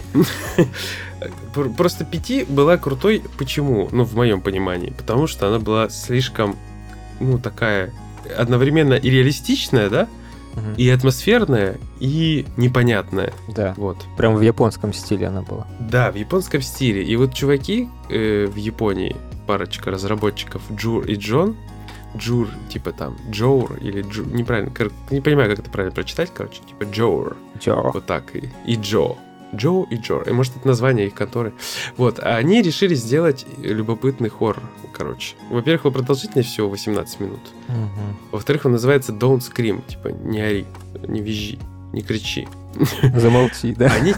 Пр- 1.55 1.71
Просто 1.71 2.05
Пяти 2.05 2.45
была 2.45 2.77
крутой. 2.77 3.23
Почему? 3.39 3.89
Ну, 3.93 4.05
в 4.05 4.15
моем 4.15 4.41
понимании. 4.41 4.91
Потому 4.97 5.27
что 5.27 5.49
она 5.49 5.59
была 5.59 5.89
слишком, 5.89 6.57
ну, 7.21 7.39
такая 7.39 7.93
одновременно 8.37 8.95
и 8.95 9.11
реалистичная, 9.11 9.89
да, 9.91 10.09
Мгм. 10.55 10.75
и 10.77 10.89
атмосферная, 10.89 11.79
и 11.99 12.47
непонятная. 12.57 13.33
Да. 13.49 13.75
Вот. 13.77 13.97
Прям 14.17 14.37
в 14.37 14.41
японском 14.41 14.93
стиле 14.93 15.27
она 15.29 15.43
была. 15.43 15.67
Да, 15.81 16.13
в 16.13 16.15
японском 16.17 16.63
стиле. 16.63 17.03
И 17.03 17.17
вот 17.17 17.35
чуваки 17.35 17.89
э, 18.11 18.47
в 18.47 18.57
Японии, 18.57 19.17
парочка 19.47 19.91
разработчиков, 19.91 20.63
Джур 20.73 21.05
и 21.07 21.15
Джон, 21.17 21.57
Джур, 22.17 22.49
типа 22.69 22.93
там, 22.93 23.17
Джоур 23.31 23.77
или 23.81 24.03
Джу, 24.03 24.25
неправильно, 24.25 24.71
кор- 24.71 24.93
не 25.11 25.21
понимаю, 25.21 25.51
как 25.51 25.59
это 25.61 25.71
правильно 25.71 25.95
прочитать, 25.95 26.31
короче, 26.33 26.61
типа 26.67 26.85
Джоур. 26.85 27.37
Чё? 27.61 27.91
Вот 27.93 28.07
так. 28.07 28.35
И, 28.37 28.49
и 28.67 28.77
Джо. 28.77 29.17
Джо 29.55 29.85
и 29.91 29.97
Джо. 29.97 30.23
И 30.27 30.33
может, 30.33 30.57
это 30.57 30.67
название 30.67 31.07
их 31.07 31.15
конторы. 31.15 31.53
Вот. 31.97 32.19
А 32.19 32.37
они 32.37 32.61
решили 32.63 32.95
сделать 32.95 33.47
любопытный 33.59 34.29
хоррор. 34.29 34.63
Короче. 34.93 35.37
Во-первых, 35.51 35.85
его 35.85 35.93
продолжительность 35.93 36.49
всего 36.51 36.69
18 36.69 37.21
минут. 37.21 37.41
Мгм. 37.69 38.17
Во-вторых, 38.33 38.65
он 38.65 38.73
называется 38.73 39.13
Don't 39.13 39.39
Scream. 39.39 39.83
Типа, 39.87 40.09
не 40.09 40.41
ори, 40.41 40.67
не 41.07 41.21
визжи, 41.21 41.59
не 41.93 42.03
кричи. 42.03 42.49
Замолчи, 43.17 43.75
да? 43.75 43.87
Они... 43.87 44.15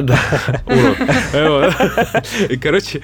Да. 0.00 0.18
И, 2.48 2.56
короче, 2.56 3.02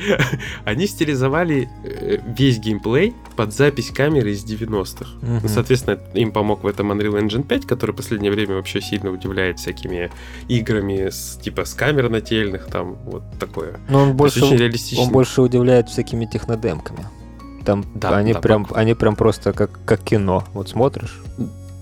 они 0.65 0.87
стилизовали 0.87 1.69
э, 1.85 2.19
весь 2.37 2.59
геймплей 2.59 3.15
под 3.37 3.53
запись 3.53 3.91
камеры 3.91 4.33
из 4.33 4.45
90-х. 4.45 5.07
Мгм. 5.21 5.41
Ну, 5.43 5.49
Соответственно, 5.49 5.99
им 6.15 6.33
помог 6.33 6.65
в 6.65 6.67
этом 6.67 6.93
Unreal 6.93 7.21
Engine 7.21 7.43
5, 7.43 7.67
который 7.67 7.93
в 7.93 7.97
последнее 7.97 8.31
время 8.31 8.55
вообще 8.55 8.81
сильно 8.81 9.11
удивляет 9.11 9.59
всякими 9.59 10.11
играми 10.49 11.09
с, 11.11 11.39
типа 11.43 11.65
с 11.65 11.75
камер 11.75 12.09
нательных, 12.09 12.67
там 12.67 12.97
вот 13.05 13.23
такое. 13.39 13.79
Но 13.89 14.03
он 14.03 14.17
больше, 14.17 14.45
очень 14.45 14.57
реалистично. 14.57 15.05
он 15.05 15.11
больше 15.11 15.43
удивляет 15.43 15.89
всякими 15.89 16.27
технодемками. 16.27 17.07
Там 17.65 17.85
Да, 17.95 18.17
они 18.17 18.33
да, 18.33 18.41
прям, 18.41 18.67
они 18.75 18.95
прям 18.95 19.17
просто 19.17 19.53
как, 19.53 19.79
как 19.85 20.03
кино. 20.03 20.45
Вот 20.53 20.69
смотришь, 20.69 21.21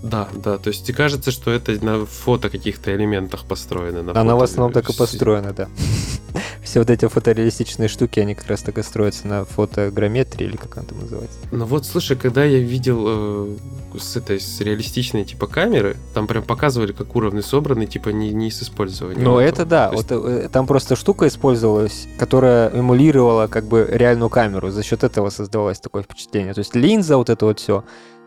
Да, 0.05 0.29
да, 0.35 0.59
то 0.59 0.69
есть 0.69 0.89
и 0.91 0.93
кажется, 0.93 1.31
что 1.31 1.51
это 1.51 1.83
на 1.83 2.05
фото 2.05 2.51
каких-то 2.51 2.95
элементах 2.95 3.47
построено. 3.47 4.03
На 4.03 4.21
она 4.21 4.37
в 4.37 4.43
основном 4.43 4.71
так 4.71 4.91
и 4.91 4.93
построена, 4.93 5.55
да. 5.55 5.69
Все 6.63 6.81
вот 6.81 6.91
эти 6.91 7.09
фотореалистичные 7.09 7.89
штуки, 7.89 8.21
они 8.21 8.35
как 8.35 8.47
раз 8.49 8.63
так 8.63 8.77
и 8.77 8.83
строятся 8.83 9.27
на 9.27 9.45
фотограмметрии, 9.47 10.45
или 10.47 10.57
как 10.57 10.77
она 10.77 10.87
там 10.87 11.01
называется. 11.01 11.39
Ну 11.53 11.65
вот, 11.65 11.87
слушай, 11.87 12.19
когда 12.19 12.45
я 12.45 12.59
видел 12.59 13.05
э, 13.07 13.57
с 13.99 14.17
этой 14.17 14.41
с 14.41 14.61
реалистичной 14.61 15.25
типа 15.25 15.47
камеры, 15.47 15.97
там 16.13 16.27
прям 16.27 16.43
показывали, 16.43 16.93
как 16.93 17.17
уровни 17.17 17.41
собраны, 17.41 17.87
типа 17.87 18.11
не, 18.11 18.31
не 18.35 18.51
с 18.51 18.63
использованием. 18.63 19.25
Ну, 19.25 19.39
это 19.39 19.65
да, 19.65 19.89
То 19.89 19.95
есть- 19.95 20.11
вот 20.11 20.29
э, 20.29 20.49
там 20.53 20.67
просто 20.67 20.97
штука 20.97 21.29
использовалась, 21.29 22.09
которая 22.19 22.69
эмулировала 22.71 23.47
как 23.47 23.65
бы 23.65 23.89
реальную 23.91 24.29
камеру. 24.29 24.71
За 24.71 24.83
счет 24.83 25.03
этого 25.03 25.31
создавалось 25.31 25.81
такое 25.81 26.03
впечатление. 26.03 26.53
То 26.53 26.61
есть 26.61 26.75
линза, 26.75 27.17
вот 27.17 27.31
это 27.31 27.47
вот 27.47 27.59
все. 27.59 27.85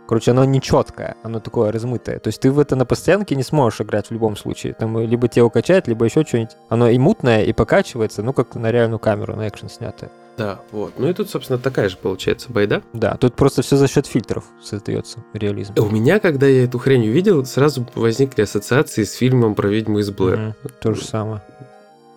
Короче, 0.07 0.31
оно 0.31 0.45
не 0.45 0.61
четкое, 0.61 1.15
оно 1.23 1.39
такое 1.39 1.71
размытое. 1.71 2.19
То 2.19 2.29
есть 2.29 2.39
ты 2.39 2.51
в 2.51 2.59
это 2.59 2.75
на 2.75 2.85
постоянке 2.85 3.35
не 3.35 3.43
сможешь 3.43 3.81
играть 3.81 4.07
в 4.07 4.11
любом 4.11 4.37
случае. 4.37 4.73
Там 4.73 4.99
либо 4.99 5.27
тебя 5.27 5.45
укачает, 5.45 5.87
либо 5.87 6.05
еще 6.05 6.23
что-нибудь. 6.23 6.55
Оно 6.69 6.89
и 6.89 6.97
мутное, 6.97 7.43
и 7.43 7.53
покачивается, 7.53 8.23
ну, 8.23 8.33
как 8.33 8.55
на 8.55 8.71
реальную 8.71 8.99
камеру, 8.99 9.35
на 9.35 9.47
экшен 9.47 9.69
снятое. 9.69 10.09
Да, 10.37 10.59
вот. 10.71 10.93
Ну 10.97 11.09
и 11.09 11.13
тут, 11.13 11.29
собственно, 11.29 11.57
такая 11.57 11.89
же 11.89 11.97
получается 11.97 12.51
байда. 12.51 12.83
Да, 12.93 13.17
тут 13.17 13.35
просто 13.35 13.63
все 13.63 13.75
за 13.75 13.87
счет 13.87 14.05
фильтров 14.05 14.45
создается 14.63 15.23
реализм. 15.33 15.73
У 15.77 15.89
меня, 15.89 16.19
когда 16.19 16.45
я 16.45 16.63
эту 16.63 16.77
хрень 16.77 17.09
увидел, 17.09 17.43
сразу 17.43 17.85
возникли 17.95 18.43
ассоциации 18.43 19.03
с 19.03 19.13
фильмом 19.13 19.55
про 19.55 19.67
ведьму 19.67 19.99
из 19.99 20.11
Блэр. 20.11 20.39
Мгм, 20.39 20.53
То 20.79 20.93
же 20.93 21.03
самое. 21.03 21.41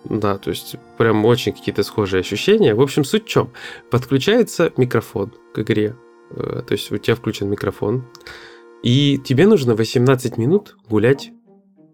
Да, 0.05 0.37
то 0.37 0.49
есть 0.49 0.75
прям 0.97 1.25
очень 1.25 1.53
какие-то 1.53 1.83
схожие 1.83 2.21
ощущения. 2.21 2.73
В 2.73 2.81
общем, 2.81 3.03
суть 3.03 3.25
в 3.25 3.27
чем? 3.27 3.51
Подключается 3.89 4.71
микрофон 4.77 5.33
к 5.53 5.59
игре. 5.59 5.95
Э, 6.35 6.61
То 6.65 6.71
есть 6.73 6.91
у 6.91 6.97
тебя 6.97 7.15
включен 7.15 7.49
микрофон. 7.49 8.05
И 8.83 9.19
тебе 9.23 9.45
нужно 9.47 9.75
18 9.75 10.37
минут 10.37 10.75
гулять, 10.89 11.31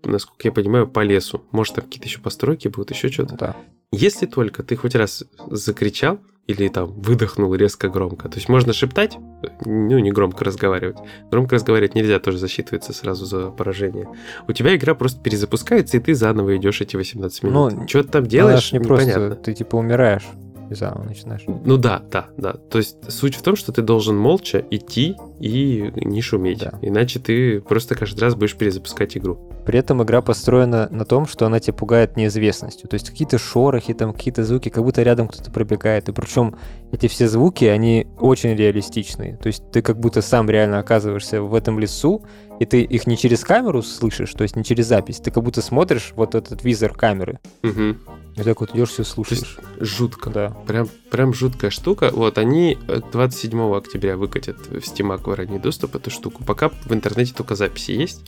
насколько 0.03 0.47
я 0.47 0.51
понимаю, 0.51 0.87
по 0.87 1.01
лесу. 1.01 1.43
Может, 1.51 1.75
там 1.75 1.85
какие-то 1.85 2.07
еще 2.07 2.19
постройки 2.19 2.67
будут, 2.67 2.91
еще 2.91 3.09
что-то. 3.09 3.35
Да. 3.35 3.55
Если 3.91 4.25
только 4.25 4.63
ты 4.63 4.75
хоть 4.75 4.95
раз 4.95 5.23
закричал 5.49 6.19
или 6.45 6.69
там 6.69 6.93
выдохнул 6.93 7.53
резко 7.55 7.89
громко, 7.89 8.29
то 8.29 8.35
есть 8.35 8.47
можно 8.47 8.71
шептать, 8.71 9.17
ну, 9.65 9.99
не 9.99 10.11
громко 10.11 10.45
разговаривать. 10.45 10.97
Громко 11.29 11.55
разговаривать 11.55 11.93
нельзя, 11.93 12.19
тоже 12.19 12.37
засчитывается 12.37 12.93
сразу 12.93 13.25
за 13.25 13.49
поражение. 13.49 14.07
У 14.47 14.53
тебя 14.53 14.75
игра 14.75 14.95
просто 14.95 15.21
перезапускается, 15.21 15.97
и 15.97 15.99
ты 15.99 16.15
заново 16.15 16.55
идешь 16.55 16.79
эти 16.79 16.95
18 16.95 17.43
минут. 17.43 17.73
Ну, 17.73 17.87
что 17.87 18.03
ты 18.03 18.09
там 18.09 18.25
делаешь, 18.25 18.71
не 18.71 18.79
непонятно. 18.79 19.27
просто, 19.27 19.43
ты 19.43 19.53
типа 19.53 19.75
умираешь 19.75 20.27
и 20.69 20.75
заново 20.75 21.03
начинаешь. 21.03 21.43
Ну 21.47 21.77
да, 21.77 22.03
да, 22.11 22.27
да. 22.37 22.53
То 22.53 22.77
есть 22.77 22.97
суть 23.11 23.35
в 23.35 23.41
том, 23.41 23.55
что 23.55 23.71
ты 23.71 23.81
должен 23.81 24.17
молча 24.17 24.63
идти 24.69 25.15
и 25.39 25.91
не 25.95 26.21
шуметь. 26.21 26.59
Да. 26.59 26.79
Иначе 26.81 27.19
ты 27.19 27.61
просто 27.61 27.95
каждый 27.95 28.19
раз 28.21 28.35
будешь 28.35 28.55
перезапускать 28.55 29.17
игру. 29.17 29.39
При 29.67 29.79
этом 29.79 30.01
игра 30.01 30.21
построена 30.21 30.87
на 30.91 31.03
том, 31.03 31.27
что 31.27 31.45
она 31.45 31.59
тебя 31.59 31.73
пугает 31.73 32.15
неизвестностью. 32.15 32.87
То 32.87 32.93
есть 32.93 33.09
какие-то 33.09 33.37
шорохи, 33.37 33.93
там 33.93 34.13
какие-то 34.13 34.45
звуки, 34.45 34.69
как 34.69 34.81
будто 34.81 35.03
рядом 35.03 35.27
кто-то 35.27 35.51
пробегает. 35.51 36.07
И 36.07 36.13
причем 36.13 36.55
эти 36.93 37.09
все 37.09 37.27
звуки, 37.27 37.65
они 37.65 38.07
очень 38.17 38.55
реалистичные. 38.55 39.35
То 39.35 39.47
есть 39.47 39.69
ты 39.71 39.81
как 39.81 39.99
будто 39.99 40.21
сам 40.21 40.49
реально 40.49 40.79
оказываешься 40.79 41.41
в 41.41 41.53
этом 41.53 41.79
лесу, 41.79 42.23
и 42.61 42.65
ты 42.65 42.81
их 42.81 43.07
не 43.07 43.17
через 43.17 43.43
камеру 43.43 43.81
слышишь, 43.81 44.31
то 44.31 44.43
есть 44.43 44.55
не 44.55 44.63
через 44.63 44.87
запись. 44.87 45.17
Ты 45.17 45.31
как 45.31 45.43
будто 45.43 45.61
смотришь 45.61 46.13
вот 46.15 46.33
этот 46.33 46.63
визор 46.63 46.93
камеры. 46.93 47.39
Мгм. 47.61 47.97
И 48.37 48.43
так 48.43 48.61
вот 48.61 48.75
идешь, 48.75 48.89
все 48.89 48.97
То 48.97 49.01
есть 49.01 49.11
слушаешь. 49.11 49.57
жутко. 49.79 50.29
Да. 50.29 50.49
Прям, 50.67 50.87
прям 51.09 51.33
жуткая 51.33 51.71
штука. 51.71 52.11
Вот 52.13 52.37
они 52.37 52.77
э, 52.87 52.99
27 53.11 53.75
октября 53.75 54.15
выкатят 54.15 54.57
в 54.67 54.75
Steam 54.75 55.17
в 55.17 55.33
ранний 55.33 55.57
доступ 55.57 55.95
эту 55.95 56.11
штуку. 56.11 56.43
Пока 56.45 56.69
в 56.69 56.93
интернете 56.93 57.33
только 57.33 57.55
записи 57.55 57.91
есть. 57.91 58.25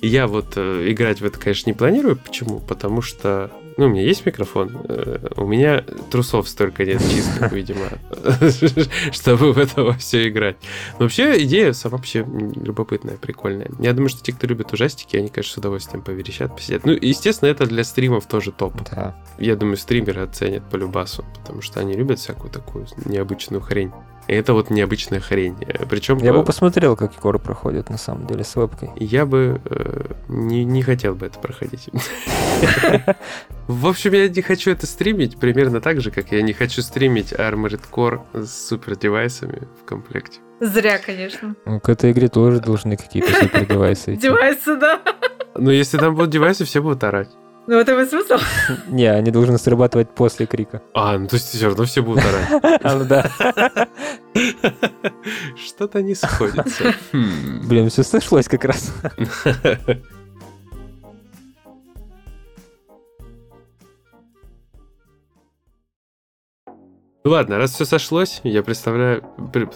И 0.00 0.06
я 0.06 0.28
вот 0.28 0.52
э, 0.56 0.77
играть 0.86 1.20
в 1.20 1.24
это, 1.24 1.38
конечно, 1.38 1.70
не 1.70 1.74
планирую. 1.74 2.16
Почему? 2.16 2.60
Потому 2.60 3.02
что, 3.02 3.50
ну, 3.76 3.86
у 3.86 3.88
меня 3.88 4.02
есть 4.02 4.24
микрофон, 4.26 4.76
э, 4.88 5.28
у 5.36 5.46
меня 5.46 5.82
трусов 6.10 6.48
столько 6.48 6.84
нет 6.84 7.00
чистых, 7.00 7.52
видимо, 7.52 7.88
чтобы 9.12 9.52
в 9.52 9.58
это 9.58 9.92
все 9.98 10.28
играть. 10.28 10.56
Но 10.98 11.04
вообще 11.04 11.42
идея 11.44 11.72
сама 11.72 11.98
вообще 11.98 12.20
любопытная, 12.20 13.16
прикольная. 13.16 13.70
Я 13.78 13.92
думаю, 13.92 14.08
что 14.08 14.22
те, 14.22 14.32
кто 14.32 14.46
любит 14.46 14.72
ужастики, 14.72 15.16
они, 15.16 15.28
конечно, 15.28 15.54
с 15.54 15.56
удовольствием 15.56 16.02
поверещат, 16.02 16.54
посидят. 16.54 16.84
Ну, 16.84 16.92
естественно, 16.92 17.48
это 17.48 17.66
для 17.66 17.84
стримов 17.84 18.26
тоже 18.26 18.52
топ. 18.52 18.74
Да. 18.90 19.16
Я 19.38 19.56
думаю, 19.56 19.76
стримеры 19.76 20.22
оценят 20.22 20.68
по 20.70 20.76
любасу, 20.76 21.24
потому 21.38 21.62
что 21.62 21.80
они 21.80 21.94
любят 21.94 22.18
всякую 22.18 22.50
такую 22.50 22.86
необычную 23.04 23.60
хрень. 23.60 23.92
И 24.28 24.34
это 24.34 24.52
вот 24.52 24.68
необычная 24.68 25.20
хрень. 25.20 25.56
Причем 25.88 26.18
Я 26.18 26.34
бы 26.34 26.44
посмотрел, 26.44 26.96
как 26.96 27.14
Егор 27.14 27.38
проходит 27.38 27.88
на 27.88 27.96
самом 27.96 28.26
деле 28.26 28.44
с 28.44 28.54
вебкой. 28.56 28.90
я 28.96 29.24
бы 29.24 29.60
э, 29.64 30.12
не, 30.28 30.64
не 30.64 30.82
хотел 30.82 31.14
бы 31.14 31.26
это 31.26 31.38
проходить. 31.38 31.88
В 33.66 33.86
общем, 33.86 34.12
я 34.12 34.28
не 34.28 34.42
хочу 34.42 34.70
это 34.70 34.86
стримить 34.86 35.38
примерно 35.38 35.80
так 35.80 36.02
же, 36.02 36.10
как 36.10 36.30
я 36.30 36.42
не 36.42 36.52
хочу 36.52 36.82
стримить 36.82 37.32
Armored 37.32 37.80
Core 37.90 38.20
с 38.34 38.68
супер 38.68 38.96
девайсами 38.96 39.66
в 39.80 39.86
комплекте. 39.86 40.40
Зря, 40.60 40.98
конечно. 40.98 41.54
Ну, 41.64 41.80
К 41.80 41.88
этой 41.88 42.12
игре 42.12 42.28
тоже 42.28 42.60
должны 42.60 42.96
какие-то 42.96 43.32
супер 43.32 43.66
девайсы. 43.66 44.16
Девайсы, 44.20 44.76
да. 44.76 45.00
Но 45.56 45.70
если 45.70 45.96
там 45.96 46.14
будут 46.14 46.30
девайсы, 46.30 46.64
все 46.64 46.82
будут 46.82 47.02
орать. 47.02 47.30
Ну, 47.68 47.76
вот 47.76 47.86
и 47.86 48.06
смысл. 48.06 48.38
Не, 48.88 49.12
они 49.12 49.30
должны 49.30 49.58
срабатывать 49.58 50.08
после 50.14 50.46
крика. 50.46 50.80
А, 50.94 51.18
ну 51.18 51.26
то 51.26 51.36
есть 51.36 51.48
все 51.48 51.66
равно 51.66 51.84
все 51.84 52.02
будут 52.02 52.24
орать. 52.24 52.80
А, 52.82 52.94
ну 52.94 53.04
да. 53.04 53.30
Что-то 55.54 56.00
не 56.00 56.14
сходится. 56.14 56.94
Блин, 57.12 57.90
все 57.90 58.04
сошлось 58.04 58.48
как 58.48 58.64
раз. 58.64 58.94
Ладно, 67.24 67.58
раз 67.58 67.72
все 67.72 67.84
сошлось, 67.84 68.40
я 68.44 68.62
представляю... 68.62 69.22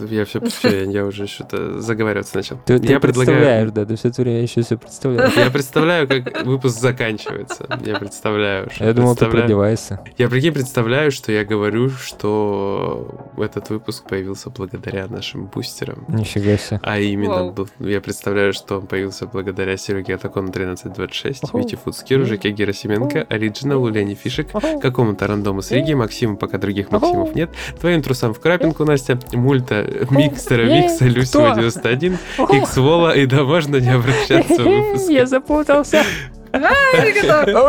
Я 0.08 0.24
все, 0.24 0.40
я 0.90 1.04
уже 1.04 1.26
что-то 1.26 1.80
заговариваться 1.80 2.36
начал. 2.36 2.58
Ты, 2.64 2.78
ты 2.78 2.86
я 2.92 3.00
представляешь, 3.00 3.70
да, 3.72 3.84
ты 3.84 3.96
все 3.96 4.08
это 4.08 4.22
время 4.22 4.42
еще 4.42 4.62
все 4.62 4.76
представляешь. 4.78 5.36
Я 5.36 5.50
представляю, 5.50 6.08
как 6.08 6.44
выпуск 6.44 6.78
заканчивается. 6.80 7.66
Я 7.84 7.96
представляю. 7.98 8.70
что 8.70 8.84
Я 8.84 8.92
думал, 8.94 9.14
ты 9.14 9.20
про 9.20 9.30
представляю- 9.30 9.48
девайсы. 9.48 9.98
Я 10.18 10.28
прикинь, 10.28 10.52
представляю, 10.52 11.10
что 11.10 11.32
я 11.32 11.44
говорю, 11.44 11.90
что 11.90 13.32
этот 13.36 13.70
выпуск 13.70 14.08
появился 14.08 14.50
благодаря 14.50 15.06
нашим 15.08 15.46
бустерам. 15.46 16.04
Нифига 16.08 16.56
себе. 16.56 16.80
А 16.82 16.98
именно, 16.98 17.34
Вау. 17.34 17.52
был- 17.52 17.68
я 17.80 18.00
представляю, 18.00 18.52
что 18.52 18.78
он 18.78 18.86
появился 18.86 19.26
благодаря 19.26 19.76
Сереге 19.76 20.14
Атакону 20.14 20.48
1326, 20.50 21.44
Ого. 21.52 21.58
Вите 21.62 21.76
Фуцкиру, 21.76 22.24
Жеке 22.24 22.50
Герасименко, 22.50 23.26
Ориджиналу, 23.28 23.88
Лене 23.88 24.14
Фишек, 24.14 24.48
какому-то 24.80 25.26
рандому 25.26 25.62
с 25.62 25.70
Риги, 25.70 25.92
Максиму, 25.94 26.36
пока 26.36 26.58
других 26.58 26.90
Максимов 26.90 27.31
нет, 27.34 27.50
твоим 27.80 28.02
трусам 28.02 28.34
в 28.34 28.40
крапинку, 28.40 28.84
Настя, 28.84 29.18
Мульта, 29.32 29.86
Микстера, 30.10 30.64
Микса, 30.64 31.10
кто? 31.10 31.54
91, 31.54 32.18
Икс 32.52 32.76
Вола, 32.76 33.14
и 33.16 33.26
да 33.26 33.44
можно 33.44 33.76
не 33.76 33.90
обращаться 33.90 34.62
выпуске. 34.62 35.26
запутался. 35.26 36.04
Аригато. 36.52 37.68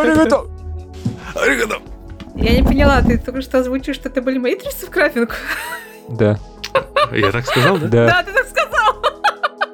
Аригато. 1.35 1.81
Я 2.35 2.59
не 2.59 2.63
поняла, 2.63 3.01
ты 3.01 3.17
только 3.17 3.41
что 3.41 3.59
озвучил, 3.59 3.93
что 3.93 4.09
это 4.09 4.21
были 4.21 4.37
мои 4.39 4.55
трусы 4.55 4.87
в 4.87 4.89
крапинку? 4.89 5.35
Да, 6.09 6.39
Я 7.11 7.31
так 7.31 7.45
сказал, 7.45 7.77
да. 7.77 8.07
Да, 8.07 8.23
ты 8.23 8.31
так 8.33 8.47
сказал. 8.47 8.63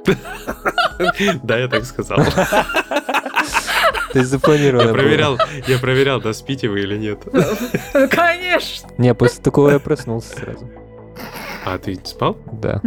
Да, 1.44 1.58
я 1.58 1.68
так 1.68 1.86
сказал. 1.86 2.18
Ты 4.14 4.24
запланировано 4.24 4.88
Я 4.88 4.94
проверял, 4.94 5.38
я 5.68 5.78
проверял, 5.78 6.22
да, 6.22 6.34
спите 6.34 6.68
вы 6.70 6.82
или 6.82 6.98
нет. 6.98 7.20
Конечно. 8.12 8.90
Не, 8.98 9.14
после 9.14 9.44
такого 9.44 9.70
я 9.72 9.80
проснулся 9.80 10.36
сразу. 10.36 10.70
А 11.66 11.78
ты 11.78 12.00
спал? 12.04 12.38
Да. 12.52 12.82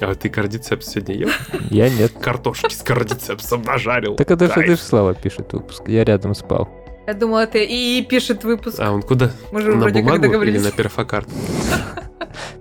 А 0.00 0.14
ты 0.14 0.28
кардицепс 0.28 0.86
сегодня 0.86 1.14
ел? 1.16 1.28
Я 1.70 1.90
нет. 1.90 2.12
Картошки 2.20 2.72
с 2.72 2.82
кардицепсом 2.82 3.62
нажарил. 3.62 4.14
Так 4.16 4.30
это 4.30 4.46
же 4.52 4.76
Слава 4.76 5.14
пишет 5.14 5.52
выпуск. 5.52 5.82
Я 5.88 6.04
рядом 6.04 6.34
спал. 6.34 6.68
Я 7.06 7.14
думала, 7.14 7.44
это 7.44 7.58
и 7.58 8.02
пишет 8.02 8.44
выпуск. 8.44 8.78
А 8.80 8.92
он 8.92 9.02
куда? 9.02 9.30
Мы 9.50 9.62
же 9.62 9.74
На 9.74 9.80
вроде 9.80 9.94
как 10.00 10.04
бумагу 10.04 10.24
или 10.24 10.28
договорились. 10.28 10.62
на 10.64 10.70
перфокарт? 10.70 11.26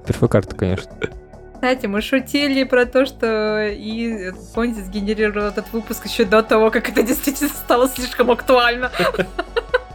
Перфокарту, 0.07 0.55
конечно. 0.55 0.89
Кстати, 1.57 1.87
мы 1.87 2.01
шутили 2.03 2.63
про 2.65 2.85
то, 2.85 3.07
что 3.07 3.65
и 3.67 4.31
помните, 4.53 4.83
сгенерировал 4.83 5.47
этот 5.47 5.73
выпуск 5.73 6.05
еще 6.05 6.23
до 6.23 6.43
того, 6.43 6.69
как 6.69 6.87
это 6.87 7.01
действительно 7.01 7.49
стало 7.49 7.89
слишком 7.89 8.29
актуально. 8.29 8.91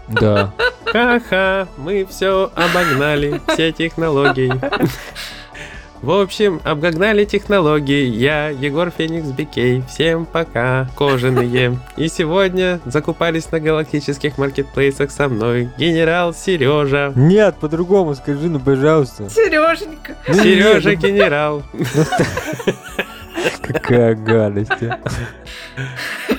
Да. 0.08 0.52
Ха-ха, 0.86 1.68
мы 1.76 2.04
все 2.04 2.50
обогнали, 2.56 3.40
все 3.46 3.70
технологии. 3.70 4.52
В 6.02 6.10
общем, 6.10 6.60
обогнали 6.64 7.24
технологии. 7.24 8.06
Я, 8.06 8.48
Егор 8.48 8.90
Феникс 8.90 9.28
Бикей. 9.28 9.84
Всем 9.88 10.26
пока, 10.26 10.88
кожаные. 10.96 11.78
И 11.96 12.08
сегодня 12.08 12.80
закупались 12.84 13.52
на 13.52 13.60
галактических 13.60 14.36
маркетплейсах 14.36 15.12
со 15.12 15.28
мной 15.28 15.70
генерал 15.78 16.34
Сережа. 16.34 17.12
Нет, 17.14 17.54
по-другому 17.60 18.16
скажи, 18.16 18.48
ну 18.48 18.58
пожалуйста. 18.58 19.30
Сереженька. 19.30 20.16
Ну, 20.26 20.34
Сережа 20.34 20.90
ну, 20.90 20.96
генерал. 20.96 21.62
Какая 23.62 24.16
гадость. 24.16 24.72
а. 24.82 24.98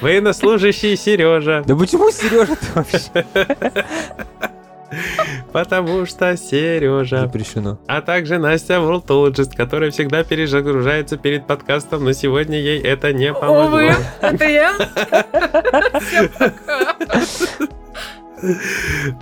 Военнослужащий 0.01 0.97
Сережа. 0.97 1.63
Да 1.65 1.77
почему 1.77 2.11
Сережа-то 2.11 2.65
вообще? 2.75 3.25
Потому 5.53 6.05
что 6.07 6.35
Сережа. 6.35 7.21
Запрещено. 7.21 7.77
А 7.87 8.01
также 8.01 8.39
Настя 8.39 8.73
Worldologist, 8.75 9.55
которая 9.55 9.91
всегда 9.91 10.23
перезагружается 10.23 11.17
перед 11.17 11.45
подкастом, 11.45 12.03
но 12.03 12.13
сегодня 12.13 12.59
ей 12.59 12.81
это 12.81 13.13
не 13.13 13.31
помогло. 13.33 13.67
Увы, 13.67 13.95
это 14.21 14.45
я. 14.45 14.73
Всем 16.01 16.29
пока. 16.39 17.23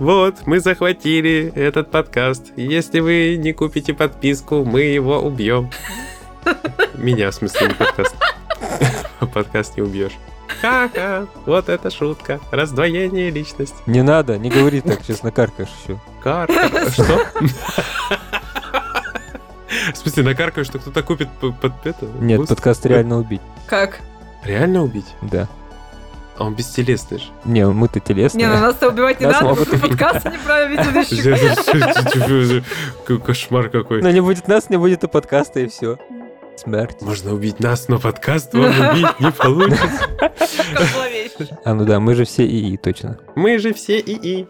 Вот, 0.00 0.46
мы 0.46 0.58
захватили 0.58 1.52
этот 1.54 1.90
подкаст. 1.90 2.52
Если 2.56 3.00
вы 3.00 3.36
не 3.36 3.52
купите 3.52 3.94
подписку, 3.94 4.64
мы 4.64 4.80
его 4.82 5.20
убьем. 5.20 5.70
Меня, 6.94 7.30
в 7.30 7.34
смысле, 7.34 7.68
не 7.68 7.74
подкаст. 7.74 8.16
Подкаст 9.34 9.76
не 9.76 9.82
убьешь. 9.82 10.12
Ха-ха, 10.60 11.26
вот 11.46 11.68
это 11.68 11.90
шутка. 11.90 12.40
Раздвоение 12.50 13.30
личности. 13.30 13.76
Не 13.86 14.02
надо, 14.02 14.38
не 14.38 14.50
говори 14.50 14.80
так, 14.80 15.00
сейчас 15.02 15.22
накаркаешь 15.22 15.68
еще. 15.84 15.98
Карка. 16.22 16.68
Что? 16.90 17.20
В 19.92 19.96
смысле, 19.96 20.22
накаркаю, 20.22 20.64
что 20.64 20.78
кто-то 20.78 21.02
купит 21.02 21.28
под 21.40 21.72
это? 21.84 22.06
Нет, 22.20 22.46
подкаст 22.46 22.84
реально 22.86 23.18
убить. 23.18 23.40
Как? 23.66 24.00
Реально 24.44 24.82
убить? 24.82 25.06
Да. 25.22 25.48
А 26.36 26.44
он 26.44 26.54
бестелесный 26.54 27.18
же. 27.18 27.26
Не, 27.44 27.66
мы-то 27.66 27.98
Не, 27.98 28.00
ну 28.00 28.14
телесные. 28.14 28.48
нас-то 28.48 28.88
убивать 28.88 29.20
не 29.20 29.26
надо, 29.26 29.44
мы 29.44 29.52
убить. 29.52 29.80
подкаст 29.80 30.24
неправильно 30.26 30.80
ведущий. 30.82 31.22
Кошмар 33.18 33.68
какой. 33.68 34.02
Но 34.02 34.10
не 34.10 34.20
будет 34.20 34.48
нас, 34.48 34.70
не 34.70 34.76
будет 34.76 35.04
и 35.04 35.08
подкаста, 35.08 35.60
и 35.60 35.68
все. 35.68 35.98
Смерть. 36.56 37.00
Можно 37.00 37.34
убить 37.34 37.60
нас, 37.60 37.88
но 37.88 37.98
подкаст 37.98 38.54
вам 38.54 38.70
убить 38.90 39.20
не 39.20 39.30
получится. 39.32 40.08
А, 41.64 41.74
ну 41.74 41.84
да, 41.84 41.98
мы 42.00 42.14
же 42.14 42.24
все 42.24 42.46
ИИ, 42.46 42.76
точно. 42.76 43.18
Мы 43.34 43.58
же 43.58 43.72
все 43.72 43.98
ИИ. 44.00 44.46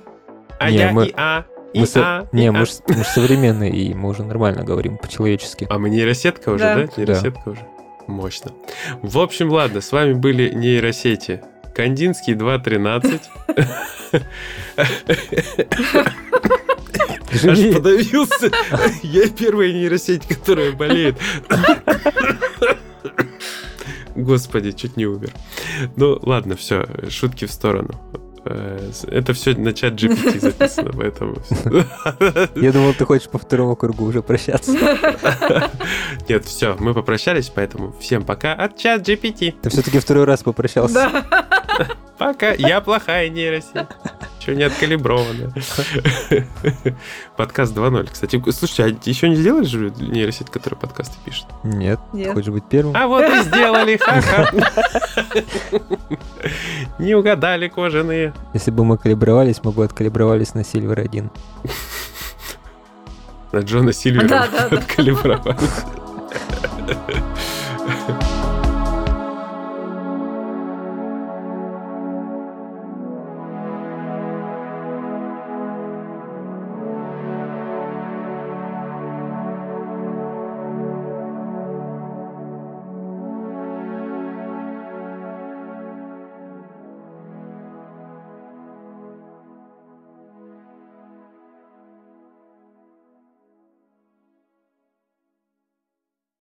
А 0.58 0.70
Не, 0.70 0.76
я 0.76 0.92
мы- 0.92 1.06
ИА. 1.08 1.44
Мы 1.74 1.86
со- 1.86 2.00
ИА. 2.00 2.28
Не, 2.32 2.46
ИА. 2.46 2.52
мы 2.52 2.66
же 2.66 2.72
современные 3.04 3.70
ИИ, 3.72 3.94
мы 3.94 4.10
уже 4.10 4.24
нормально 4.24 4.64
говорим, 4.64 4.98
по-человечески. 4.98 5.66
А 5.70 5.78
мы 5.78 5.88
нейросетка 5.90 6.50
уже, 6.50 6.64
Да. 6.64 6.74
да? 6.74 6.88
Нейросетка 6.96 7.48
уже. 7.48 7.66
Мощно. 8.06 8.52
В 9.00 9.18
общем, 9.18 9.50
ладно, 9.50 9.80
с 9.80 9.92
вами 9.92 10.12
были 10.12 10.50
нейросети. 10.52 11.40
Кандинский 11.74 12.34
2.13. 12.34 13.20
Аж 17.32 17.40
Живи. 17.40 17.72
подавился. 17.72 18.50
Я 19.02 19.28
первая 19.28 19.72
нейросеть, 19.72 20.26
которая 20.26 20.72
болеет. 20.72 21.16
Господи, 24.14 24.72
чуть 24.72 24.96
не 24.96 25.06
умер. 25.06 25.30
Ну, 25.96 26.18
ладно, 26.22 26.54
все, 26.56 26.86
шутки 27.08 27.46
в 27.46 27.50
сторону. 27.50 27.90
Э, 28.44 28.90
Это 29.06 29.32
все 29.32 29.54
на 29.54 29.72
чат 29.72 29.94
GPT 29.94 30.40
записано, 30.40 30.90
поэтому... 30.96 31.36
Я 32.56 32.72
думал, 32.72 32.92
ты 32.92 33.04
хочешь 33.06 33.28
по 33.28 33.38
второму 33.38 33.74
кругу 33.76 34.04
уже 34.04 34.20
прощаться. 34.22 34.72
Нет, 36.28 36.44
все, 36.44 36.76
мы 36.78 36.92
попрощались, 36.92 37.48
поэтому 37.54 37.94
всем 38.00 38.24
пока 38.24 38.52
от 38.52 38.76
чат 38.76 39.08
GPT. 39.08 39.54
Ты 39.62 39.70
все-таки 39.70 39.98
второй 39.98 40.24
раз 40.24 40.42
попрощался. 40.42 41.10
Пока, 42.18 42.52
я 42.52 42.80
плохая 42.80 43.28
нейросеть. 43.28 43.86
Еще 44.40 44.54
не 44.56 44.64
откалиброванная. 44.64 45.52
Подкаст 47.36 47.76
2.0. 47.76 48.08
Кстати, 48.12 48.42
слушайте, 48.50 48.84
а 48.84 49.08
еще 49.08 49.28
не 49.28 49.36
сделали 49.36 49.64
же 49.64 49.90
нейросеть, 49.98 50.50
которая 50.50 50.78
подкасты 50.80 51.16
пишет? 51.24 51.46
Нет, 51.62 52.00
Нет. 52.12 52.32
хочешь 52.34 52.50
быть 52.52 52.64
первым? 52.68 52.96
А 52.96 53.06
вот 53.06 53.24
и 53.24 53.42
сделали, 53.42 53.96
ха-ха. 54.00 54.50
Не 56.98 57.14
угадали 57.14 57.68
кожаные. 57.68 58.34
Если 58.52 58.70
бы 58.70 58.84
мы 58.84 58.98
калибровались, 58.98 59.60
мы 59.62 59.70
бы 59.72 59.84
откалибровались 59.84 60.54
на 60.54 60.64
Сильвер 60.64 61.00
1. 61.00 61.30
На 63.52 63.58
Джона 63.58 63.92
Сильвера 63.92 64.28
Да, 64.28 64.48
да, 64.50 64.68
да. 64.68 64.76
откалибровали. 64.78 65.56